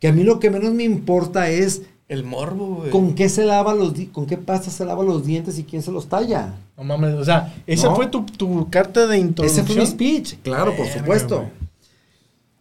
que 0.00 0.08
a 0.08 0.12
mí 0.12 0.22
lo 0.24 0.40
que 0.40 0.50
menos 0.50 0.72
me 0.72 0.84
importa 0.84 1.50
es 1.50 1.82
El 2.08 2.24
morbo, 2.24 2.76
güey. 2.76 2.90
con 2.90 3.14
qué 3.14 3.28
se 3.28 3.44
lava 3.44 3.74
los 3.74 3.92
con 4.12 4.26
qué 4.26 4.36
pasta 4.36 4.70
se 4.70 4.84
lava 4.84 5.02
los 5.04 5.24
dientes 5.26 5.58
y 5.58 5.64
quién 5.64 5.82
se 5.82 5.90
los 5.92 6.08
talla? 6.08 6.54
No 6.76 6.84
mames, 6.84 7.14
o 7.14 7.24
sea, 7.24 7.54
esa 7.66 7.88
No. 7.88 7.96
fue 7.96 8.06
tu, 8.06 8.24
tu 8.24 8.68
carta 8.70 9.06
de 9.06 9.16
Ese 9.16 9.26
introducción. 9.26 9.66
fue 9.66 9.76
mi 9.76 9.86
speech, 9.86 10.34
claro, 10.42 10.74
por 10.76 10.86
supuesto. 10.86 11.44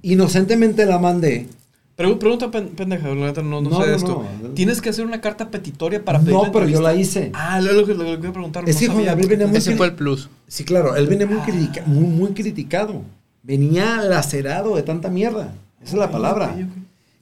Inocentemente 0.02 0.86
la 0.86 1.00
mandé. 1.00 1.48
Pregu- 1.96 2.18
pregunta 2.18 2.50
pen- 2.50 2.70
pendeja, 2.70 3.08
la 3.10 3.28
neta, 3.28 3.44
no, 3.44 3.62
no, 3.62 3.70
No, 3.70 3.78
sé 3.78 3.84
de 3.86 3.92
no, 3.92 3.98
esto. 3.98 4.26
no. 4.42 4.50
¿Tienes 4.50 4.82
que 4.82 4.90
hacer 4.90 5.06
una 5.06 5.22
carta 5.22 5.52
petitoria 5.52 6.04
para 6.04 6.20
pedir 6.20 6.34
No, 6.34 6.52
pero 6.52 6.68
yo 6.68 6.82
la 6.82 6.96
hice. 6.96 7.30
Ah, 7.36 7.62
lo, 7.62 7.72
lo 7.74 7.86
que 7.86 7.94
lo 7.94 8.20
que 8.20 8.30
preguntar. 8.32 8.68
Es 8.68 8.76
no 8.76 8.80
que 8.80 8.86
Juan 8.88 8.98
sabía. 8.98 9.12
Gabriel 9.12 9.30
venía 9.30 9.48
muy 9.48 9.58
Ese 9.58 9.76
fue 9.76 9.88
el 9.88 9.94
plus. 9.94 10.28
Sí, 10.48 10.64
claro, 10.64 10.96
él 10.96 11.06
venía 11.08 11.28
muy, 11.28 11.38
critica- 11.40 11.84
muy, 11.86 12.06
muy 12.06 12.30
criticado. 12.32 13.04
Venía 13.44 13.98
lacerado 14.02 14.76
de 14.76 14.82
tanta 14.84 15.10
mierda. 15.10 15.54
Esa 15.84 15.92
es 15.94 16.00
la 16.00 16.10
palabra. 16.10 16.56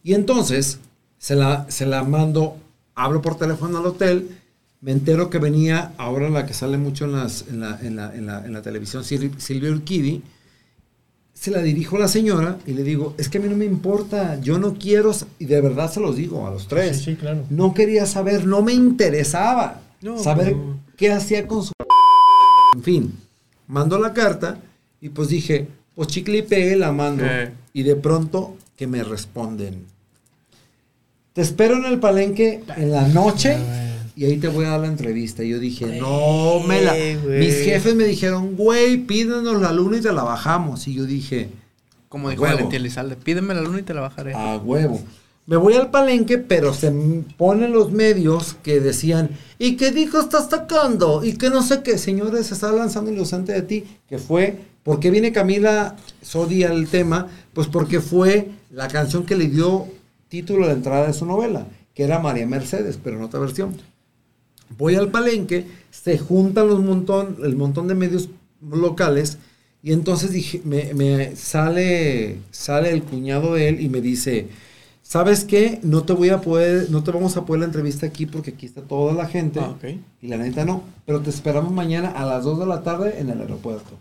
Y 0.04 0.14
entonces 0.14 0.80
se 1.18 1.36
la, 1.36 1.66
se 1.70 1.86
la 1.86 2.04
mando, 2.04 2.56
hablo 2.96 3.22
por 3.22 3.36
teléfono 3.38 3.78
al 3.80 3.86
hotel, 3.86 4.30
me 4.80 4.92
entero 4.94 5.30
que 5.30 5.38
venía 5.38 5.92
ahora 5.98 6.30
la 6.30 6.46
que 6.46 6.54
sale 6.54 6.78
mucho 6.78 7.06
en, 7.06 7.12
las, 7.12 7.46
en, 7.50 7.60
la, 7.60 7.78
en, 7.82 7.96
la, 7.98 8.16
en, 8.16 8.26
la, 8.26 8.46
en 8.46 8.54
la 8.54 8.62
televisión, 8.62 9.04
Sil- 9.04 9.36
Silvia 9.38 9.70
Urquidi. 9.72 10.22
Se 11.42 11.50
la 11.50 11.64
dirijo 11.64 11.96
a 11.96 12.02
la 12.02 12.08
señora 12.08 12.60
y 12.68 12.74
le 12.74 12.84
digo, 12.84 13.16
es 13.18 13.28
que 13.28 13.40
a 13.40 13.42
mí 13.42 13.50
no 13.50 13.56
me 13.58 13.66
importa, 13.66 14.40
yo 14.42 14.60
no 14.60 14.76
quiero, 14.76 15.10
s- 15.10 15.26
y 15.40 15.46
de 15.46 15.60
verdad 15.60 15.92
se 15.92 16.00
los 16.00 16.16
digo 16.16 16.46
a 16.46 16.52
los 16.52 16.68
tres. 16.68 16.98
Sí, 16.98 17.04
sí, 17.06 17.16
claro. 17.16 17.46
No 17.50 17.74
quería 17.74 18.06
saber, 18.06 18.46
no 18.46 18.62
me 18.62 18.74
interesaba 18.74 19.82
No, 20.04 20.20
saber 20.20 20.56
no. 20.56 20.80
qué 20.96 21.12
hacía 21.12 21.48
con 21.48 21.64
su... 21.64 21.72
En 22.76 22.84
fin, 22.84 23.18
mando 23.68 23.98
la 23.98 24.14
carta 24.14 24.60
y 25.02 25.10
pues 25.10 25.30
dije, 25.30 25.68
pues 25.96 26.10
chicle 26.10 26.38
y 26.38 26.42
pegue, 26.44 26.76
la 26.76 26.92
mando. 26.92 27.24
Eh. 27.26 27.52
Y 27.74 27.82
de 27.82 27.96
pronto 27.96 28.56
que 28.78 28.86
me 28.86 29.04
responden. 29.04 29.86
Te 31.34 31.42
espero 31.42 31.76
en 31.76 31.86
el 31.86 32.00
palenque 32.00 32.64
en 32.78 32.92
la 32.92 33.08
noche 33.08 33.58
y 34.22 34.26
ahí 34.26 34.38
te 34.38 34.50
voy 34.50 34.66
a 34.66 34.70
dar 34.70 34.82
la 34.82 34.88
entrevista. 34.88 35.44
Y 35.44 35.50
yo 35.50 35.58
dije, 35.58 36.00
no 36.00 36.60
me 36.68 36.80
la... 36.84 36.94
güey. 36.94 37.40
Mis 37.40 37.56
jefes 37.56 37.96
me 37.96 38.04
dijeron, 38.04 38.56
güey, 38.56 38.98
pídenos 38.98 39.60
la 39.60 39.72
luna 39.72 39.98
y 39.98 40.02
te 40.02 40.14
la 40.14 40.22
bajamos. 40.22 40.88
Y 40.88 40.94
yo 40.94 41.06
dije, 41.06 41.50
Como 42.08 42.30
dijo. 42.30 42.44
Valentín 42.44 42.76
Elizalde, 42.82 43.16
pídeme 43.16 43.56
la 43.56 43.62
luna 43.62 43.80
y 43.80 43.82
te 43.82 43.96
la 43.96 44.02
bajaré. 44.02 44.36
a 44.36 44.58
huevo. 44.58 45.02
Me 45.48 45.58
voy 45.58 45.74
al 45.74 45.90
palenque, 45.90 46.38
pero 46.38 46.72
se 46.72 46.92
ponen 47.36 47.72
los 47.72 47.92
medios 47.92 48.56
que 48.62 48.80
decían, 48.80 49.32
¿y 49.58 49.76
qué 49.76 49.90
dijo 49.90 50.20
estás 50.20 50.52
sacando? 50.52 51.26
Y 51.26 51.34
que 51.34 51.50
no 51.50 51.64
sé 51.64 51.82
qué, 51.82 51.98
señores, 51.98 52.46
se 52.46 52.54
está 52.54 52.72
lanzando 52.72 53.10
inocente 53.12 53.54
de 53.54 53.64
ti, 53.64 53.86
que 54.08 54.20
fue, 54.20 54.56
¿por 54.84 55.00
qué 55.00 55.10
viene 55.10 55.32
Camila 55.32 55.96
Sodi 56.22 56.64
al 56.64 56.88
tema? 56.90 57.28
Pues 57.54 57.66
porque 57.66 58.00
fue 58.00 58.50
la 58.70 58.88
canción 58.88 59.26
que 59.26 59.36
le 59.36 59.48
dio 59.48 59.88
título 60.30 60.66
a 60.66 60.68
la 60.68 60.74
entrada 60.74 61.08
de 61.08 61.14
su 61.14 61.26
novela, 61.26 61.66
que 61.96 62.04
era 62.04 62.20
María 62.20 62.46
Mercedes, 62.46 63.00
pero 63.04 63.18
en 63.18 63.24
otra 63.24 63.40
versión. 63.40 63.90
Voy 64.78 64.96
al 64.96 65.12
palenque, 65.12 65.66
se 65.90 66.18
juntan 66.18 66.68
los 66.68 66.80
montón, 66.80 67.38
el 67.44 67.56
montón 67.56 67.88
de 67.88 67.96
medios 67.96 68.30
locales 68.62 69.38
y 69.84 69.94
entonces 69.94 70.32
dije, 70.32 70.62
me, 70.64 70.94
me 70.94 71.36
sale, 71.36 72.38
sale 72.52 72.92
el 72.92 73.04
cuñado 73.04 73.56
de 73.56 73.70
él 73.70 73.82
y 73.82 73.90
me 73.90 74.00
dice, 74.00 74.48
¿sabes 75.02 75.44
qué? 75.44 75.80
No 75.82 76.04
te 76.04 76.14
voy 76.14 76.30
a 76.30 76.42
poder, 76.42 76.92
no 76.92 77.04
te 77.04 77.12
vamos 77.12 77.36
a 77.36 77.46
poder 77.46 77.62
la 77.62 77.66
entrevista 77.66 78.06
aquí 78.06 78.28
porque 78.28 78.52
aquí 78.52 78.68
está 78.68 78.82
toda 78.82 79.14
la 79.14 79.28
gente 79.28 79.60
Ah, 79.60 79.76
y 80.22 80.28
la 80.28 80.38
neta 80.38 80.66
no, 80.66 80.84
pero 81.06 81.22
te 81.22 81.32
esperamos 81.32 81.72
mañana 81.72 82.10
a 82.10 82.26
las 82.26 82.44
2 82.44 82.60
de 82.60 82.66
la 82.68 82.84
tarde 82.84 83.20
en 83.20 83.30
el 83.32 83.42
aeropuerto. 83.42 83.98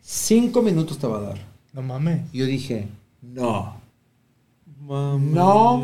Cinco 0.00 0.62
minutos 0.62 0.98
te 0.98 1.06
va 1.06 1.18
a 1.18 1.22
dar. 1.22 1.38
No 1.72 1.82
mames. 1.82 2.30
Yo 2.32 2.46
dije, 2.46 2.86
no, 3.20 3.80
no, 4.86 5.18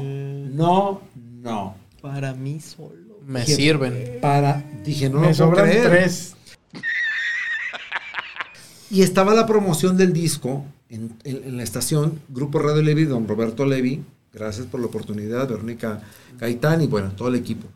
no, 0.00 1.00
no. 1.16 1.74
Para 2.00 2.34
mí 2.34 2.60
solo. 2.60 3.07
Me 3.28 3.40
Dije, 3.40 3.56
sirven. 3.56 4.18
Para, 4.22 4.64
dije, 4.84 5.10
no 5.10 5.16
Me 5.20 5.28
lo 5.28 5.34
puedo 5.34 5.34
sobran 5.34 5.66
creer. 5.68 5.88
tres. 5.88 6.34
Y 8.90 9.02
estaba 9.02 9.34
la 9.34 9.44
promoción 9.46 9.96
del 9.98 10.12
disco 10.14 10.64
en, 10.88 11.12
en- 11.24 11.44
en 11.44 11.56
la 11.58 11.62
estación, 11.62 12.20
Grupo 12.30 12.58
Radio 12.58 12.80
Levi, 12.82 13.04
don 13.04 13.28
Roberto 13.28 13.66
Levi, 13.66 14.02
gracias 14.32 14.66
por 14.66 14.80
la 14.80 14.86
oportunidad, 14.86 15.46
Verónica 15.46 16.00
Gaitán 16.38 16.80
y 16.80 16.86
bueno, 16.86 17.10
todo 17.14 17.28
el 17.28 17.34
equipo. 17.34 17.66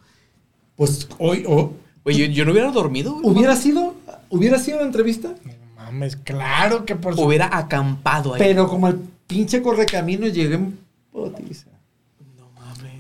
Pues 0.77 1.07
hoy, 1.19 1.45
o- 1.47 1.75
Oye, 2.05 2.29
yo, 2.29 2.33
yo 2.33 2.45
no 2.47 2.53
hubiera 2.53 2.71
dormido, 2.73 3.13
güey. 3.13 3.27
¿hubiera 3.27 3.57
sido, 3.57 3.95
hubiera 4.31 4.59
sido 4.59 4.79
la 4.81 4.87
entrevista? 4.87 5.35
No 5.45 5.53
mames, 5.77 6.17
claro 6.17 6.87
que 6.87 6.97
por 6.97 7.15
su... 7.15 7.21
Hubiera 7.21 7.55
acampado 7.59 8.33
ahí. 8.35 8.39
Pero 8.41 8.67
como 8.67 8.89
el 8.89 8.97
pinche 9.27 9.61
correcamino 9.61 10.27
llegué 10.29 10.55
en. 10.55 10.79
No 11.13 11.27
mames. 11.29 11.67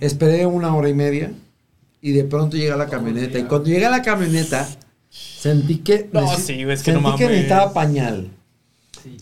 Esperé 0.01 0.45
una 0.45 0.75
hora 0.77 0.91
y 0.91 0.95
media 0.95 1.33
y 2.03 2.11
de 2.12 2.25
pronto 2.25 2.57
llega 2.57 2.77
la 2.77 2.88
camioneta. 2.88 3.38
Y 3.38 3.45
cuando 3.45 3.69
llega 3.69 3.88
la 3.88 4.03
camioneta, 4.03 4.69
sentí 5.09 5.79
que. 5.79 6.11
No, 6.12 6.37
sí, 6.37 6.62
es 6.62 6.83
que 6.83 6.93
sentí 6.93 7.03
no 7.03 7.17
que 7.17 7.29
necesitaba 7.29 7.73
pañal. 7.73 8.29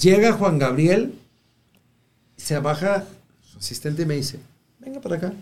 Llega 0.01 0.33
Juan 0.33 0.59
Gabriel, 0.59 1.15
se 2.37 2.59
baja 2.59 3.05
su 3.43 3.59
asistente 3.59 4.03
y 4.03 4.07
me 4.07 4.17
dice: 4.17 4.41
Venga 4.81 5.01
para 5.01 5.17
acá. 5.17 5.33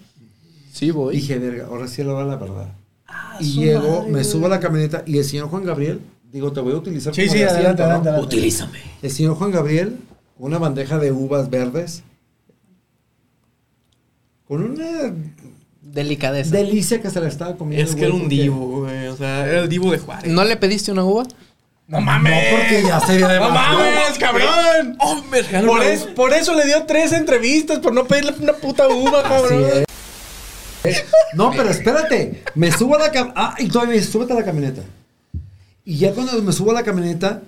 Sí, 0.72 0.90
voy. 0.90 1.14
Dije, 1.14 1.38
verga, 1.38 1.66
ahora 1.66 1.86
sí 1.86 2.02
lo 2.02 2.14
va 2.14 2.24
la 2.24 2.36
verdad. 2.36 2.68
Ah, 3.06 3.38
y 3.40 3.52
llego, 3.52 4.00
madre, 4.00 4.12
me 4.12 4.24
subo 4.24 4.46
a 4.46 4.50
la 4.50 4.60
camioneta 4.60 5.02
y 5.06 5.16
el 5.16 5.24
señor 5.24 5.48
Juan 5.48 5.64
Gabriel, 5.64 6.00
digo, 6.30 6.52
te 6.52 6.60
voy 6.60 6.74
a 6.74 6.76
utilizar 6.76 7.14
Sí, 7.14 7.22
como 7.22 7.32
sí, 7.32 7.38
de 7.38 7.44
adelante, 7.44 7.82
adelante, 7.82 8.08
adelante. 8.10 8.36
Utilízame. 8.36 8.80
El 9.00 9.10
señor 9.10 9.36
Juan 9.36 9.50
Gabriel, 9.50 9.96
con 10.36 10.46
una 10.46 10.58
bandeja 10.58 10.98
de 10.98 11.10
uvas 11.10 11.48
verdes, 11.48 12.02
con 14.46 14.62
una 14.62 15.14
Delicadeza. 15.92 16.50
delicia 16.56 17.00
que 17.02 17.10
se 17.10 17.20
la 17.20 17.28
estaba 17.28 17.56
comiendo. 17.56 17.88
Es 17.88 17.96
que 17.96 18.04
era 18.04 18.14
un 18.14 18.20
porque- 18.22 18.34
divo, 18.34 18.80
güey. 18.80 19.06
O 19.08 19.16
sea, 19.16 19.46
era 19.46 19.60
el 19.60 19.68
divo 19.68 19.90
de 19.90 19.98
Juárez. 19.98 20.30
¿No 20.32 20.44
le 20.44 20.56
pediste 20.56 20.92
una 20.92 21.04
uva? 21.04 21.24
No 21.86 22.00
mames. 22.00 22.32
No, 22.52 22.56
porque 22.58 22.82
ya 22.86 23.00
sería 23.00 23.26
No 23.28 23.32
demasiado. 23.34 23.78
mames, 23.78 24.18
cabrón. 24.18 24.96
¡Oh, 25.00 25.22
Por, 25.66 25.82
es- 25.82 26.02
por 26.04 26.32
eso 26.34 26.54
le 26.54 26.66
dio 26.66 26.84
tres 26.84 27.12
entrevistas, 27.12 27.78
por 27.78 27.94
no 27.94 28.04
pedirle 28.04 28.34
una 28.40 28.52
puta 28.52 28.86
uva, 28.88 29.20
Así 29.20 29.28
cabrón. 29.28 29.64
es. 30.84 31.04
No, 31.34 31.50
pero 31.52 31.70
espérate. 31.70 32.42
Me 32.54 32.70
subo 32.72 32.96
a 32.96 32.98
la 33.00 33.10
camioneta. 33.10 33.40
Ah, 33.40 33.54
y 33.58 33.68
todavía 33.68 33.94
me 33.94 33.98
dice, 34.00 34.12
súbete 34.12 34.32
a 34.32 34.36
la 34.36 34.44
camioneta. 34.44 34.82
Y 35.84 35.96
ya 35.96 36.12
cuando 36.12 36.40
me 36.42 36.52
subo 36.52 36.70
a 36.70 36.74
la 36.74 36.82
camioneta, 36.84 37.40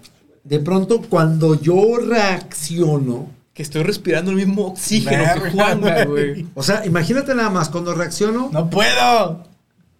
de 0.44 0.58
pronto 0.58 1.02
cuando 1.02 1.60
yo 1.60 1.98
reacciono, 1.98 3.28
Que 3.60 3.64
estoy 3.64 3.82
respirando 3.82 4.30
el 4.30 4.38
mismo 4.38 4.68
oxígeno 4.68 5.10
que 5.34 5.40
Verga, 5.40 5.50
Juan, 5.50 5.80
güey. 5.82 6.06
güey. 6.06 6.46
o 6.54 6.62
sea, 6.62 6.86
imagínate 6.86 7.34
nada 7.34 7.50
más, 7.50 7.68
cuando 7.68 7.92
reacciono, 7.92 8.48
No 8.50 8.70
puedo. 8.70 9.44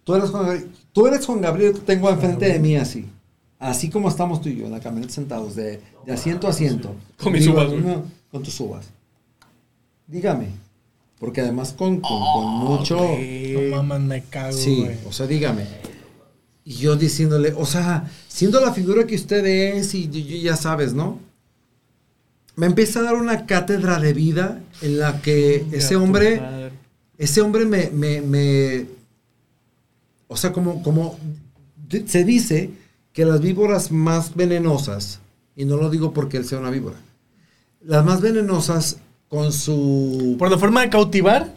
tú 0.03 0.15
eres 0.15 0.31
Juan 0.31 0.45
Gabriel, 0.45 0.67
Tú 0.91 1.05
eres 1.05 1.23
Juan 1.27 1.41
Gabriel, 1.41 1.73
te 1.73 1.79
tengo 1.81 2.09
enfrente 2.09 2.47
de 2.51 2.57
mí 2.57 2.75
así. 2.75 3.05
Así 3.59 3.91
como 3.91 4.09
estamos 4.09 4.41
tú 4.41 4.49
y 4.49 4.55
yo 4.57 4.65
en 4.65 4.71
la 4.71 4.79
camioneta 4.79 5.13
sentados, 5.13 5.55
de, 5.55 5.79
de 6.07 6.11
asiento 6.11 6.47
a 6.47 6.49
asiento. 6.49 6.95
Con 7.21 7.33
mis 7.33 7.45
uvas, 7.45 7.67
güey. 7.69 7.83
con 8.31 8.41
tus 8.41 8.59
uvas. 8.59 8.87
Dígame. 10.07 10.47
Porque 11.19 11.41
además 11.41 11.71
con, 11.77 11.99
con- 12.01 12.19
con 12.33 12.45
mucho... 12.65 12.95
No 12.99 13.83
mames, 13.83 14.07
me 14.07 14.23
cago, 14.23 14.53
Sí, 14.57 14.79
güey. 14.81 14.97
o 15.07 15.11
sea, 15.13 15.27
dígame. 15.27 15.65
Y 16.65 16.73
yo 16.77 16.95
diciéndole, 16.95 17.53
o 17.55 17.65
sea, 17.67 18.09
siendo 18.27 18.59
la 18.59 18.73
figura 18.73 19.05
que 19.05 19.13
usted 19.13 19.45
es 19.45 19.93
y, 19.93 20.09
y- 20.11 20.17
y 20.37 20.41
ya 20.41 20.55
sabes, 20.55 20.93
¿no? 20.95 21.19
Me 22.55 22.65
empieza 22.65 22.99
a 22.99 23.03
dar 23.03 23.15
una 23.15 23.45
cátedra 23.45 23.99
de 23.99 24.13
vida 24.13 24.61
en 24.81 24.99
la 24.99 25.21
que 25.21 25.65
ese 25.71 25.95
hombre, 25.95 26.35
ese 27.17 27.41
hombre 27.41 27.65
me, 27.65 27.89
me, 27.91 28.21
me- 28.21 28.85
o 30.27 30.37
sea, 30.37 30.51
como, 30.53 30.81
como 30.83 31.17
se 32.05 32.23
dice 32.23 32.69
que 33.13 33.25
las 33.25 33.41
víboras 33.41 33.91
más 33.91 34.35
venenosas, 34.35 35.19
y 35.55 35.65
no 35.65 35.77
lo 35.77 35.89
digo 35.89 36.13
porque 36.13 36.37
él 36.37 36.45
sea 36.45 36.59
una 36.59 36.69
víbora, 36.71 36.97
las 37.83 38.05
más 38.05 38.21
venenosas 38.21 38.97
con 39.27 39.51
su 39.51 40.35
Por 40.37 40.51
la 40.51 40.57
forma 40.57 40.81
de 40.81 40.89
cautivar. 40.89 41.53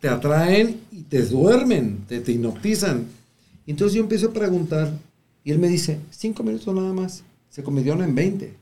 te 0.00 0.08
atraen 0.08 0.80
y 0.92 1.02
te 1.02 1.22
duermen, 1.22 2.04
te, 2.08 2.20
te 2.20 2.32
hipnotizan. 2.32 3.06
Entonces 3.66 3.94
yo 3.96 4.02
empiezo 4.02 4.28
a 4.28 4.32
preguntar 4.32 4.92
y 5.44 5.50
él 5.52 5.58
me 5.58 5.68
dice, 5.68 5.98
cinco 6.10 6.42
minutos 6.42 6.72
nada 6.74 6.92
más, 6.92 7.22
se 7.50 7.62
convirtieron 7.62 8.02
en 8.02 8.14
20. 8.14 8.54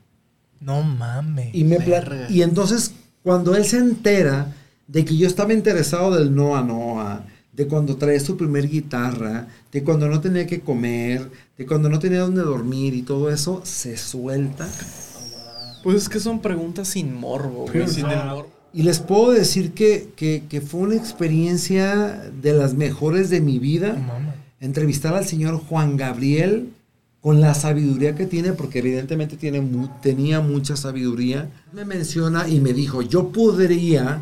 No 0.61 0.83
mames. 0.83 1.55
Y, 1.55 1.65
me 1.65 1.79
Verga. 1.79 2.27
y 2.31 2.43
entonces 2.43 2.93
cuando 3.23 3.55
él 3.55 3.65
se 3.65 3.79
entera 3.79 4.53
de 4.87 5.05
que 5.05 5.17
yo 5.17 5.27
estaba 5.27 5.53
interesado 5.53 6.15
del 6.15 6.35
Noa 6.35 6.63
Noa, 6.63 7.25
de 7.53 7.67
cuando 7.67 7.97
traía 7.97 8.19
su 8.21 8.37
primer 8.37 8.69
guitarra, 8.69 9.47
de 9.73 9.83
cuando 9.85 10.09
no 10.09 10.21
tenía 10.21 10.47
que 10.47 10.61
comer, 10.61 11.31
de 11.57 11.67
cuando 11.67 11.89
no 11.89 11.99
tenía 11.99 12.21
dónde 12.21 12.43
dormir 12.43 12.95
y 12.95 13.03
todo 13.03 13.31
eso, 13.31 13.61
se 13.65 13.97
suelta. 13.97 14.69
Pues 15.83 15.97
es 15.99 16.09
que 16.09 16.19
son 16.21 16.41
preguntas 16.41 16.89
sin 16.89 17.15
morbo, 17.15 17.67
güey. 17.73 17.87
Sin 17.89 18.07
el 18.07 18.17
morbo. 18.25 18.51
Y 18.73 18.83
les 18.83 18.99
puedo 18.99 19.31
decir 19.31 19.73
que, 19.73 20.09
que- 20.17 20.43
que 20.49 20.61
fue 20.61 20.81
una 20.81 20.97
experiencia 20.97 22.23
de 22.43 22.53
las 22.55 22.75
mejores 22.75 23.31
de 23.31 23.41
mi 23.41 23.59
vida. 23.59 23.93
No 23.93 24.01
mames. 24.15 24.35
entrevistar 24.61 25.15
al 25.15 25.27
señor 25.27 25.59
Juan 25.59 25.97
Gabriel 25.97 26.71
con 27.25 27.41
la 27.41 27.55
sabiduría 27.55 28.15
que 28.15 28.27
tiene, 28.27 28.53
porque 28.53 28.81
evidentemente 28.81 29.39
tiene 29.39 29.63
mu- 29.63 29.89
tenía 30.03 30.43
mucha 30.43 30.77
sabiduría. 30.77 31.49
Me 31.73 31.87
menciona 31.87 32.47
y 32.47 32.61
me 32.61 32.75
dijo, 32.75 33.01
yo 33.01 33.31
podría 33.31 34.21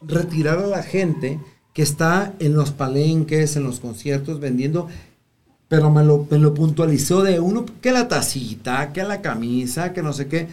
retirar 0.00 0.58
a 0.60 0.66
la 0.68 0.84
gente 0.84 1.40
que 1.72 1.82
está 1.82 2.32
en 2.38 2.54
los 2.54 2.70
palenques, 2.70 3.56
en 3.56 3.64
los 3.64 3.80
conciertos 3.80 4.38
vendiendo, 4.38 4.86
pero 5.66 5.90
me 5.90 6.04
lo, 6.04 6.28
me 6.30 6.38
lo 6.38 6.54
puntualizó 6.54 7.24
de 7.24 7.40
uno, 7.40 7.66
que 7.82 7.90
la 7.90 8.06
tacita, 8.06 8.92
que 8.92 9.02
la 9.02 9.20
camisa, 9.20 9.92
que 9.92 10.02
no 10.04 10.12
sé 10.12 10.28
qué. 10.28 10.46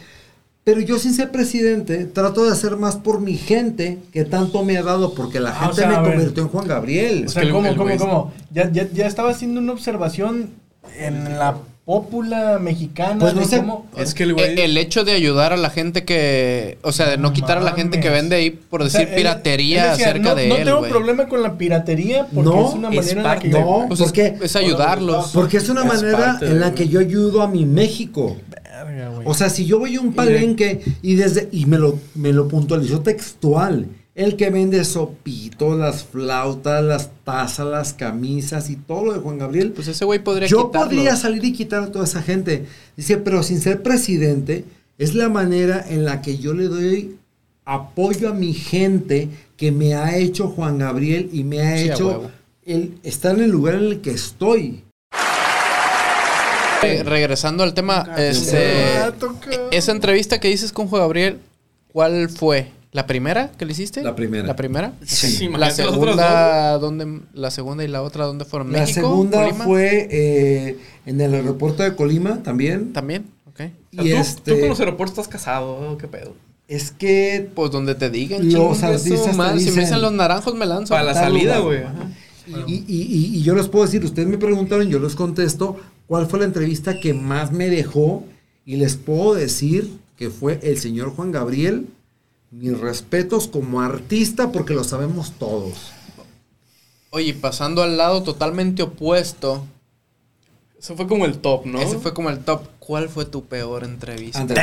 Pero 0.64 0.80
yo 0.82 0.98
sin 0.98 1.14
ser 1.14 1.30
presidente 1.32 2.06
trato 2.06 2.44
de 2.46 2.52
hacer 2.52 2.78
más 2.78 2.96
por 2.96 3.20
mi 3.22 3.38
gente 3.38 4.00
que 4.12 4.26
tanto 4.26 4.64
me 4.66 4.76
ha 4.78 4.84
dado 4.84 5.14
porque 5.14 5.40
la 5.40 5.52
Ah, 5.52 5.54
gente 5.54 5.72
o 5.72 5.76
sea, 5.76 5.88
me 5.90 6.10
convirtió 6.10 6.42
en 6.44 6.50
Juan 6.50 6.68
Gabriel. 6.68 7.26
O 7.28 7.30
sea, 7.30 7.44
¿cómo, 7.52 7.76
cómo, 7.78 7.96
cómo? 7.98 8.34
Ya, 8.52 8.72
ya, 8.72 8.90
ya 8.92 9.06
estaba 9.06 9.30
haciendo 9.30 9.60
una 9.60 9.74
observación 9.74 10.50
en 10.98 11.38
la 11.38 11.58
pópula 11.92 12.58
mexicana. 12.60 13.18
Pues 13.20 13.34
no 13.34 13.44
sé. 13.46 13.58
cómo- 13.58 13.86
Es 13.98 14.14
que 14.14 14.24
el 14.24 14.34
güey. 14.34 14.46
E- 14.58 14.64
El 14.66 14.78
hecho 14.78 15.04
de 15.04 15.12
ayudar 15.12 15.52
a 15.52 15.58
la 15.58 15.70
gente 15.70 16.06
que. 16.06 16.78
O 16.84 16.92
sea, 16.94 17.10
de 17.10 17.18
no 17.18 17.24
No 17.30 17.34
quitar 17.34 17.58
a 17.58 17.62
la 17.62 17.74
gente 17.74 18.00
que 18.00 18.10
vende 18.10 18.36
ahí 18.38 18.50
por 18.52 18.82
O 18.82 18.90
sea, 18.90 19.00
decir 19.02 19.14
él- 19.14 19.18
piratería 19.22 19.84
él 19.86 19.90
decía, 19.92 20.06
acerca 20.08 20.30
no, 20.30 20.36
de 20.36 20.48
No 20.48 20.56
él. 20.56 20.64
tengo 20.66 20.78
güey. 20.80 20.92
problema 20.92 21.28
con 21.28 21.44
la 21.44 21.58
piratería 21.58 22.28
porque 22.34 22.50
No, 22.50 22.68
es 22.70 22.74
una 22.76 22.90
es 22.90 22.96
manera 22.96 23.18
en 23.22 23.24
la 23.24 23.40
que. 23.40 23.48
no, 23.50 23.86
Pues 23.90 24.00
porque, 24.00 24.26
es, 24.28 24.42
es 24.42 24.56
ayudarlos. 24.56 25.32
porque 25.34 25.58
es 25.58 25.68
una 25.70 25.82
Es 25.82 25.88
manera 25.88 26.18
parte 26.18 26.46
en 26.48 26.60
la 26.62 26.74
que 26.74 26.88
yo 26.88 27.00
ayudo 27.02 27.42
a 27.42 27.48
mi 27.48 27.66
México. 27.66 28.38
Verga, 28.86 29.10
güey. 29.10 29.28
O 29.28 29.34
sea, 29.34 29.50
si 29.50 29.66
yo 29.66 29.78
voy 29.80 29.96
a 29.98 30.02
un 30.02 30.14
palenque 30.14 30.82
y 31.02 31.16
desde 31.16 31.50
y 31.52 31.66
me 31.66 31.78
lo 31.78 32.00
me 32.16 32.32
lo 32.34 32.48
puntualizó 32.48 33.02
textual, 33.02 33.86
el 34.14 34.36
que 34.36 34.50
vende 34.50 34.84
sopito, 34.84 35.76
las 35.78 36.04
flautas, 36.04 36.84
las 36.84 37.10
tazas, 37.24 37.66
las 37.68 37.94
camisas 37.94 38.70
y 38.70 38.76
todo 38.76 39.06
lo 39.06 39.14
de 39.14 39.20
Juan 39.20 39.38
Gabriel, 39.38 39.72
Pues 39.72 39.88
ese 39.88 40.04
güey 40.06 40.20
podría 40.20 40.48
yo 40.48 40.70
podría 40.72 41.16
salir 41.16 41.44
y 41.46 41.54
quitar 41.54 41.84
a 41.84 41.92
toda 41.92 42.06
esa 42.06 42.22
gente. 42.22 42.66
Dice, 42.98 43.18
pero 43.18 43.42
sin 43.44 43.62
ser 43.62 43.82
presidente, 43.82 44.66
es 44.98 45.16
la 45.16 45.30
manera 45.30 45.84
en 45.88 46.04
la 46.06 46.22
que 46.22 46.38
yo 46.38 46.54
le 46.54 46.66
doy 46.66 47.16
apoyo 47.64 48.30
a 48.30 48.34
mi 48.34 48.54
gente 48.54 49.30
que 49.56 49.72
me 49.72 49.94
ha 49.96 50.18
hecho 50.18 50.50
Juan 50.50 50.78
Gabriel 50.80 51.30
y 51.32 51.44
me 51.44 51.62
ha 51.62 51.78
Sí, 51.78 51.90
hecho 51.90 52.30
el 52.66 52.96
estar 53.04 53.36
en 53.36 53.44
el 53.44 53.50
lugar 53.52 53.76
en 53.76 53.84
el 53.86 54.02
que 54.02 54.12
estoy. 54.12 54.84
Re- 56.82 57.04
regresando 57.04 57.64
al 57.64 57.74
tema, 57.76 58.08
este, 58.18 58.98
Ah, 58.98 59.12
esa 59.72 59.92
entrevista 59.92 60.40
que 60.40 60.48
dices 60.48 60.72
con 60.74 60.88
Juan 60.88 61.04
Gabriel, 61.04 61.40
¿cuál 61.94 62.28
fue? 62.30 62.72
¿La 62.94 63.08
primera 63.08 63.52
que 63.58 63.66
le 63.66 63.72
hiciste? 63.72 64.02
La 64.04 64.16
primera. 64.16 64.46
¿La 64.48 64.56
primera? 64.58 64.94
Sí, 65.06 65.48
La 65.48 65.58
las 65.60 65.80
otras 65.80 65.94
segunda, 65.94 66.78
¿dónde, 66.78 67.22
la 67.34 67.50
segunda 67.52 67.84
y 67.86 67.88
la 67.88 68.02
otra, 68.02 68.26
¿dónde 68.26 68.44
fueron? 68.44 68.72
La 68.74 68.80
¿México? 68.82 69.00
segunda 69.02 69.44
¿Colima? 69.46 69.64
fue 69.66 70.08
eh, 70.12 70.78
en 71.06 71.22
el 71.22 71.34
aeropuerto 71.34 71.84
de 71.84 71.96
Colima 71.96 72.44
también. 72.44 72.92
También, 72.92 73.26
ok. 73.48 73.60
dos. 73.60 73.72
Y 73.92 74.00
O 74.00 74.04
sea, 74.04 74.16
tú, 74.16 74.22
este, 74.22 74.52
tú 74.54 74.60
con 74.60 74.70
los 74.70 74.80
aeropuertos 74.82 75.18
estás 75.20 75.28
casado, 75.32 75.98
¿qué 75.98 76.08
pedo? 76.08 76.34
es 76.68 76.92
que 76.92 77.50
Pues 77.54 77.70
donde 77.72 77.96
te 77.96 78.10
digan, 78.10 78.50
Los 78.52 78.82
artistas 78.84 79.26
te 79.38 79.60
Si 79.60 79.72
me 79.72 79.82
dicen- 79.82 80.02
los 80.02 80.12
naranjos, 80.14 80.56
me 80.56 80.66
lanzo. 80.66 80.94
Para 80.94 81.04
la 81.04 81.14
salida, 81.14 81.60
güey. 81.60 81.82
y- 82.68 82.84
y- 82.88 83.38
y 83.38 83.42
yo 83.44 83.56
les 83.56 83.68
puedo 83.68 83.86
decir, 83.86 84.04
ustedes 84.04 84.28
me 84.28 84.38
preguntaron, 84.38 84.88
yo 84.90 85.00
les 85.00 85.16
contesto 85.16 85.78
cuál 86.08 86.28
fue 86.28 86.40
la 86.40 86.46
entrevista 86.46 87.00
que 87.00 87.14
más 87.14 87.52
me 87.52 87.70
dejó 87.70 88.24
y 88.66 88.76
les 88.78 88.96
puedo 88.98 89.34
decir 89.34 89.90
que 90.18 90.30
fue 90.30 90.60
el 90.64 90.78
señor 90.78 91.12
Juan 91.16 91.32
Gabriel. 91.32 91.88
Mis 92.52 92.78
respetos 92.80 93.48
como 93.48 93.82
artista 93.82 94.52
porque 94.52 94.74
lo 94.74 94.84
sabemos 94.84 95.34
todos. 95.40 95.92
Oye, 97.12 97.34
pasando 97.34 97.82
al 97.84 97.98
lado 97.98 98.24
totalmente 98.24 98.84
opuesto, 98.84 99.66
Eso 100.80 100.96
fue 100.96 101.08
como 101.08 101.26
el 101.26 101.38
top, 101.40 101.66
¿no? 101.66 101.80
ese 101.82 101.98
fue 102.00 102.14
como 102.14 102.30
el 102.30 102.40
top. 102.40 102.64
¿Cuál 102.80 103.08
fue 103.10 103.26
tu 103.26 103.46
peor 103.46 103.84
entrevista? 103.84 104.40
Andrés. 104.42 104.60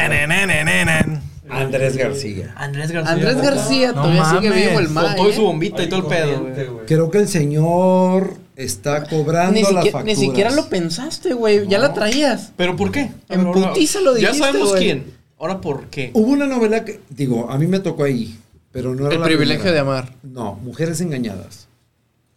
Andrés 1.49 1.97
García. 1.97 2.55
Andrés 2.57 2.91
García. 2.91 3.12
Andrés 3.12 3.36
García 3.41 3.89
No 3.93 4.03
todavía 4.03 4.24
sigue 4.30 4.49
mames. 4.51 4.66
vivo 4.68 4.80
el 4.80 4.86
Con 4.89 5.16
todo 5.16 5.28
y 5.28 5.30
¿eh? 5.32 5.34
su 5.36 5.43
bombita 5.43 5.82
y 5.82 5.89
todo 5.89 6.01
el 6.01 6.07
pedo, 6.07 6.41
güey. 6.43 6.86
Creo 6.86 7.11
que 7.11 7.18
el 7.18 7.28
señor 7.28 8.36
está 8.57 9.05
cobrando 9.05 9.53
Ni, 9.55 9.62
las 9.62 9.68
siquiera, 9.70 9.93
facturas. 9.93 10.18
ni 10.18 10.26
siquiera 10.26 10.51
lo 10.51 10.68
pensaste, 10.68 11.32
güey. 11.34 11.66
Ya 11.68 11.78
la 11.78 11.95
traías. 11.95 12.53
¿Pero 12.57 12.76
por 12.76 12.91
qué? 12.91 13.11
En 13.28 13.51
putiza 13.53 14.01
lo 14.01 14.14
Ya 14.18 14.28
dijiste, 14.30 14.39
sabemos 14.47 14.70
güey. 14.70 14.82
quién. 14.84 15.17
Ahora, 15.39 15.61
¿por 15.61 15.86
qué? 15.86 16.11
Hubo 16.14 16.32
una 16.32 16.47
novela 16.47 16.84
que, 16.84 17.01
digo, 17.11 17.51
a 17.51 17.59
mí 17.59 17.66
me 17.66 17.80
tocó 17.80 18.05
ahí, 18.05 18.39
pero 18.72 18.95
no 18.95 19.07
era 19.07 19.14
El 19.14 19.20
la 19.20 19.26
privilegio 19.26 19.62
primera. 19.62 19.74
de 19.74 19.80
amar. 19.80 20.12
No, 20.22 20.55
Mujeres 20.55 21.01
Engañadas. 21.01 21.66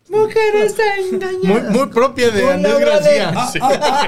Mujeres 0.10 0.76
engañadas. 1.10 1.72
Muy, 1.72 1.80
muy 1.80 1.88
propia 1.88 2.32
de 2.32 2.42
Con 2.42 2.52
Andrés 2.52 2.74
Laura 2.74 2.90
García. 3.00 3.32
Ah, 3.34 3.52
ah, 3.62 3.80
ah, 3.82 4.08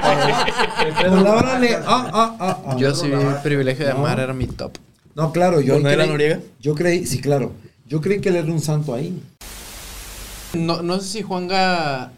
ah, 1.86 1.86
ah, 1.86 2.36
ah, 2.40 2.62
ah. 2.66 2.76
Yo 2.76 2.94
sí, 2.94 3.06
el 3.10 3.36
privilegio 3.42 3.86
de 3.86 3.92
No. 3.94 4.00
amar 4.00 4.20
era 4.20 4.34
mi 4.34 4.46
top. 4.46 4.76
No, 5.14 5.32
claro, 5.32 5.60
yo 5.62 5.74
¿Con 5.74 5.86
ahí 5.86 5.94
Adela 5.94 6.04
creí- 6.04 6.10
Noriega? 6.10 6.40
Yo 6.60 6.74
creí, 6.74 7.06
sí, 7.06 7.20
claro. 7.20 7.52
Yo 7.86 8.02
creí 8.02 8.20
que 8.20 8.28
él 8.28 8.36
era 8.36 8.52
un 8.52 8.60
santo 8.60 8.92
ahí. 8.94 9.18
No, 10.52 10.82
no 10.82 11.00
sé 11.00 11.08
si 11.08 11.22
Juanga 11.22 12.12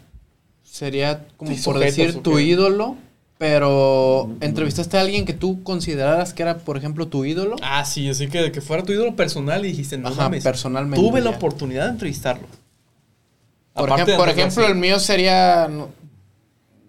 sería 0.63 1.25
como 1.37 1.55
Sí, 1.55 1.61
por 1.63 1.79
decir 1.79 2.15
¿o 2.17 2.21
tu 2.21 2.39
ídolo, 2.39 2.97
pero 3.37 4.31
entrevistaste 4.41 4.97
a 4.97 5.01
alguien 5.01 5.25
que 5.25 5.33
tú 5.33 5.61
consideraras 5.63 6.33
que 6.33 6.41
era, 6.43 6.57
por 6.57 6.75
ejemplo, 6.77 7.07
tu 7.07 7.23
ídolo. 7.25 7.55
Ah, 7.61 7.85
sí, 7.85 8.09
así 8.09 8.27
que, 8.27 8.51
que 8.51 8.61
fuera 8.61 8.83
tu 8.83 8.91
ídolo 8.93 9.15
personal 9.15 9.63
y 9.65 9.69
dijiste, 9.69 9.97
no 9.97 10.07
Ajá, 10.09 10.23
mames. 10.23 10.43
personalmente, 10.43 11.05
Tuve 11.05 11.21
la 11.21 11.31
ya. 11.31 11.37
oportunidad 11.37 11.85
de 11.85 11.91
entrevistarlo. 11.91 12.47
Por, 13.73 13.91
Aparte 13.91 14.03
ejem- 14.03 14.13
de 14.13 14.17
por 14.17 14.29
Andrés 14.29 14.47
ejemplo, 14.47 14.67
el 14.67 14.75
mío 14.75 14.99
sería. 14.99 15.67
no- 15.69 15.89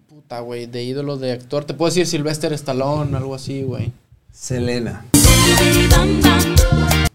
puta, 0.09 0.39
güey, 0.39 0.65
de 0.65 0.83
ídolo 0.83 1.17
de 1.17 1.33
actor. 1.33 1.65
Te 1.65 1.75
puedo 1.75 1.89
decir 1.89 2.07
Sylvester 2.07 2.51
Stallone, 2.53 3.15
algo 3.15 3.35
así, 3.35 3.61
güey. 3.61 3.91
Selena. 4.31 5.05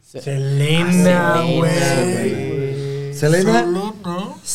Se- 0.03 0.21
Selena, 0.23 1.35
Ah, 1.35 1.45
güey. 1.57 3.13
Selena. 3.15 3.84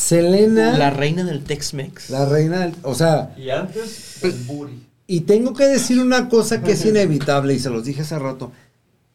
Selena. 0.09 0.71
La 0.71 0.77
La, 0.77 0.89
reina 0.89 1.23
del 1.23 1.43
Tex-Mex. 1.43 2.09
reina 2.29 2.61
del- 2.61 2.75
O 2.83 2.95
sea, 2.95 3.33
Y 3.37 3.49
antes, 3.51 4.23
el 4.23 4.31
Buri. 4.31 4.83
y 5.07 5.21
tengo 5.21 5.53
que 5.53 5.65
decir 5.65 5.99
una 5.99 6.29
cosa 6.29 6.61
que 6.63 6.71
es 6.71 6.83
inevitable 6.85 7.53
y 7.53 7.59
se 7.59 7.69
los 7.69 7.85
dije 7.85 8.01
hace 8.01 8.17
rato. 8.17 8.51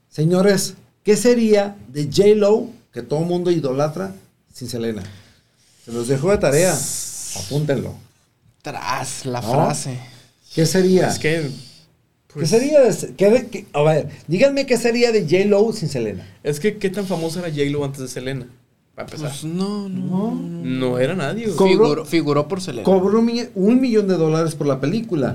Señores, 0.09 0.75
¿qué 1.03 1.17
sería 1.17 1.77
de 1.89 2.05
J-Lo, 2.05 2.69
que 2.93 3.03
todo 3.03 3.21
el 3.21 3.27
mundo 3.27 3.51
idolatra, 3.51 4.15
sin 4.53 4.69
Selena? 4.69 5.03
Se 5.85 5.91
los 5.93 6.07
dejo 6.09 6.31
de 6.31 6.39
tarea. 6.39 6.77
Apúntenlo. 7.45 7.95
Tras 8.63 9.27
la 9.27 9.41
¿No? 9.41 9.53
frase. 9.53 9.99
¿Qué 10.55 10.65
sería? 10.65 11.09
Es 11.09 11.19
que, 11.19 11.51
¿Qué 12.29 12.35
pues, 12.35 12.51
sería 12.51 12.81
de, 12.81 13.15
qué 13.17 13.31
de- 13.31 13.47
qué- 13.49 13.67
a 13.73 13.83
ver, 13.83 14.09
díganme 14.29 14.65
qué 14.67 14.79
sería 14.79 15.11
de 15.13 15.23
J-Lo 15.23 15.73
sin 15.73 15.89
Selena. 15.89 16.25
es 16.45 16.61
que, 16.61 16.79
¿qué 16.79 16.89
tan 16.91 17.07
famosa 17.07 17.41
era 17.41 17.49
J-Lo 17.51 17.85
antes 17.85 18.01
de 18.01 18.09
Selena? 18.09 18.47
Para 18.95 19.07
empezar. 19.09 19.29
Pues 19.31 19.45
no, 19.45 19.89
no. 19.89 20.39
no 20.63 20.99
era 20.99 21.15
nadie, 21.15 21.49
Cobró- 21.49 21.67
Figuró, 21.69 22.05
figuró 22.05 22.49
por 22.49 22.61
Selena. 22.61 22.85
Cobró 22.85 23.19
un, 23.19 23.25
mi- 23.27 23.49
un 23.55 23.81
millón 23.81 24.07
de 24.07 24.17
dólares 24.17 24.55
por 24.55 24.67
la 24.69 24.79
película. 24.81 25.35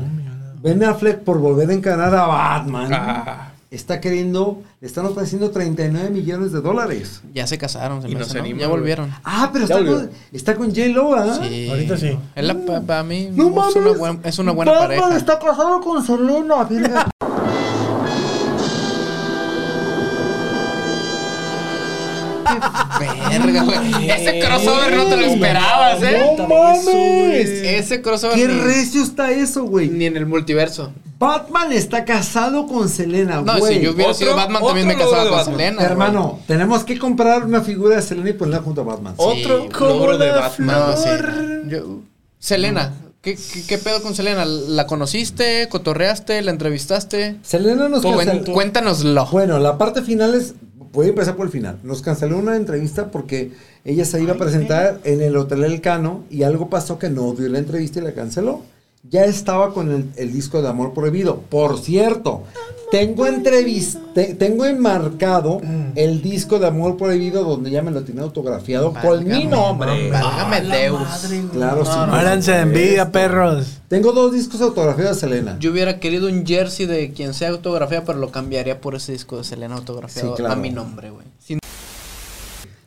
Ben 0.62 0.84
Affleck 0.84 1.20
por 1.20 1.40
volver 1.40 1.70
a 1.70 1.74
encarar 1.74 2.14
a 2.16 2.26
Batman. 2.26 2.90
Ah. 2.94 3.46
Está 3.72 4.02
queriendo, 4.02 4.64
le 4.82 4.88
están 4.88 5.06
ofreciendo 5.06 5.52
39 5.52 6.10
millones 6.10 6.52
de 6.52 6.60
dólares. 6.60 7.22
Ya 7.36 7.46
se 7.46 7.58
casaron, 7.60 8.02
se 8.02 8.08
Y 8.08 8.12
me 8.14 8.20
no 8.20 8.22
hace, 8.24 8.32
se 8.32 8.38
¿no? 8.40 8.44
anima, 8.46 8.62
Ya 8.62 8.68
volvieron. 8.68 9.12
Ah, 9.24 9.50
pero 9.54 9.66
está 9.66 9.86
con, 9.86 10.10
está 10.32 10.56
con 10.56 10.70
J-Lo, 10.70 11.14
¿ah? 11.14 11.40
Sí. 11.44 11.70
Ahorita 11.70 11.98
sí. 11.98 12.18
Es 12.36 12.44
la, 12.46 12.56
pa- 12.86 13.04
mí 13.04 13.30
No 13.32 13.50
es, 13.50 13.56
mames. 13.56 13.76
una 13.76 13.92
buen- 13.92 14.20
es 14.24 14.40
una 14.40 14.52
buena 14.54 14.72
Batman 14.72 14.88
pareja. 15.00 15.18
está 15.18 15.38
casado 15.38 15.82
con 15.82 16.04
Selena, 16.04 16.64
verga. 16.64 17.10
Verga, 23.40 23.64
güey. 23.64 24.10
Ese 24.10 24.40
crossover 24.40 24.96
no 24.96 25.06
te 25.06 25.18
lo 25.18 25.26
esperabas, 25.26 26.04
¿eh? 26.04 26.36
¡No 26.38 26.48
mames! 26.48 27.50
Ese 27.50 28.02
crossover 28.02 28.36
¡Qué 28.38 28.48
ni, 28.48 28.60
recio 28.62 29.02
está 29.04 29.32
eso, 29.32 29.64
güey! 29.64 29.90
ni 29.90 30.06
en 30.06 30.18
el 30.18 30.26
multiverso. 30.26 30.92
Batman 31.18 31.74
está 31.74 32.06
casado 32.06 32.66
con 32.68 32.88
Selena, 32.88 33.42
No, 33.42 33.58
güey. 33.60 33.76
si 33.76 33.82
yo 33.82 33.92
hubiera 33.92 34.12
Otro- 34.12 34.20
sido 34.26 34.36
Batman 34.38 34.64
también 34.66 34.88
me 34.88 34.96
casaba 34.96 35.24
con 35.24 35.32
Batman. 35.38 35.56
Selena. 35.58 35.84
Hermano, 35.84 36.40
tenemos 36.48 36.84
que 36.86 36.98
comprar 36.98 37.44
una 37.46 37.62
figura 37.62 37.98
de 37.98 38.02
Selena 38.02 38.30
y 38.30 38.34
ponerla 38.34 38.62
junto 38.64 38.82
a 38.82 38.84
Batman. 38.86 39.14
Otro 39.18 39.68
logro 39.80 40.18
de 40.18 40.32
Batman. 40.32 40.80
No, 40.92 40.96
sí. 40.98 41.10
Yo- 41.68 42.00
Selena, 42.40 42.94
¿qué, 43.22 43.36
qué, 43.36 43.64
qué 43.68 43.78
pedo 43.78 44.02
con 44.02 44.16
Selena? 44.16 44.46
¿La 44.46 44.88
conociste? 44.88 45.68
¿Cotorreaste? 45.68 46.42
¿La 46.42 46.52
entrevistaste? 46.52 47.36
Selena 47.42 47.90
nos 47.90 48.02
canceló. 48.02 48.54
cuéntanoslo. 48.54 49.26
Bueno, 49.30 49.60
la 49.60 49.78
parte 49.78 50.02
final 50.04 50.36
es. 50.36 50.54
Voy 50.92 51.06
a 51.06 51.10
empezar 51.10 51.36
por 51.36 51.46
el 51.46 51.52
final. 51.52 51.80
Nos 51.84 52.02
canceló 52.02 52.38
una 52.38 52.56
entrevista 52.56 53.12
porque 53.12 53.52
ella 53.86 54.06
se 54.06 54.22
iba 54.22 54.34
a 54.34 54.38
presentar 54.38 55.00
en 55.04 55.22
el 55.22 55.38
Hotel 55.38 55.64
El 55.64 55.82
Cano 55.82 56.24
y 56.30 56.44
algo 56.44 56.70
pasó 56.70 56.98
que 56.98 57.10
no 57.10 57.34
dio 57.34 57.48
la 57.50 57.60
entrevista 57.60 58.00
y 58.00 58.04
la 58.04 58.14
canceló. 58.14 58.62
Ya 59.04 59.24
estaba 59.26 59.74
con 59.74 59.92
el, 59.92 60.10
el 60.18 60.32
disco 60.34 60.62
de 60.62 60.68
Amor 60.68 60.94
Prohibido. 60.94 61.38
Por 61.50 61.80
cierto, 61.80 62.44
tengo 62.92 63.26
entrevista, 63.28 64.00
tengo 64.38 64.66
enmarcado 64.66 65.62
el 65.96 66.22
disco 66.22 66.60
de 66.60 66.68
Amor 66.68 66.98
Prohibido 66.98 67.44
donde 67.44 67.72
ya 67.72 67.82
me 67.82 67.92
lo 67.92 68.04
tenía 68.04 68.24
autografiado 68.24 68.94
con 68.94 69.26
mi 69.26 69.46
nombre. 69.46 70.10
Válgame 70.12 70.62
Deus. 70.62 71.00
Claro, 71.54 71.86
sí. 71.86 71.92
Muéranse 72.10 72.52
de 72.52 72.60
envidia, 72.60 73.12
perros. 73.12 73.78
Tengo 73.88 74.12
dos 74.12 74.34
discos 74.34 74.60
autografiados 74.62 75.16
de 75.16 75.28
Selena. 75.28 75.58
Yo 75.60 75.72
hubiera 75.72 76.00
querido 76.00 76.28
un 76.28 76.46
jersey 76.46 76.86
de 76.86 77.12
quien 77.14 77.34
sea 77.34 77.50
autografía, 77.50 78.04
pero 78.04 78.20
lo 78.20 78.32
cambiaría 78.32 78.82
por 78.82 78.96
ese 78.96 79.14
disco 79.14 79.38
de 79.38 79.44
Selena 79.46 79.76
autografiado 79.76 80.32
Sí, 80.32 80.36
claro. 80.38 80.54
a 80.54 80.58
mi 80.58 80.72
nombre, 80.72 81.10
güey. 81.10 81.26
Sin- 81.40 81.60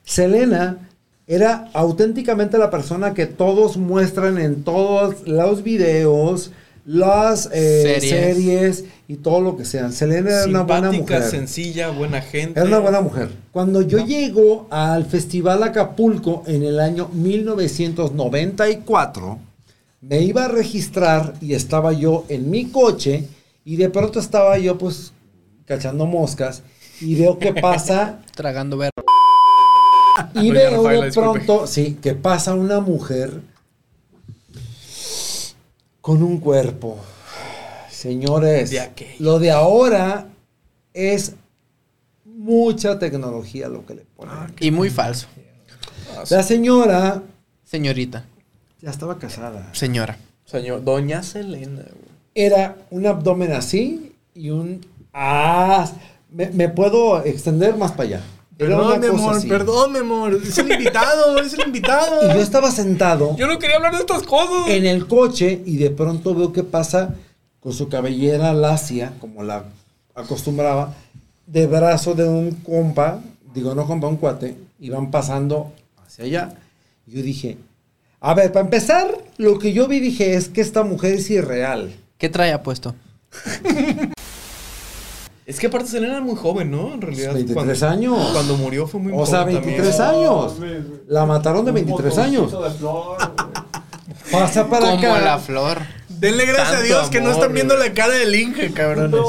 Selena 0.05 0.91
era 1.27 1.69
auténticamente 1.73 2.59
la 2.59 2.71
persona 2.71 3.15
que 3.15 3.27
todos 3.27 3.77
muestran 3.77 4.39
en 4.39 4.65
todos 4.65 5.27
los 5.27 5.63
videos, 5.63 6.51
las 6.85 7.49
eh, 7.53 8.01
Series. 8.01 8.11
series. 8.11 8.85
y 9.07 9.15
todo 9.17 9.41
lo 9.41 9.57
que 9.57 9.65
sean. 9.65 9.93
Selena 9.93 10.31
era 10.31 10.47
una 10.47 10.63
buena 10.63 10.91
mujer. 10.91 11.23
sencilla, 11.23 11.91
buena 11.91 12.21
gente. 12.21 12.59
Era 12.59 12.69
una 12.69 12.81
buena 12.81 13.01
mujer. 13.01 13.29
Cuando 13.53 13.83
yo 13.83 14.05
llego 14.05 14.67
al 14.71 15.05
Festival 15.05 15.63
Acapulco 15.63 16.43
en 16.47 16.65
el 16.65 16.81
año 16.81 17.09
1994, 17.13 19.39
me 20.01 20.21
iba 20.23 20.47
a 20.47 20.49
registrar 20.49 21.35
y 21.41 21.55
estaba 21.55 21.93
yo 21.93 22.25
en 22.29 22.51
mi 22.51 22.65
coche 22.67 23.29
y 23.65 23.77
de 23.77 23.89
pronto 23.91 24.19
estaba 24.19 24.59
yo 24.59 24.77
pues 24.77 25.13
cachando 25.67 26.05
moscas 26.07 26.63
y 27.01 27.15
veo 27.15 27.39
que 27.39 27.55
pasa 27.55 28.19
Tragando 28.35 28.77
ver. 28.77 28.91
y 30.43 30.49
Doña 30.49 30.53
veo 30.53 30.83
de 30.85 31.07
disculpe. 31.07 31.41
pronto, 31.41 31.67
sí, 31.67 31.99
que 32.01 32.15
pasa 32.15 32.55
una 32.55 32.81
mujer 32.81 33.41
con 36.01 36.23
un 36.23 36.39
cuerpo. 36.39 36.99
Señores, 37.91 38.71
De 38.71 39.17
lo 39.21 39.39
de 39.39 39.51
ahora 39.53 40.27
es 40.93 41.35
mucha 42.25 42.99
tecnología 42.99 43.69
lo 43.69 43.87
que 43.87 43.95
le 43.95 44.03
ponen. 44.17 44.35
Y 44.61 44.71
muy 44.71 44.91
falso. 44.91 45.29
La 46.31 46.43
señora 46.43 47.23
Señorita. 47.65 48.25
ya 48.81 48.91
estaba 48.91 49.19
casada. 49.19 49.69
Señora. 49.73 50.17
Señor, 50.45 50.83
Doña 50.85 51.23
Selena. 51.23 51.83
Era 52.35 52.77
un 52.91 53.07
abdomen 53.07 53.53
así 53.53 54.15
y 54.35 54.51
un... 54.51 54.85
Ah, 55.15 55.91
me, 56.31 56.51
me 56.51 56.69
puedo 56.69 57.25
extender 57.25 57.77
más 57.77 57.93
para 57.93 58.03
allá. 58.09 58.21
Era 58.65 58.77
Perdón, 58.77 59.01
mi 59.01 59.07
amor, 59.07 59.37
así. 59.37 59.49
perdón, 59.49 59.93
mi 59.93 59.99
amor. 59.99 60.41
Es 60.43 60.59
el 60.59 60.73
invitado, 60.73 61.39
es 61.43 61.53
el 61.55 61.67
invitado. 61.67 62.31
Y 62.31 62.35
yo 62.35 62.41
estaba 62.41 62.71
sentado 62.71 63.37
Yo 63.37 63.47
no 63.47 63.59
quería 63.59 63.77
hablar 63.77 63.93
de 63.95 64.01
estas 64.01 64.23
cosas. 64.23 64.69
en 64.69 64.87
el 64.87 65.07
coche 65.07 65.63
y 65.65 65.77
de 65.77 65.91
pronto 65.91 66.35
veo 66.35 66.53
que 66.53 66.63
pasa 66.63 67.15
con 67.61 67.73
su 67.73 67.89
cabellera 67.89 68.53
lacia, 68.53 69.13
como 69.21 69.43
la 69.43 69.65
acostumbraba, 70.15 70.95
de 71.47 71.67
brazo 71.67 72.15
de 72.15 72.29
un 72.29 72.51
compa, 72.57 73.21
digo 73.55 73.75
no 73.75 73.87
compa, 73.87 74.09
un 74.09 74.17
cuate, 74.17 74.57
y 74.81 74.91
van 74.91 75.11
pasando 75.11 75.73
hacia 76.05 76.25
allá. 76.25 76.55
Yo 77.07 77.23
dije, 77.23 77.59
a 78.21 78.35
ver, 78.35 78.53
para 78.53 78.65
empezar, 78.65 79.13
lo 79.37 79.59
que 79.59 79.73
yo 79.73 79.89
vi 79.89 80.01
dije 80.01 80.35
es 80.35 80.49
que 80.49 80.61
esta 80.61 80.83
mujer 80.83 81.15
es 81.15 81.31
irreal. 81.31 81.93
¿Qué 82.19 82.29
trae 82.29 82.57
puesto? 82.59 82.95
Es 85.45 85.59
que 85.59 85.67
aparte 85.67 85.89
Selena 85.89 86.15
era 86.15 86.23
muy 86.23 86.37
joven, 86.37 86.71
¿no? 86.71 86.95
En 86.95 87.01
realidad. 87.01 87.35
23 87.35 87.55
cuando, 87.55 87.87
años. 87.89 88.31
Cuando 88.33 88.57
murió 88.57 88.87
fue 88.87 89.01
muy 89.01 89.13
O 89.15 89.27
sea, 89.27 89.41
joven 89.41 89.57
23 89.63 89.97
también. 89.97 90.29
años. 90.31 90.55
La 91.09 91.27
mataron 91.27 91.65
de 91.65 91.73
23 91.73 92.19
años. 92.19 92.53
Pasa 94.31 94.69
para 94.69 94.87
Como 94.93 94.99
acá. 94.99 95.21
la 95.21 95.39
flor. 95.39 95.79
Denle 96.09 96.45
gracias 96.47 96.69
a 96.69 96.73
Tanto 96.73 96.87
Dios 96.87 97.11
que 97.11 97.19
no 97.21 97.27
amor, 97.31 97.41
están 97.41 97.55
viendo 97.55 97.77
la 97.77 97.93
cara 97.93 98.15
del 98.15 98.35
Inge, 98.35 98.73
cabrones. 98.73 99.21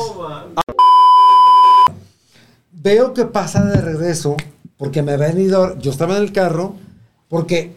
Veo 2.72 3.14
que 3.14 3.26
pasa 3.26 3.64
de 3.66 3.82
regreso 3.82 4.36
porque 4.78 5.01
me 5.01 5.14
habían 5.14 5.39
ido. 5.39 5.78
Yo 5.80 5.89
estaba 5.91 6.18
en 6.18 6.24
el 6.24 6.32
carro 6.32 6.76
porque, 7.28 7.76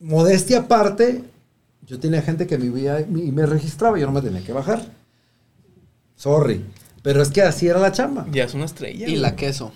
modestia 0.00 0.60
aparte, 0.60 1.22
yo 1.86 2.00
tenía 2.00 2.22
gente 2.22 2.46
que 2.48 2.56
vivía 2.56 3.00
y 3.00 3.30
me 3.30 3.46
registraba. 3.46 3.98
Yo 3.98 4.06
no 4.06 4.12
me 4.12 4.22
tenía 4.22 4.42
que 4.42 4.52
bajar. 4.52 4.82
Sorry. 6.16 6.64
Pero 7.02 7.22
es 7.22 7.30
que 7.30 7.42
así 7.42 7.66
era 7.66 7.78
la 7.80 7.92
chamba. 7.92 8.26
Ya 8.32 8.44
es 8.44 8.54
una 8.54 8.64
estrella. 8.64 9.06
Y 9.06 9.10
güey. 9.10 9.16
la 9.16 9.34
queso. 9.36 9.72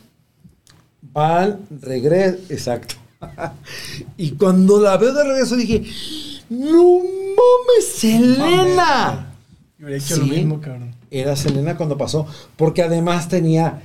Van, 1.02 1.60
regreso. 1.80 2.38
Exacto. 2.48 2.94
y 4.16 4.32
cuando 4.32 4.80
la 4.80 4.96
veo 4.96 5.12
de 5.12 5.24
regreso 5.24 5.56
dije: 5.56 5.82
¡No 6.50 6.98
mames, 6.98 7.86
Selena! 7.96 9.34
Yo 9.78 9.86
hubiera 9.86 10.02
hecho 10.02 10.16
lo 10.16 10.24
Sí. 10.24 10.30
mismo, 10.30 10.60
cabrón. 10.60 10.94
Era 11.10 11.36
Selena 11.36 11.76
cuando 11.76 11.96
pasó, 11.96 12.26
porque 12.56 12.82
además 12.82 13.28
tenía 13.28 13.80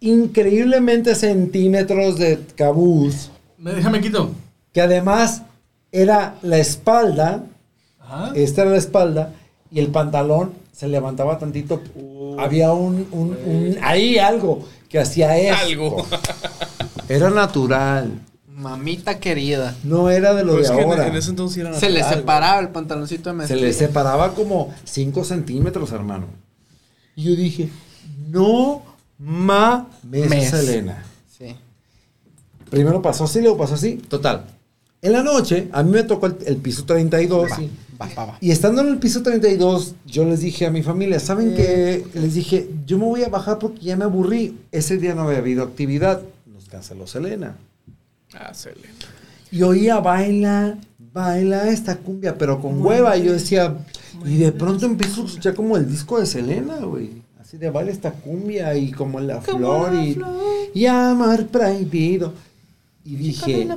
increíblemente 0.00 1.14
centímetros 1.14 2.18
de 2.18 2.40
cabuz, 2.56 3.30
Me- 3.58 3.72
Déjame 3.74 4.00
quito. 4.00 4.30
que 4.72 4.80
además 4.82 5.42
era 5.92 6.36
la 6.42 6.58
espalda, 6.58 7.44
Ajá. 8.00 8.32
esta 8.34 8.62
era 8.62 8.72
la 8.72 8.76
espalda, 8.78 9.32
y 9.70 9.78
el 9.80 9.88
pantalón 9.88 10.52
se 10.72 10.88
levantaba 10.88 11.38
tantito. 11.38 11.80
Había 12.38 12.72
un, 12.72 13.06
un- 13.10 13.36
un- 13.44 13.78
ahí 13.82 14.18
algo 14.18 14.66
que 14.88 14.98
hacía 14.98 15.36
eso. 15.38 15.56
Algo. 15.62 16.06
Era 17.08 17.30
natural, 17.30 18.20
Mamita 18.48 19.18
querida. 19.18 19.74
no 19.82 20.08
era 20.10 20.32
de 20.32 20.42
lo 20.44 20.52
Pero 20.52 20.62
de 20.62 20.62
es 20.62 20.70
que 20.70 20.80
en- 20.80 20.88
ahora. 20.88 21.06
En, 21.08 21.16
ese 21.16 21.30
entonces 21.30 21.58
era 21.58 21.74
Se 21.78 21.90
le 21.90 22.02
separaba 22.04 22.60
el 22.60 22.68
pantaloncito 22.68 23.28
de 23.30 23.34
Se 23.34 23.38
mezclilla. 23.38 23.66
le 23.66 23.72
separaba 23.72 24.32
como 24.34 24.72
5 24.84 25.24
centímetros, 25.24 25.90
hermano. 25.92 26.26
Y 27.16 27.24
yo 27.24 27.36
dije, 27.36 27.68
no 28.28 28.82
mames, 29.18 30.30
Mes. 30.30 30.50
Selena. 30.50 31.02
Sí. 31.36 31.54
Primero 32.70 33.02
pasó 33.02 33.24
así, 33.24 33.40
luego 33.40 33.56
pasó 33.58 33.74
así. 33.74 33.94
Total. 33.96 34.44
En 35.02 35.12
la 35.12 35.22
noche, 35.22 35.68
a 35.72 35.82
mí 35.82 35.90
me 35.90 36.04
tocó 36.04 36.26
el, 36.26 36.36
el 36.46 36.56
piso 36.56 36.84
32. 36.84 37.50
Va, 37.50 37.58
y, 38.40 38.50
estando 38.50 38.82
en 38.82 38.88
el 38.88 38.98
piso 38.98 39.22
32, 39.22 39.94
yo 40.06 40.24
les 40.24 40.40
dije 40.40 40.66
a 40.66 40.70
mi 40.70 40.82
familia, 40.82 41.20
¿saben 41.20 41.54
qué? 41.54 42.04
Les 42.14 42.34
dije, 42.34 42.68
yo 42.86 42.98
me 42.98 43.04
voy 43.04 43.22
a 43.22 43.28
bajar 43.28 43.58
porque 43.58 43.80
ya 43.80 43.96
me 43.96 44.04
aburrí. 44.04 44.58
Ese 44.72 44.98
día 44.98 45.14
no 45.14 45.22
había 45.22 45.38
habido 45.38 45.62
actividad. 45.62 46.22
Nos 46.46 46.68
canceló 46.68 47.06
Selena. 47.06 47.56
Ah, 48.34 48.52
Selena. 48.54 48.88
Y 49.50 49.62
oía, 49.62 50.00
baila, 50.00 50.78
baila 51.12 51.68
esta 51.68 51.96
cumbia, 51.96 52.36
pero 52.36 52.60
con 52.60 52.84
hueva. 52.84 53.16
Y 53.16 53.24
yo 53.24 53.32
decía, 53.32 53.76
y 54.24 54.36
de 54.36 54.52
pronto 54.52 54.86
empiezo 54.86 55.22
a 55.22 55.26
escuchar 55.26 55.54
como 55.54 55.76
el 55.76 55.88
disco 55.88 56.18
de 56.18 56.26
Selena, 56.26 56.78
güey. 56.78 57.22
Así 57.40 57.58
de 57.58 57.70
baila 57.70 57.92
esta 57.92 58.12
cumbia 58.12 58.76
y 58.76 58.90
como 58.90 59.20
la 59.20 59.40
flor 59.40 59.94
y, 59.94 60.18
y 60.74 60.86
amar 60.86 61.46
prohibido. 61.46 62.32
Y 63.04 63.16
dije, 63.16 63.68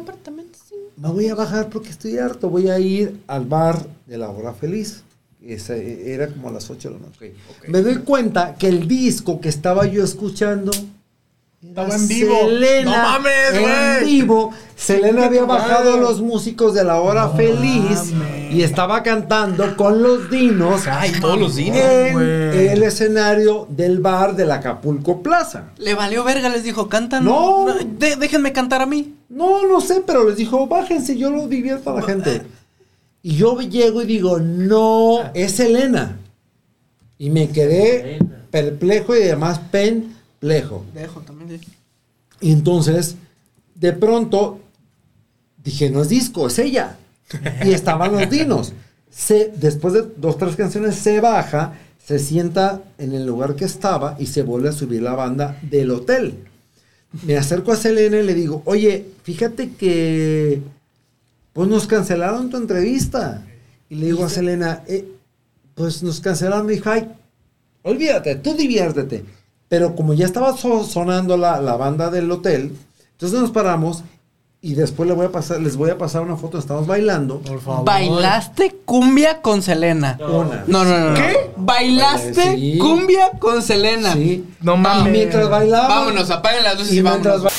me 0.97 1.09
voy 1.09 1.27
a 1.27 1.35
bajar 1.35 1.69
porque 1.69 1.89
estoy 1.89 2.17
harto. 2.17 2.49
Voy 2.49 2.69
a 2.69 2.79
ir 2.79 3.19
al 3.27 3.45
bar 3.45 3.85
de 4.07 4.17
la 4.17 4.29
hora 4.29 4.53
feliz. 4.53 5.03
Ese, 5.45 6.13
era 6.13 6.27
como 6.29 6.49
a 6.49 6.51
las 6.51 6.69
8 6.69 6.89
de 6.89 6.95
la 6.95 6.99
noche. 7.05 7.33
Me 7.67 7.81
doy 7.81 7.97
cuenta 7.97 8.55
que 8.55 8.67
el 8.67 8.87
disco 8.87 9.39
que 9.39 9.49
estaba 9.49 9.85
yo 9.85 10.03
escuchando 10.03 10.71
Estaba 11.63 11.95
en 11.95 12.07
vivo. 12.07 12.35
Selena. 12.39 12.91
No 12.91 12.97
mames, 12.97 13.53
En 14.01 14.05
vivo. 14.05 14.51
Selena 14.75 15.25
había 15.25 15.43
bajado 15.43 15.93
a 15.93 15.97
los 15.97 16.21
músicos 16.21 16.73
de 16.73 16.83
la 16.83 17.01
hora 17.01 17.29
feliz 17.29 18.13
mames. 18.13 18.53
y 18.53 18.61
estaba 18.63 19.01
cantando 19.03 19.75
con 19.75 20.01
los 20.03 20.29
dinos 20.29 20.87
Ay, 20.87 21.11
todos 21.19 21.39
los 21.39 21.55
dinos. 21.55 21.77
en 21.79 22.19
el 22.69 22.83
escenario 22.83 23.67
del 23.69 23.99
bar 23.99 24.35
del 24.35 24.51
Acapulco 24.51 25.21
Plaza. 25.23 25.71
Le 25.77 25.93
valió 25.95 26.23
verga, 26.23 26.49
les 26.49 26.63
dijo, 26.63 26.89
cantan. 26.89 27.25
No. 27.25 27.65
de- 27.99 28.15
déjenme 28.17 28.53
cantar 28.53 28.81
a 28.81 28.85
mí. 28.85 29.15
No, 29.29 29.67
no 29.67 29.81
sé, 29.81 30.03
pero 30.05 30.27
les 30.27 30.37
dijo, 30.37 30.67
bájense, 30.67 31.17
yo 31.17 31.29
lo 31.31 31.47
divierto 31.47 31.91
a 31.91 31.95
la 31.95 32.01
gente. 32.01 32.41
Y 33.27 33.35
yo 33.35 33.59
llego 33.59 34.03
y 34.03 34.05
digo, 34.05 34.39
no, 34.39 35.33
es 35.33 35.51
Selena. 35.51 36.17
Y 37.17 37.29
me 37.29 37.49
quedé 37.49 38.19
perplejo 38.49 39.17
y 39.17 39.23
además 39.23 39.59
penplejo. 39.69 40.85
Dejo 40.93 41.19
también. 41.19 41.59
sí. 41.59 41.67
Y 42.39 42.53
entonces, 42.53 43.17
de 43.75 43.91
pronto, 43.91 44.61
dije, 45.61 45.89
no 45.89 46.03
es 46.03 46.07
disco, 46.07 46.47
es 46.47 46.57
ella. 46.57 46.99
Y 47.65 47.73
estaban 47.73 48.13
los 48.13 48.29
dinos. 48.29 48.71
Se, 49.09 49.51
después 49.57 49.93
de 49.93 50.05
dos, 50.15 50.37
tres 50.37 50.55
canciones, 50.55 50.95
se 50.95 51.19
baja, 51.19 51.73
se 52.01 52.19
sienta 52.19 52.81
en 52.97 53.11
el 53.11 53.25
lugar 53.25 53.57
que 53.57 53.65
estaba 53.65 54.15
y 54.19 54.27
se 54.27 54.41
vuelve 54.41 54.69
a 54.69 54.71
subir 54.71 55.01
la 55.01 55.15
banda 55.15 55.59
del 55.63 55.91
hotel. 55.91 56.45
Me 57.23 57.35
acerco 57.35 57.73
a 57.73 57.75
Selena 57.75 58.19
y 58.19 58.23
le 58.23 58.33
digo, 58.33 58.61
oye, 58.63 59.05
fíjate 59.23 59.71
que 59.71 60.61
pues 61.57 61.67
nos 61.69 61.87
cancelaron 61.87 62.51
tu 62.51 62.57
entrevista. 62.57 63.41
Y 63.89 63.95
le 63.95 64.05
digo 64.05 64.23
a 64.25 64.29
Selena, 64.29 64.83
"Eh, 64.87 65.05
pues 65.73 66.03
nos 66.03 66.19
cancelaron. 66.21 66.67
Me 66.67 66.73
dijo, 66.73 66.87
ay, 66.91 67.07
olvídate, 67.81 68.35
tú 68.35 68.53
diviértete. 68.53 69.25
Pero 69.67 69.95
como 69.95 70.13
ya 70.13 70.27
estaba 70.27 70.55
so- 70.55 70.83
sonando 70.83 71.35
la, 71.35 71.59
la 71.59 71.75
banda 71.75 72.11
del 72.11 72.29
hotel, 72.31 72.75
entonces 73.13 73.39
nos 73.41 73.49
paramos 73.49 74.03
y 74.61 74.75
después 74.75 75.09
le 75.09 75.15
voy 75.15 75.25
a 75.25 75.31
pasar, 75.31 75.59
les 75.59 75.75
voy 75.77 75.89
a 75.89 75.97
pasar 75.97 76.21
una 76.21 76.37
foto, 76.37 76.59
estamos 76.59 76.85
bailando. 76.85 77.39
Por 77.41 77.59
favor. 77.59 77.85
¿Bailaste 77.85 78.75
cumbia 78.85 79.41
con 79.41 79.63
Selena? 79.63 80.15
Una. 80.21 80.63
No, 80.67 80.83
no, 80.85 80.99
no. 80.99 81.09
no. 81.09 81.15
¿Qué? 81.15 81.51
¿Bailaste 81.57 82.55
Sí. 82.55 82.77
cumbia 82.77 83.31
con 83.39 83.63
Selena? 83.63 84.13
Sí. 84.13 84.45
No 84.61 84.75
Y 84.75 84.77
mames. 84.77 85.11
mientras 85.11 85.49
bailábamos, 85.49 85.97
Vámonos, 85.97 86.29
apaguen 86.29 86.63
las 86.63 86.77
luces 86.77 86.93
y 86.93 86.99
y, 86.99 87.01
mientras 87.01 87.37
vámonos. 87.37 87.53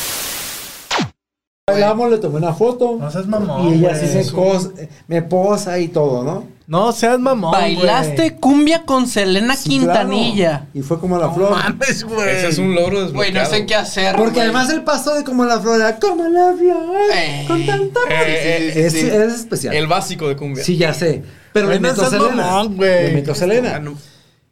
Ba- 1.69 1.73
bailamos, 1.73 2.11
le 2.11 2.19
tomé 2.19 2.37
una 2.39 2.53
foto. 2.55 2.97
No 2.99 3.11
seas 3.11 3.27
mamón. 3.27 3.69
y 3.69 3.75
ella 3.79 3.91
güey. 3.91 4.01
sí 4.01 4.07
se 4.25 4.33
cos- 4.35 4.73
me 5.07 5.23
posa 5.23 5.79
y 5.79 5.89
todo, 5.89 6.25
¿no? 6.25 6.45
No 6.67 6.93
seas 6.93 7.19
mamón. 7.19 7.53
¿Bailaste 7.53 8.17
güey. 8.17 8.37
cumbia 8.41 8.83
con 8.85 9.07
Selena 9.07 9.57
Sí, 9.57 9.71
Quintanilla? 9.71 10.49
claro. 10.51 10.67
Y 10.75 10.83
fue 10.83 11.01
como 11.01 11.17
la 11.19 11.27
No 11.29 11.35
flor. 11.35 11.51
mames, 11.53 12.05
güey. 12.05 12.29
Ese 12.29 12.49
es 12.49 12.59
un 12.59 12.75
logro 12.75 13.01
desbloqueado. 13.05 13.15
Güey, 13.15 13.33
no 13.33 13.47
sé 13.47 13.65
qué 13.65 13.75
hacer. 13.75 14.17
Porque 14.17 14.33
güey. 14.35 14.45
además 14.45 14.69
el 14.71 14.83
paso 14.85 15.15
de 15.15 15.25
como 15.25 15.45
la 15.47 15.61
flor 15.61 15.77
era 15.77 15.99
como 15.99 16.25
la 16.29 16.55
flor. 16.59 16.97
Eh. 17.15 17.45
con 17.49 17.65
tanta 17.65 18.01
Eh, 18.11 18.73
es, 18.87 18.93
sí, 18.93 19.01
sí. 19.01 19.07
es 19.07 19.35
especial. 19.35 19.75
El 19.75 19.87
básico 19.87 20.29
de 20.29 20.37
cumbia. 20.37 20.63
Sí, 20.63 20.77
ya 20.77 20.93
sé. 20.93 21.23
Pero 21.55 21.69
le 21.69 21.77
no 21.81 21.89
meto 21.89 22.03
a 22.03 22.11
seas 22.11 22.23
Selena. 22.23 22.43
mamón, 22.47 22.77
güey. 22.77 23.07
Le 23.09 23.13
meto 23.15 23.33
a 23.33 23.35
Selena. 23.35 23.77
Ah, 23.77 23.79
no. 23.81 23.95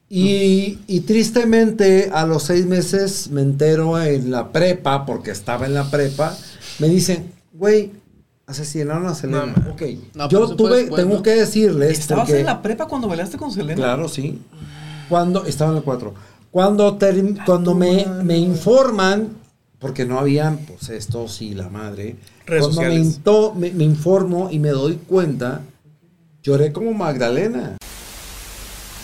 Y, 0.09 0.79
y 0.87 1.01
tristemente 1.01 2.11
a 2.15 2.25
los 2.27 2.45
seis 2.45 2.65
meses 2.65 3.29
me 3.31 3.43
entero 3.43 4.01
en 4.01 4.31
la 4.31 4.53
prepa, 4.53 5.05
porque 5.05 5.33
estaba 5.33 5.67
en 5.67 5.75
la 5.75 5.91
prepa, 5.91 6.37
me 6.79 6.89
dicen, 6.89 7.33
güey, 7.53 7.93
asesinaron 8.47 9.07
a 9.07 9.15
Selena. 9.15 9.47
No, 9.47 9.73
ok. 9.73 9.83
No, 10.15 10.29
Yo 10.29 10.55
tuve, 10.55 10.79
después, 10.79 11.03
tengo 11.03 11.17
¿no? 11.17 11.23
que 11.23 11.31
decirles. 11.31 11.99
¿Estabas 11.99 12.27
porque- 12.27 12.41
en 12.41 12.47
la 12.47 12.63
prepa 12.63 12.87
cuando 12.87 13.09
bailaste 13.09 13.37
con 13.39 13.51
Selena? 13.53 13.75
Claro, 13.75 14.09
sí. 14.09 14.41
Cuando, 15.09 15.45
estaba 15.47 15.71
en 15.73 15.79
el 15.79 15.83
4. 15.83 16.15
Cuando, 16.51 16.99
term- 16.99 17.45
cuando 17.45 17.75
me, 17.75 18.07
me 18.25 18.37
informan, 18.39 19.29
porque 19.79 20.05
no 20.07 20.19
habían, 20.19 20.59
pues 20.59 20.89
estos 20.89 21.43
y 21.43 21.55
la 21.55 21.69
madre, 21.69 22.17
Redes 22.47 22.63
cuando 22.65 22.81
me, 22.83 22.87
sociales. 22.89 23.07
into- 23.17 23.55
me, 23.55 23.71
me 23.73 23.85
informo 23.85 24.49
y 24.51 24.59
me 24.59 24.71
doy 24.71 24.97
cuenta, 25.07 25.61
lloré 26.43 26.73
como 26.73 26.93
Magdalena. 26.95 27.77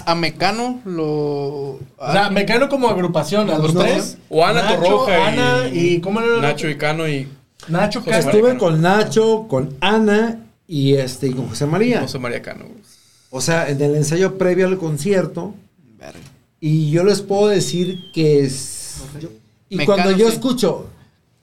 A 0.05 0.15
Mecano 0.17 0.81
lo. 0.85 1.05
O 1.07 1.79
sea, 2.11 2.29
me 2.31 2.45
quedo 2.45 2.69
como 2.69 2.89
agrupación, 2.89 3.49
a 3.51 3.59
los 3.59 3.73
No. 3.75 3.81
tres. 3.83 4.19
O 4.29 4.45
Ana 4.45 4.63
Nacho, 4.63 4.75
Torroja 4.81 5.13
y- 5.13 5.23
Ana 5.39 5.69
y... 5.69 6.01
¿Cómo 6.01 6.19
era? 6.21 6.27
el 6.29 6.35
otro? 6.39 6.49
Nacho 6.49 6.69
y 6.69 6.77
Cano 6.77 7.07
y 7.09 7.29
Nacho. 7.69 8.01
María 8.01 8.19
Estuve 8.19 8.49
Cano. 8.49 8.59
con 8.59 8.83
Nacho, 8.83 9.47
con 9.49 9.77
Ana 9.81 10.41
y 10.67 10.95
este 10.95 11.29
y 11.29 11.33
con 11.33 11.49
José 11.49 11.67
María. 11.67 12.01
José 12.03 12.19
María 12.19 12.43
Cano. 12.43 12.65
O 13.31 13.41
sea, 13.41 13.69
en 13.71 13.81
el 13.81 13.95
ensayo 13.97 14.37
previo 14.39 14.67
al 14.67 14.79
concierto. 14.79 15.55
Y 16.61 16.91
yo 16.91 17.03
les 17.05 17.21
puedo 17.23 17.49
decir 17.49 18.11
que 18.13 18.41
es. 18.45 18.97
Y 19.69 19.77
Mecano, 19.77 19.97
cuando 20.03 20.17
yo 20.19 20.29
sí. 20.29 20.35
escucho 20.35 20.87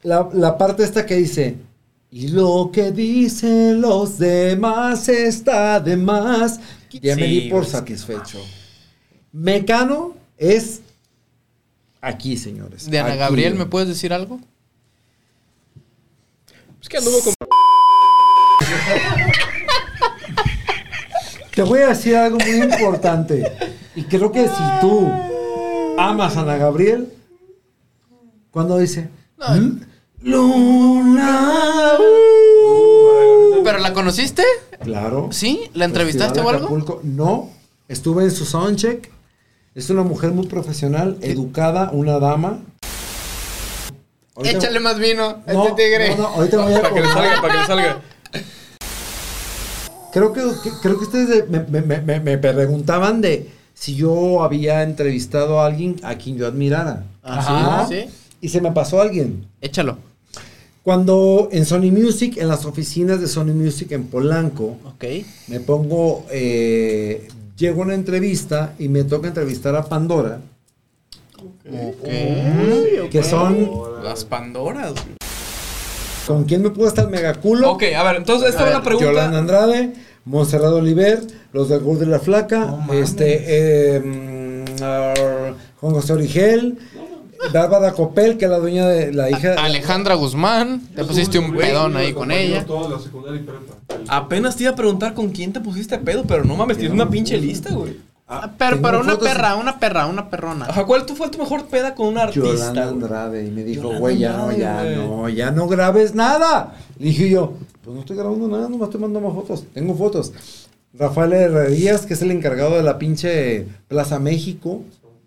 la, 0.03 0.30
la 0.34 0.57
parte 0.57 0.84
esta 0.84 1.05
que 1.05 1.15
dice. 1.15 1.55
Y 2.11 2.30
lo 2.30 2.72
que 2.74 2.91
dicen 2.91 3.82
los 3.82 4.17
demás 4.17 5.09
está 5.09 5.80
de 5.80 5.95
más. 5.95 6.59
Ya 7.01 7.15
me 7.15 7.28
di 7.28 7.41
por 7.49 7.65
satisfecho. 7.65 8.39
Mecano 9.32 10.15
es 10.38 10.82
aquí, 12.01 12.36
señores. 12.38 12.89
De 12.89 12.97
Ana 12.99 13.09
Aquí. 13.09 13.20
Gabriel, 13.20 13.55
¿me 13.55 13.65
puedes 13.67 13.89
decir 13.89 14.11
algo? 14.13 14.39
Es 16.82 16.89
que 16.89 16.97
anduvo 16.97 17.19
con. 17.21 17.34
Te 21.53 21.63
voy 21.63 21.80
a 21.82 21.89
decir 21.89 22.15
algo 22.15 22.38
muy 22.39 22.61
importante. 22.61 23.43
Y 23.95 24.03
creo 24.03 24.32
que 24.32 24.47
si 24.47 24.63
tú 24.80 25.09
amas 25.97 26.38
a 26.38 26.41
Ana 26.41 26.57
Gabriel, 26.57 27.11
cuando 28.51 28.77
dice 28.77 29.09
"Mm, 29.38 29.82
Luna, 30.21 31.97
uh". 31.99 33.63
¿Pero 33.63 33.80
la 33.80 33.93
conociste? 33.93 34.43
claro. 34.82 35.27
¿Sí? 35.32 35.69
¿La 35.73 35.86
entrevistaste 35.86 36.39
o 36.39 36.47
algo? 36.49 36.61
Acapulco. 36.65 37.01
No, 37.03 37.49
estuve 37.89 38.23
en 38.23 38.32
su 38.32 38.45
soundcheck. 38.45 39.11
Es 39.75 39.89
una 39.89 40.03
mujer 40.03 40.32
muy 40.32 40.47
profesional, 40.47 41.17
educada, 41.21 41.89
una 41.91 42.19
dama. 42.19 42.59
Ahorita- 44.39 44.57
Échale 44.57 44.79
más 44.79 44.97
vino 44.97 45.41
a 45.45 45.53
No, 45.53 45.67
este 45.67 45.83
tigre. 45.83 46.09
no, 46.15 46.17
no, 46.23 46.27
ahorita 46.29 46.57
me 46.57 46.63
voy 46.63 46.73
a 46.73 46.81
Para 46.81 46.93
que 46.93 47.01
le 47.01 47.07
salga, 47.07 47.41
para 47.41 47.53
que 47.53 47.59
le 47.59 47.65
salga. 47.67 48.01
Creo 50.11 50.33
que, 50.33 50.41
que- 50.63 50.71
creo 50.81 50.97
que 50.97 51.03
ustedes 51.05 51.49
me, 51.49 51.59
me- 51.59 51.81
me- 51.81 52.01
me- 52.01 52.19
me 52.19 52.37
preguntaban 52.37 53.21
de 53.21 53.49
si 53.75 53.95
yo 53.95 54.43
había 54.43 54.81
entrevistado 54.83 55.59
a 55.59 55.65
alguien 55.67 55.97
a 56.03 56.15
quien 56.15 56.37
yo 56.37 56.47
admirara. 56.47 57.03
Ajá, 57.21 57.81
¿No? 57.83 57.87
sí. 57.89 58.05
Y 58.41 58.49
se 58.49 58.61
me 58.61 58.71
pasó 58.71 59.01
alguien. 59.01 59.45
Échalo. 59.61 59.97
Cuando 60.83 61.49
en 61.51 61.65
Sony 61.65 61.91
Music, 61.91 62.37
en 62.37 62.47
las 62.47 62.65
oficinas 62.65 63.19
de 63.21 63.27
Sony 63.27 63.53
Music 63.53 63.91
en 63.91 64.05
Polanco, 64.07 64.77
Ok. 64.85 65.03
me 65.49 65.59
pongo, 65.59 66.25
eh, 66.31 67.27
llego 67.57 67.81
a 67.81 67.85
una 67.85 67.93
entrevista 67.93 68.73
y 68.79 68.87
me 68.87 69.03
toca 69.03 69.27
entrevistar 69.27 69.75
a 69.75 69.83
Pandora, 69.85 70.39
que 73.11 73.23
son, 73.23 73.69
Las 74.03 74.23
Pandoras. 74.25 74.93
güey. 74.93 75.19
¿con 76.29 76.43
quién 76.43 76.61
me 76.61 76.69
pudo 76.69 76.87
estar 76.87 77.05
el 77.05 77.09
megaculo? 77.11 77.71
Ok, 77.71 77.85
a 77.97 78.03
ver, 78.03 78.17
entonces 78.17 78.49
esta 78.49 78.65
A 78.65 78.67
es 78.67 78.73
la 78.73 78.83
pregunta. 78.83 79.09
Yolanda 79.09 79.39
Andrade, 79.39 79.93
Monserrat 80.25 80.71
Oliver, 80.71 81.21
los 81.53 81.69
del 81.69 81.79
Gordo 81.79 82.03
y 82.03 82.05
la 82.05 82.19
Flaca, 82.19 82.85
este, 82.93 83.45
eh, 83.47 83.99
mm, 83.99 84.83
ah, 84.83 85.53
Juan 85.81 85.93
José 85.93 86.13
Origel, 86.13 86.77
Bárbara 87.51 87.93
Copel, 87.93 88.37
que 88.37 88.45
es 88.45 88.51
la 88.51 88.59
dueña 88.59 88.87
de 88.87 89.11
la 89.11 89.31
hija. 89.31 89.55
Alejandra 89.55 90.13
Guzmán. 90.13 90.81
Te 90.95 91.03
pusiste 91.03 91.39
un 91.39 91.55
pedón 91.55 91.97
ahí 91.97 92.13
con 92.13 92.31
ella. 92.31 92.63
Toda 92.63 92.89
la 92.89 92.99
secundaria 92.99 93.41
y 93.41 93.43
prepa. 93.43 93.73
Apenas 94.07 94.55
te 94.55 94.63
iba 94.63 94.73
a 94.73 94.75
preguntar 94.75 95.15
con 95.15 95.29
quién 95.29 95.51
te 95.51 95.59
pusiste 95.59 95.97
pedo, 95.97 96.25
pero 96.27 96.43
no 96.43 96.55
mames, 96.55 96.77
tienes 96.77 96.93
una 96.93 97.09
pinche 97.09 97.37
lista, 97.39 97.73
güey. 97.73 97.97
Ah, 98.32 98.51
Pero, 98.59 98.75
tengo 98.75 98.88
pero 98.88 98.99
una 99.01 99.13
de 99.15 99.17
perra, 99.19 99.55
una 99.55 99.80
perra, 99.80 100.05
una 100.05 100.30
perrona. 100.30 100.65
Ajá, 100.65 100.86
¿cuál 100.86 101.03
tu- 101.05 101.15
fue 101.15 101.30
tu 101.30 101.39
mejor 101.39 101.65
peda 101.65 101.95
con 101.95 102.07
un 102.09 102.17
artista? 102.19 102.47
Yolanda? 102.47 102.88
Andrade 102.89 103.47
y 103.47 103.49
me 103.49 103.63
dijo, 103.63 103.89
güey, 103.97 104.19
ya 104.19 104.38
no, 104.38 104.51
ya 104.51 104.84
no, 104.84 105.27
ya 105.30 105.49
no 105.51 105.67
grabes 105.67 106.13
nada. 106.13 106.75
Le 106.99 107.07
dije 107.07 107.30
yo, 107.32 107.53
pues 107.84 107.95
no 107.95 108.01
estoy 108.01 108.17
grabando 108.17 108.47
nada, 108.47 108.69
no 108.69 108.77
me 108.77 108.84
estoy 108.86 109.01
mandando 109.01 109.27
más 109.30 109.36
fotos. 109.36 109.65
Tengo 109.73 109.95
fotos. 109.95 110.32
Rafael 110.93 111.34
Herrerías, 111.34 112.05
que 112.05 112.13
es 112.13 112.21
el 112.21 112.30
encargado 112.30 112.75
de 112.77 112.84
la 112.84 112.99
pinche 112.99 113.65
Plaza 113.88 114.19
México, 114.19 114.84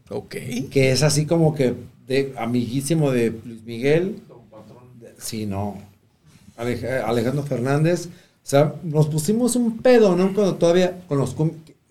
Ok. 0.08 0.36
que 0.70 0.92
es 0.92 1.02
así 1.02 1.26
como 1.26 1.54
que 1.56 1.74
de 2.06 2.32
amiguísimo 2.38 3.10
de 3.10 3.30
Luis 3.44 3.64
Miguel. 3.64 4.20
Sí, 5.18 5.46
no. 5.46 5.76
Alej- 6.56 7.02
Alejandro 7.04 7.42
Fernández. 7.44 8.06
O 8.06 8.44
sea, 8.48 8.74
nos 8.84 9.06
pusimos 9.08 9.56
un 9.56 9.78
pedo, 9.78 10.16
¿no? 10.16 10.32
Cuando 10.34 10.54
todavía 10.56 11.00
con 11.08 11.18
los 11.18 11.34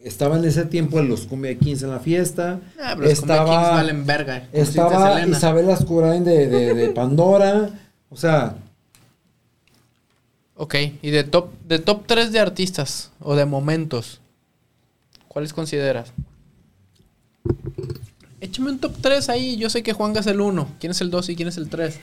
estaba 0.03 0.37
en 0.37 0.45
ese 0.45 0.65
tiempo 0.65 0.99
en 0.99 1.09
los 1.09 1.21
Cumbia 1.21 1.57
Kings 1.57 1.83
en 1.83 1.89
la 1.91 1.99
fiesta. 1.99 2.59
Ah, 2.79 2.93
pero 2.95 3.09
los 3.09 3.19
Cumbia 3.19 3.45
Kings 3.45 3.69
valen 3.71 4.05
verga. 4.05 4.47
Estaba. 4.53 5.25
Isabel 5.25 5.69
Ascurain 5.69 6.23
de, 6.23 6.47
de, 6.47 6.73
de 6.73 6.89
Pandora. 6.93 7.69
O 8.09 8.15
sea, 8.17 8.55
Ok, 10.61 10.75
y 11.01 11.09
de 11.09 11.23
top, 11.23 11.49
de 11.67 11.79
top 11.79 12.03
3 12.05 12.31
de 12.31 12.39
artistas 12.39 13.09
o 13.19 13.35
de 13.35 13.45
momentos, 13.45 14.21
¿cuáles 15.27 15.53
consideras? 15.53 16.13
Échame 18.39 18.69
un 18.69 18.77
top 18.77 18.93
3 19.01 19.29
ahí. 19.29 19.57
Yo 19.57 19.71
sé 19.71 19.81
que 19.81 19.93
Juanga 19.93 20.19
es 20.19 20.27
el 20.27 20.39
1. 20.39 20.75
¿Quién 20.79 20.91
es 20.91 21.01
el 21.01 21.09
2 21.09 21.29
y 21.29 21.35
quién 21.35 21.47
es 21.47 21.57
el 21.57 21.67
3? 21.67 21.99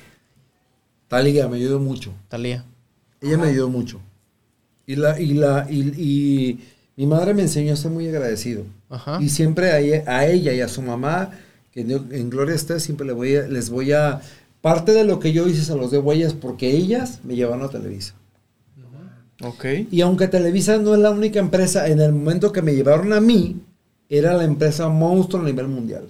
Talía 1.07 1.46
me 1.46 1.59
ayudó 1.59 1.78
mucho. 1.78 2.12
Talía. 2.28 2.64
Ella 3.20 3.38
me 3.38 3.46
ayudó 3.46 3.68
mucho. 3.68 4.01
Y 4.86 4.96
la, 4.96 5.20
y 5.20 5.34
la, 5.34 5.68
y, 5.70 5.80
y 5.96 6.68
mi 6.99 7.07
madre 7.07 7.32
me 7.32 7.42
enseñó 7.42 7.72
a 7.72 7.76
ser 7.76 7.90
muy 7.92 8.07
agradecido. 8.09 8.64
Ajá. 8.90 9.18
Y 9.22 9.28
siempre 9.30 9.70
a 9.70 9.78
ella, 9.78 10.03
a 10.07 10.26
ella 10.26 10.53
y 10.53 10.61
a 10.61 10.68
su 10.68 10.82
mamá, 10.82 11.30
que 11.72 11.80
en, 11.82 12.28
gloria 12.28 12.55
esté, 12.55 12.78
siempre 12.80 13.07
le 13.07 13.12
voy 13.14 13.36
a- 13.36 13.46
les 13.49 13.70
voy 13.70 13.92
a. 13.92 14.20
Parte 14.61 14.92
de 14.92 15.05
lo 15.05 15.20
que 15.20 15.32
yo 15.32 15.46
hice 15.49 15.62
se 15.64 15.76
los 15.76 15.90
debo 15.92 16.11
a 16.11 16.14
ellas 16.14 16.34
porque 16.34 16.70
ellas 16.76 17.20
me 17.22 17.36
llevaron 17.36 17.64
a 17.64 17.68
Televisa. 17.70 18.14
Ok. 19.42 19.64
Y 19.92 20.01
aunque 20.01 20.26
Televisa 20.26 20.78
no 20.78 20.94
es 20.94 21.01
la 21.01 21.11
única 21.12 21.38
empresa, 21.38 21.86
en 21.86 22.01
el 22.01 22.12
momento 22.12 22.51
que 22.51 22.61
me 22.62 22.74
llevaron 22.74 23.12
a 23.12 23.20
mí, 23.20 23.57
era 24.09 24.34
la 24.34 24.42
empresa 24.44 24.88
monstruo 24.88 25.42
a 25.42 25.44
nivel 25.44 25.68
mundial. 25.68 26.09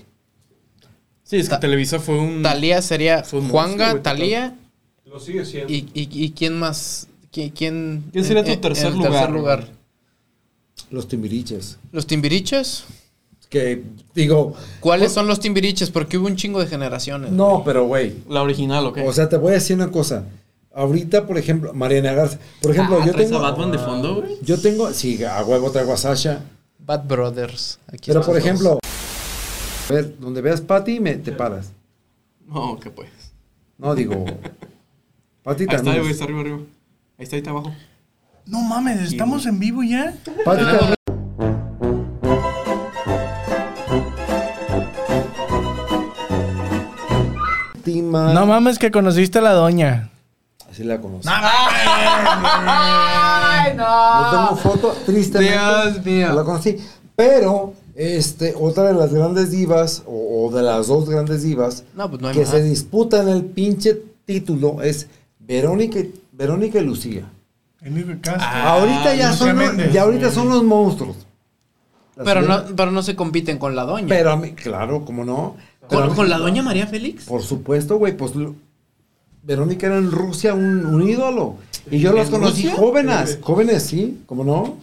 Sí, 1.24 1.36
es 1.36 1.45
que 1.49 1.57
Ta- 1.57 1.61
Televisa 1.61 1.99
fue 2.01 2.18
un. 2.18 2.43
Talía 2.43 2.80
sería 2.80 3.22
un 3.32 3.49
Juanga. 3.51 4.03
Talía. 4.03 4.57
Lo 5.05 5.20
sigue 5.20 5.45
siendo. 5.45 5.70
Y, 5.70 5.86
y, 5.93 6.09
y 6.11 6.30
quién 6.30 6.59
más? 6.59 7.09
¿Quién, 7.30 7.51
quién, 7.51 8.05
¿Quién 8.12 8.24
sería 8.24 8.43
tu 8.43 8.49
en- 8.49 8.55
en 8.55 8.61
tercer 8.62 8.93
lugar? 9.30 9.68
Los 10.91 11.09
timbiriches. 11.09 11.78
¿Los 11.93 12.07
Timbiriches? 12.07 12.84
Que 13.51 13.82
digo, 14.14 14.55
¿Cuáles 14.80 15.12
son 15.12 15.26
los 15.26 15.41
Timbiriches? 15.41 15.91
Porque 15.91 16.18
hubo 16.18 16.26
un 16.26 16.36
chingo 16.36 16.61
de 16.61 16.66
generaciones. 16.66 17.30
no, 17.30 17.62
pero 17.64 17.86
güey. 17.86 18.14
La 18.28 18.43
original, 18.43 18.84
¿ok? 18.86 18.99
O 19.07 19.12
sea, 19.12 19.28
te 19.28 19.36
voy 19.39 19.51
a 19.53 19.55
decir 19.55 19.74
una 19.76 19.91
cosa. 19.91 20.24
Ahorita, 20.74 21.26
por 21.26 21.39
ejemplo, 21.39 21.72
Mariana 21.74 22.12
Garza. 22.12 22.39
Por 22.62 22.72
ejemplo, 22.72 22.99
Ah, 23.01 23.07
yo 23.07 23.12
¿traes 23.12 23.30
tengo. 23.30 23.45
a 23.45 23.51
Batman 23.51 23.72
de 23.72 23.78
fondo, 23.78 24.16
güey? 24.16 24.36
Yo 24.43 24.61
tengo. 24.61 24.93
Sí, 24.93 25.22
a 25.24 25.43
huevo 25.45 25.70
traigo 25.70 25.93
a 25.93 25.97
Sasha. 25.97 26.43
Bad 26.78 27.05
Brothers. 27.07 27.78
Aquí 27.86 28.11
Pero 28.11 28.22
por 28.22 28.36
ejemplo. 28.36 28.78
A 29.89 29.93
ver, 29.93 30.18
donde 30.18 30.41
veas 30.43 30.61
Patty, 30.61 31.01
me, 31.01 31.14
te 31.16 31.32
paras. 31.32 31.72
No, 32.47 32.78
que 32.78 32.91
pues. 32.91 33.09
No, 33.78 33.95
digo. 33.95 34.24
Patty 35.43 35.62
Ahí 35.62 35.66
está, 35.66 35.76
también. 35.76 35.99
güey, 36.01 36.12
está 36.12 36.24
arriba, 36.24 36.41
arriba. 36.41 36.59
Ahí 37.18 37.24
está, 37.24 37.36
ahí 37.36 37.41
está 37.41 37.51
abajo. 37.51 37.72
No 38.49 38.61
mames, 38.62 39.01
¿estamos 39.12 39.44
en 39.46 39.59
vivo 39.59 39.82
ya? 39.82 40.14
No 47.86 48.46
mames 48.46 48.78
que 48.78 48.90
conociste 48.90 49.38
a 49.38 49.42
la 49.42 49.53
doña. 49.53 50.11
Así 50.70 50.84
la 50.84 51.01
conozco. 51.01 51.30
¡Ay, 52.70 53.72
No 53.76 54.30
tengo 54.30 54.57
foto, 54.57 54.94
tristemente. 55.07 55.55
Dios 55.55 56.05
mío. 56.05 56.28
No 56.28 56.34
la 56.34 56.44
conocí. 56.44 56.76
Pero, 57.16 57.72
este, 57.94 58.55
otra 58.59 58.84
de 58.84 58.92
las 58.94 59.12
grandes 59.12 59.51
divas, 59.51 60.03
o, 60.07 60.46
o 60.46 60.51
de 60.55 60.62
las 60.62 60.86
dos 60.88 61.09
grandes 61.09 61.42
divas, 61.42 61.84
No, 61.94 62.09
pues 62.11 62.20
no 62.20 62.28
hay 62.28 62.34
que 62.34 62.40
más. 62.40 62.51
se 62.51 62.62
disputan 62.62 63.28
el 63.28 63.44
pinche 63.46 63.99
título 64.26 64.82
es 64.82 65.09
Verónica, 65.40 65.99
y- 65.99 66.12
Verónica 66.32 66.78
y 66.78 66.84
Lucía. 66.84 67.24
Enrique 67.83 68.18
Castro. 68.20 68.45
ahorita 68.47 69.14
ya 69.14 69.31
Lucía 69.31 69.47
son, 69.47 69.57
Méndez. 69.57 69.93
ya 69.93 70.03
ahorita 70.03 70.31
son 70.31 70.49
los 70.49 70.64
monstruos. 70.64 71.16
Las 72.16 72.24
Pero 72.24 72.43
no, 72.43 72.64
pero 72.76 72.91
no 72.91 73.03
se 73.03 73.14
compiten 73.14 73.59
con 73.59 73.76
la 73.76 73.85
doña. 73.85 74.09
Pero 74.09 74.33
a 74.33 74.37
mí, 74.37 74.53
claro, 74.53 75.05
cómo 75.05 75.24
no. 75.24 75.57
¿Con, 75.89 76.09
mí- 76.09 76.14
con 76.14 76.29
la 76.29 76.39
doña 76.39 76.62
María 76.62 76.87
Félix? 76.89 77.24
Por 77.26 77.43
supuesto, 77.43 77.97
güey, 77.97 78.16
pues 78.16 78.35
lo- 78.35 78.55
Verónica 79.45 79.87
era 79.87 79.97
en 79.99 80.11
Rusia 80.11 80.53
un, 80.53 80.85
un 80.85 81.09
ídolo. 81.09 81.55
Y 81.91 82.01
yo 82.01 82.12
los 82.12 82.26
¿En 82.26 82.33
conocí 82.33 82.62
Rusia? 82.64 82.74
jóvenes, 82.76 83.39
jóvenes, 83.41 83.83
sí, 83.85 84.22
¿cómo 84.26 84.43
no? 84.45 84.76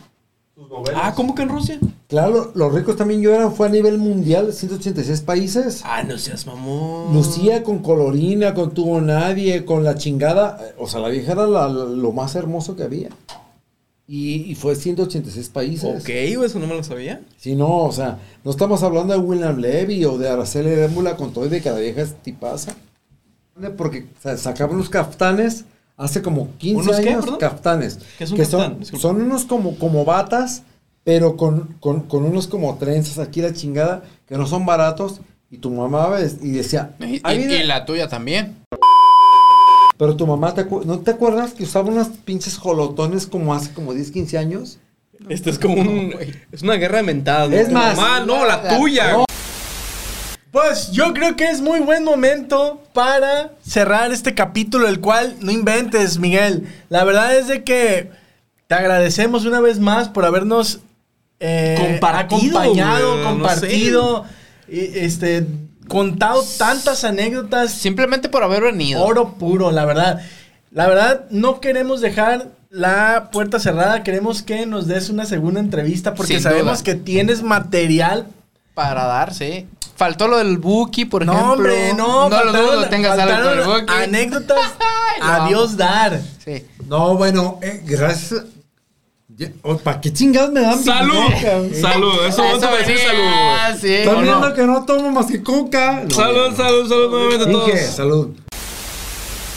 Sus 0.56 0.70
novelas. 0.70 1.02
Ah, 1.04 1.14
¿cómo 1.16 1.36
que 1.36 1.42
en 1.44 1.50
Rusia? 1.50 1.80
Claro, 2.08 2.52
los 2.56 2.74
ricos 2.74 2.96
también 2.96 3.20
yo 3.22 3.34
era, 3.34 3.50
fue 3.52 3.68
a 3.68 3.70
nivel 3.70 3.98
mundial, 3.98 4.54
186 4.54 5.22
países. 5.22 5.82
Ah, 5.84 6.02
no 6.04 6.18
seas 6.18 6.46
mamón. 6.48 7.14
Lucía 7.14 7.64
con 7.64 7.80
colorina, 7.80 8.54
con 8.54 8.74
tuvo 8.74 9.02
nadie, 9.02 9.66
con 9.66 9.84
la 9.84 9.96
chingada. 9.96 10.58
eh, 10.62 10.74
O 10.78 10.88
sea, 10.88 11.02
la 11.02 11.10
vieja 11.10 11.34
era 11.34 11.46
la- 11.48 11.68
lo 11.68 12.12
más 12.14 12.36
hermoso 12.36 12.76
que 12.76 12.84
había. 12.84 13.10
Y, 14.08 14.36
y 14.52 14.56
fue 14.56 14.76
186 14.76 15.50
países. 15.50 16.02
Ok, 16.02 16.10
güey, 16.36 16.46
eso 16.46 16.60
no 16.60 16.68
me 16.68 16.76
lo 16.76 16.84
sabía. 16.84 17.22
Si 17.38 17.56
no, 17.56 17.80
o 17.86 17.92
sea, 17.92 18.20
no 18.44 18.52
estamos 18.52 18.84
hablando 18.84 19.14
de 19.14 19.20
William 19.20 19.58
Levy 19.58 20.06
o 20.06 20.18
de 20.20 20.30
Araceli 20.30 20.72
Arámbula 20.74 21.18
con 21.18 21.34
todo 21.34 21.48
y 21.48 21.50
de 21.50 21.60
que 21.62 21.72
la 21.72 21.80
vieja 21.80 22.04
es 22.04 22.14
tipaza. 22.22 22.76
Porque 23.78 24.06
o 24.18 24.22
sea, 24.22 24.38
sacaban 24.38 24.76
unos 24.76 24.90
caftanes 24.90 25.66
hace 25.98 26.22
como 26.22 26.50
15 26.58 26.82
¿Unos 26.90 27.00
qué, 27.00 27.10
años. 27.10 27.26
¿Qué 28.18 28.24
es 28.24 28.32
un 28.32 28.38
que 28.38 28.46
son, 28.46 28.86
son 28.86 29.22
unos 29.22 29.46
como, 29.46 29.78
como 29.78 30.04
batas, 30.06 30.64
pero 31.04 31.38
con, 31.38 31.76
con, 31.80 32.02
con 32.02 32.24
unos 32.26 32.48
como 32.48 32.76
trenzas 32.78 33.20
aquí 33.20 33.42
la 33.42 33.54
chingada, 33.54 34.04
que 34.28 34.38
no 34.38 34.46
son 34.48 34.66
baratos. 34.66 35.22
Y 35.52 35.58
tu 35.58 35.70
mamá 35.72 36.08
ves 36.10 36.38
y 36.42 36.52
decía, 36.52 36.96
Y, 37.00 37.22
"Ahí 37.24 37.36
y- 37.36 37.48
viene". 37.48 37.64
y 37.64 37.68
la 37.68 37.86
tuya 37.86 38.08
también. 38.10 38.56
pero 39.98 40.16
tu 40.18 40.28
mamá, 40.28 40.54
te 40.54 40.66
¿no 40.66 41.00
te 41.00 41.12
acuerdas 41.12 41.54
que 41.54 41.64
usaba 41.64 41.90
unas 41.90 42.10
pinches 42.10 42.58
jolotones 42.58 43.28
como 43.28 43.54
hace 43.54 43.72
como 43.72 43.94
10, 43.94 44.12
15 44.12 44.38
años? 44.38 44.80
Este 45.30 45.50
es 45.50 45.58
como 45.60 45.76
un. 45.76 46.14
Es 46.52 46.62
una 46.62 46.74
guerra 46.76 46.98
de 46.98 47.04
mentadas. 47.04 47.50
¿no? 47.50 47.56
Es 47.56 47.68
Tu 47.70 47.74
más- 47.74 47.96
mamá, 47.96 48.20
no, 48.26 48.46
la 48.46 48.62
La- 48.62 48.78
tuya. 48.78 49.14
No. 49.14 49.26
Pues 50.56 50.94
yo 50.94 51.14
creo 51.14 51.36
que 51.36 51.50
es 51.50 51.60
muy 51.60 51.82
buen 51.82 52.06
momento 52.06 52.82
para 52.94 53.52
cerrar 53.62 54.14
este 54.14 54.34
capítulo, 54.34 54.88
el 54.88 55.02
cual 55.02 55.36
no 55.42 55.52
inventes, 55.52 56.18
Miguel. 56.18 56.66
La 56.88 57.04
verdad 57.04 57.36
es 57.36 57.50
de 57.50 57.66
que 57.66 58.10
te 58.68 58.74
agradecemos 58.74 59.44
una 59.44 59.60
vez 59.60 59.80
más 59.80 60.08
por 60.08 60.24
habernos 60.24 60.80
eh, 61.42 61.76
Compartido, 61.78 62.58
acompañado, 62.58 63.18
no 63.18 63.24
compartido, 63.32 64.26
este, 64.70 65.46
contado 65.90 66.42
tantas 66.58 67.04
anécdotas. 67.04 67.74
Simplemente 67.74 68.30
por 68.30 68.42
haber 68.42 68.64
venido. 68.64 69.04
Oro 69.04 69.34
puro, 69.34 69.72
la 69.72 69.84
verdad. 69.84 70.22
La 70.72 70.88
verdad, 70.88 71.26
no 71.32 71.60
queremos 71.60 72.00
dejar 72.00 72.48
la 72.70 73.28
puerta 73.34 73.60
cerrada. 73.60 74.04
Queremos 74.04 74.42
que 74.42 74.66
nos 74.66 74.88
des 74.88 75.10
una 75.10 75.26
segunda 75.26 75.60
entrevista 75.60 76.14
porque 76.14 76.36
Sin 76.36 76.44
sabemos 76.44 76.80
duda. 76.80 76.84
que 76.86 76.96
tienes 76.96 77.44
material 77.44 78.28
Para 78.76 79.06
dar, 79.06 79.34
sí. 79.34 79.66
Faltó 79.96 80.28
lo 80.28 80.38
del 80.38 80.58
Buki, 80.58 81.06
por 81.06 81.24
ejemplo. 81.24 81.44
No, 81.44 81.54
hombre, 81.54 81.94
no. 81.94 82.30
No 82.30 82.44
lo 82.44 82.52
dudo, 82.52 82.86
tengas 82.90 83.18
algo 83.18 83.34
con 83.50 83.58
el 83.58 83.64
faltaron 83.64 83.82
Buki. 83.82 83.94
Anécdotas 83.94 84.58
lo 85.20 85.26
a 85.26 85.36
amo. 85.38 85.48
Dios 85.48 85.78
dar. 85.78 86.22
Sí. 86.44 86.66
No, 86.88 87.16
bueno, 87.16 87.60
eh, 87.64 87.82
gracias. 87.84 88.44
¿Para 89.84 90.00
qué 90.00 90.14
chingados 90.14 90.52
me 90.52 90.62
dan 90.62 90.82
¡Salud! 90.82 91.16
¡Salud! 91.82 92.26
Eso 92.26 92.44
no 92.44 92.58
te 92.58 92.66
va 92.68 92.72
a 92.72 92.78
decir 92.78 92.98
salud, 92.98 93.80
sí. 93.82 93.94
Están 93.94 94.16
¿O 94.16 94.22
viendo 94.22 94.50
no? 94.50 94.54
que 94.54 94.64
no 94.64 94.86
tomo 94.86 95.12
más 95.12 95.26
que 95.26 95.44
coca. 95.44 96.04
No, 96.08 96.16
Salud, 96.16 96.56
salud, 96.56 96.88
salud 96.88 97.10
nuevamente 97.10 97.44
a 97.44 97.52
todos. 97.52 97.66
Dije, 97.66 97.88
salud. 97.88 98.30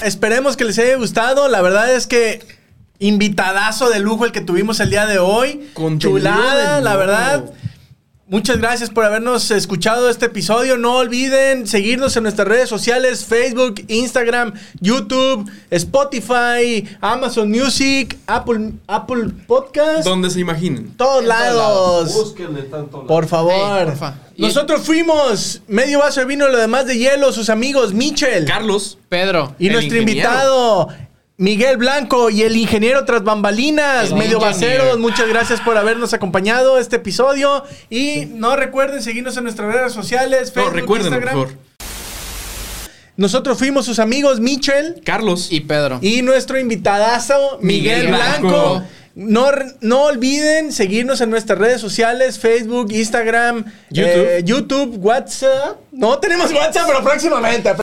Esperemos 0.02 0.56
que 0.56 0.64
les 0.64 0.78
haya 0.78 0.96
gustado. 0.96 1.48
La 1.48 1.60
verdad 1.62 1.92
es 1.94 2.06
que 2.06 2.44
invitadazo 2.98 3.88
de 3.90 4.00
lujo 4.00 4.24
el 4.24 4.32
que 4.32 4.40
tuvimos 4.40 4.80
el 4.80 4.90
día 4.90 5.06
de 5.06 5.18
hoy. 5.18 5.70
Contenido 5.74 6.18
Chulada, 6.18 6.76
de 6.76 6.82
la 6.82 6.96
verdad. 6.96 7.44
Muchas 8.31 8.59
gracias 8.59 8.91
por 8.91 9.07
habernos 9.07 9.51
escuchado 9.51 10.11
este 10.11 10.26
episodio. 10.26 10.76
No 10.76 10.97
olviden 10.97 11.66
seguirnos 11.66 12.14
en 12.18 12.24
nuestras 12.24 12.47
redes 12.47 12.68
sociales: 12.68 13.24
Facebook, 13.24 13.83
Instagram, 13.89 14.53
YouTube, 14.81 15.51
Spotify, 15.70 16.87
Amazon 17.01 17.51
Music, 17.51 18.18
Apple, 18.26 18.72
Apple 18.87 19.31
Podcast. 19.47 20.05
Donde 20.05 20.29
se 20.29 20.41
imaginen. 20.41 20.91
todos 20.91 21.22
En 21.22 21.24
todos 21.24 21.24
lados. 21.24 22.12
Búsquenle 22.12 22.62
tanto. 22.64 23.07
Por 23.07 23.26
favor. 23.26 23.87
Porfa. 23.87 24.18
Nosotros 24.37 24.83
fuimos 24.83 25.62
medio 25.66 26.01
vaso 26.01 26.20
de 26.20 26.26
vino 26.26 26.47
y 26.49 26.53
lo 26.53 26.59
demás 26.59 26.85
de 26.85 26.99
hielo, 26.99 27.33
sus 27.33 27.49
amigos 27.49 27.95
Michel 27.95 28.45
Carlos. 28.45 28.99
Pedro. 29.09 29.55
y 29.59 29.70
nuestro 29.70 29.97
ingeniero. 29.97 30.29
invitado 30.29 30.89
Miguel 31.41 31.76
Blanco 31.76 32.30
y 32.30 32.43
el 32.43 32.57
ingeniero 32.57 33.05
tras 33.05 33.22
bambalinas, 33.22 34.09
El 34.11 34.16
medio 34.16 34.41
vaceros. 34.41 34.99
Muchas 34.99 35.28
gracias 35.28 35.61
por 35.61 35.76
habernos 35.78 36.12
acompañado 36.12 36.78
este 36.78 36.97
episodio 36.97 37.62
y 37.89 38.26
no 38.26 38.57
recuerden 38.57 39.01
seguirnos 39.03 39.36
en 39.36 39.45
nuestras 39.45 39.72
redes 39.72 39.93
sociales, 39.93 40.49
No, 40.49 40.62
Facebook, 40.62 40.74
recuerden, 40.74 41.09
por 41.12 41.22
Instagram. 41.22 41.34
favor. 41.47 41.59
Nosotros 43.16 43.57
fuimos 43.57 43.86
sus 43.86 44.01
amigos 44.01 44.41
Michel 44.41 45.01
Carlos. 45.05 45.47
Y 45.51 45.61
Pedro. 45.61 45.99
y 46.03 46.22
nuestro 46.22 46.59
invitadazo 46.59 47.59
Miguel, 47.62 48.07
Miguel 48.07 48.14
Blanco. 48.16 48.49
Blanco. 48.49 48.84
No, 49.14 49.51
no 49.80 50.03
olviden 50.07 50.72
seguirnos 50.72 51.20
en 51.20 51.30
nuestras 51.30 51.59
redes 51.59 51.80
sociales, 51.80 52.39
Facebook, 52.41 52.91
Instagram, 52.93 53.64
YouTube. 53.91 54.07
eh, 54.14 54.43
YouTube, 54.45 54.97
WhatsApp. 55.05 55.76
No 55.93 56.18
tenemos 56.18 56.53
WhatsApp, 56.53 56.84
pero 56.89 57.03
próximamente. 57.03 57.74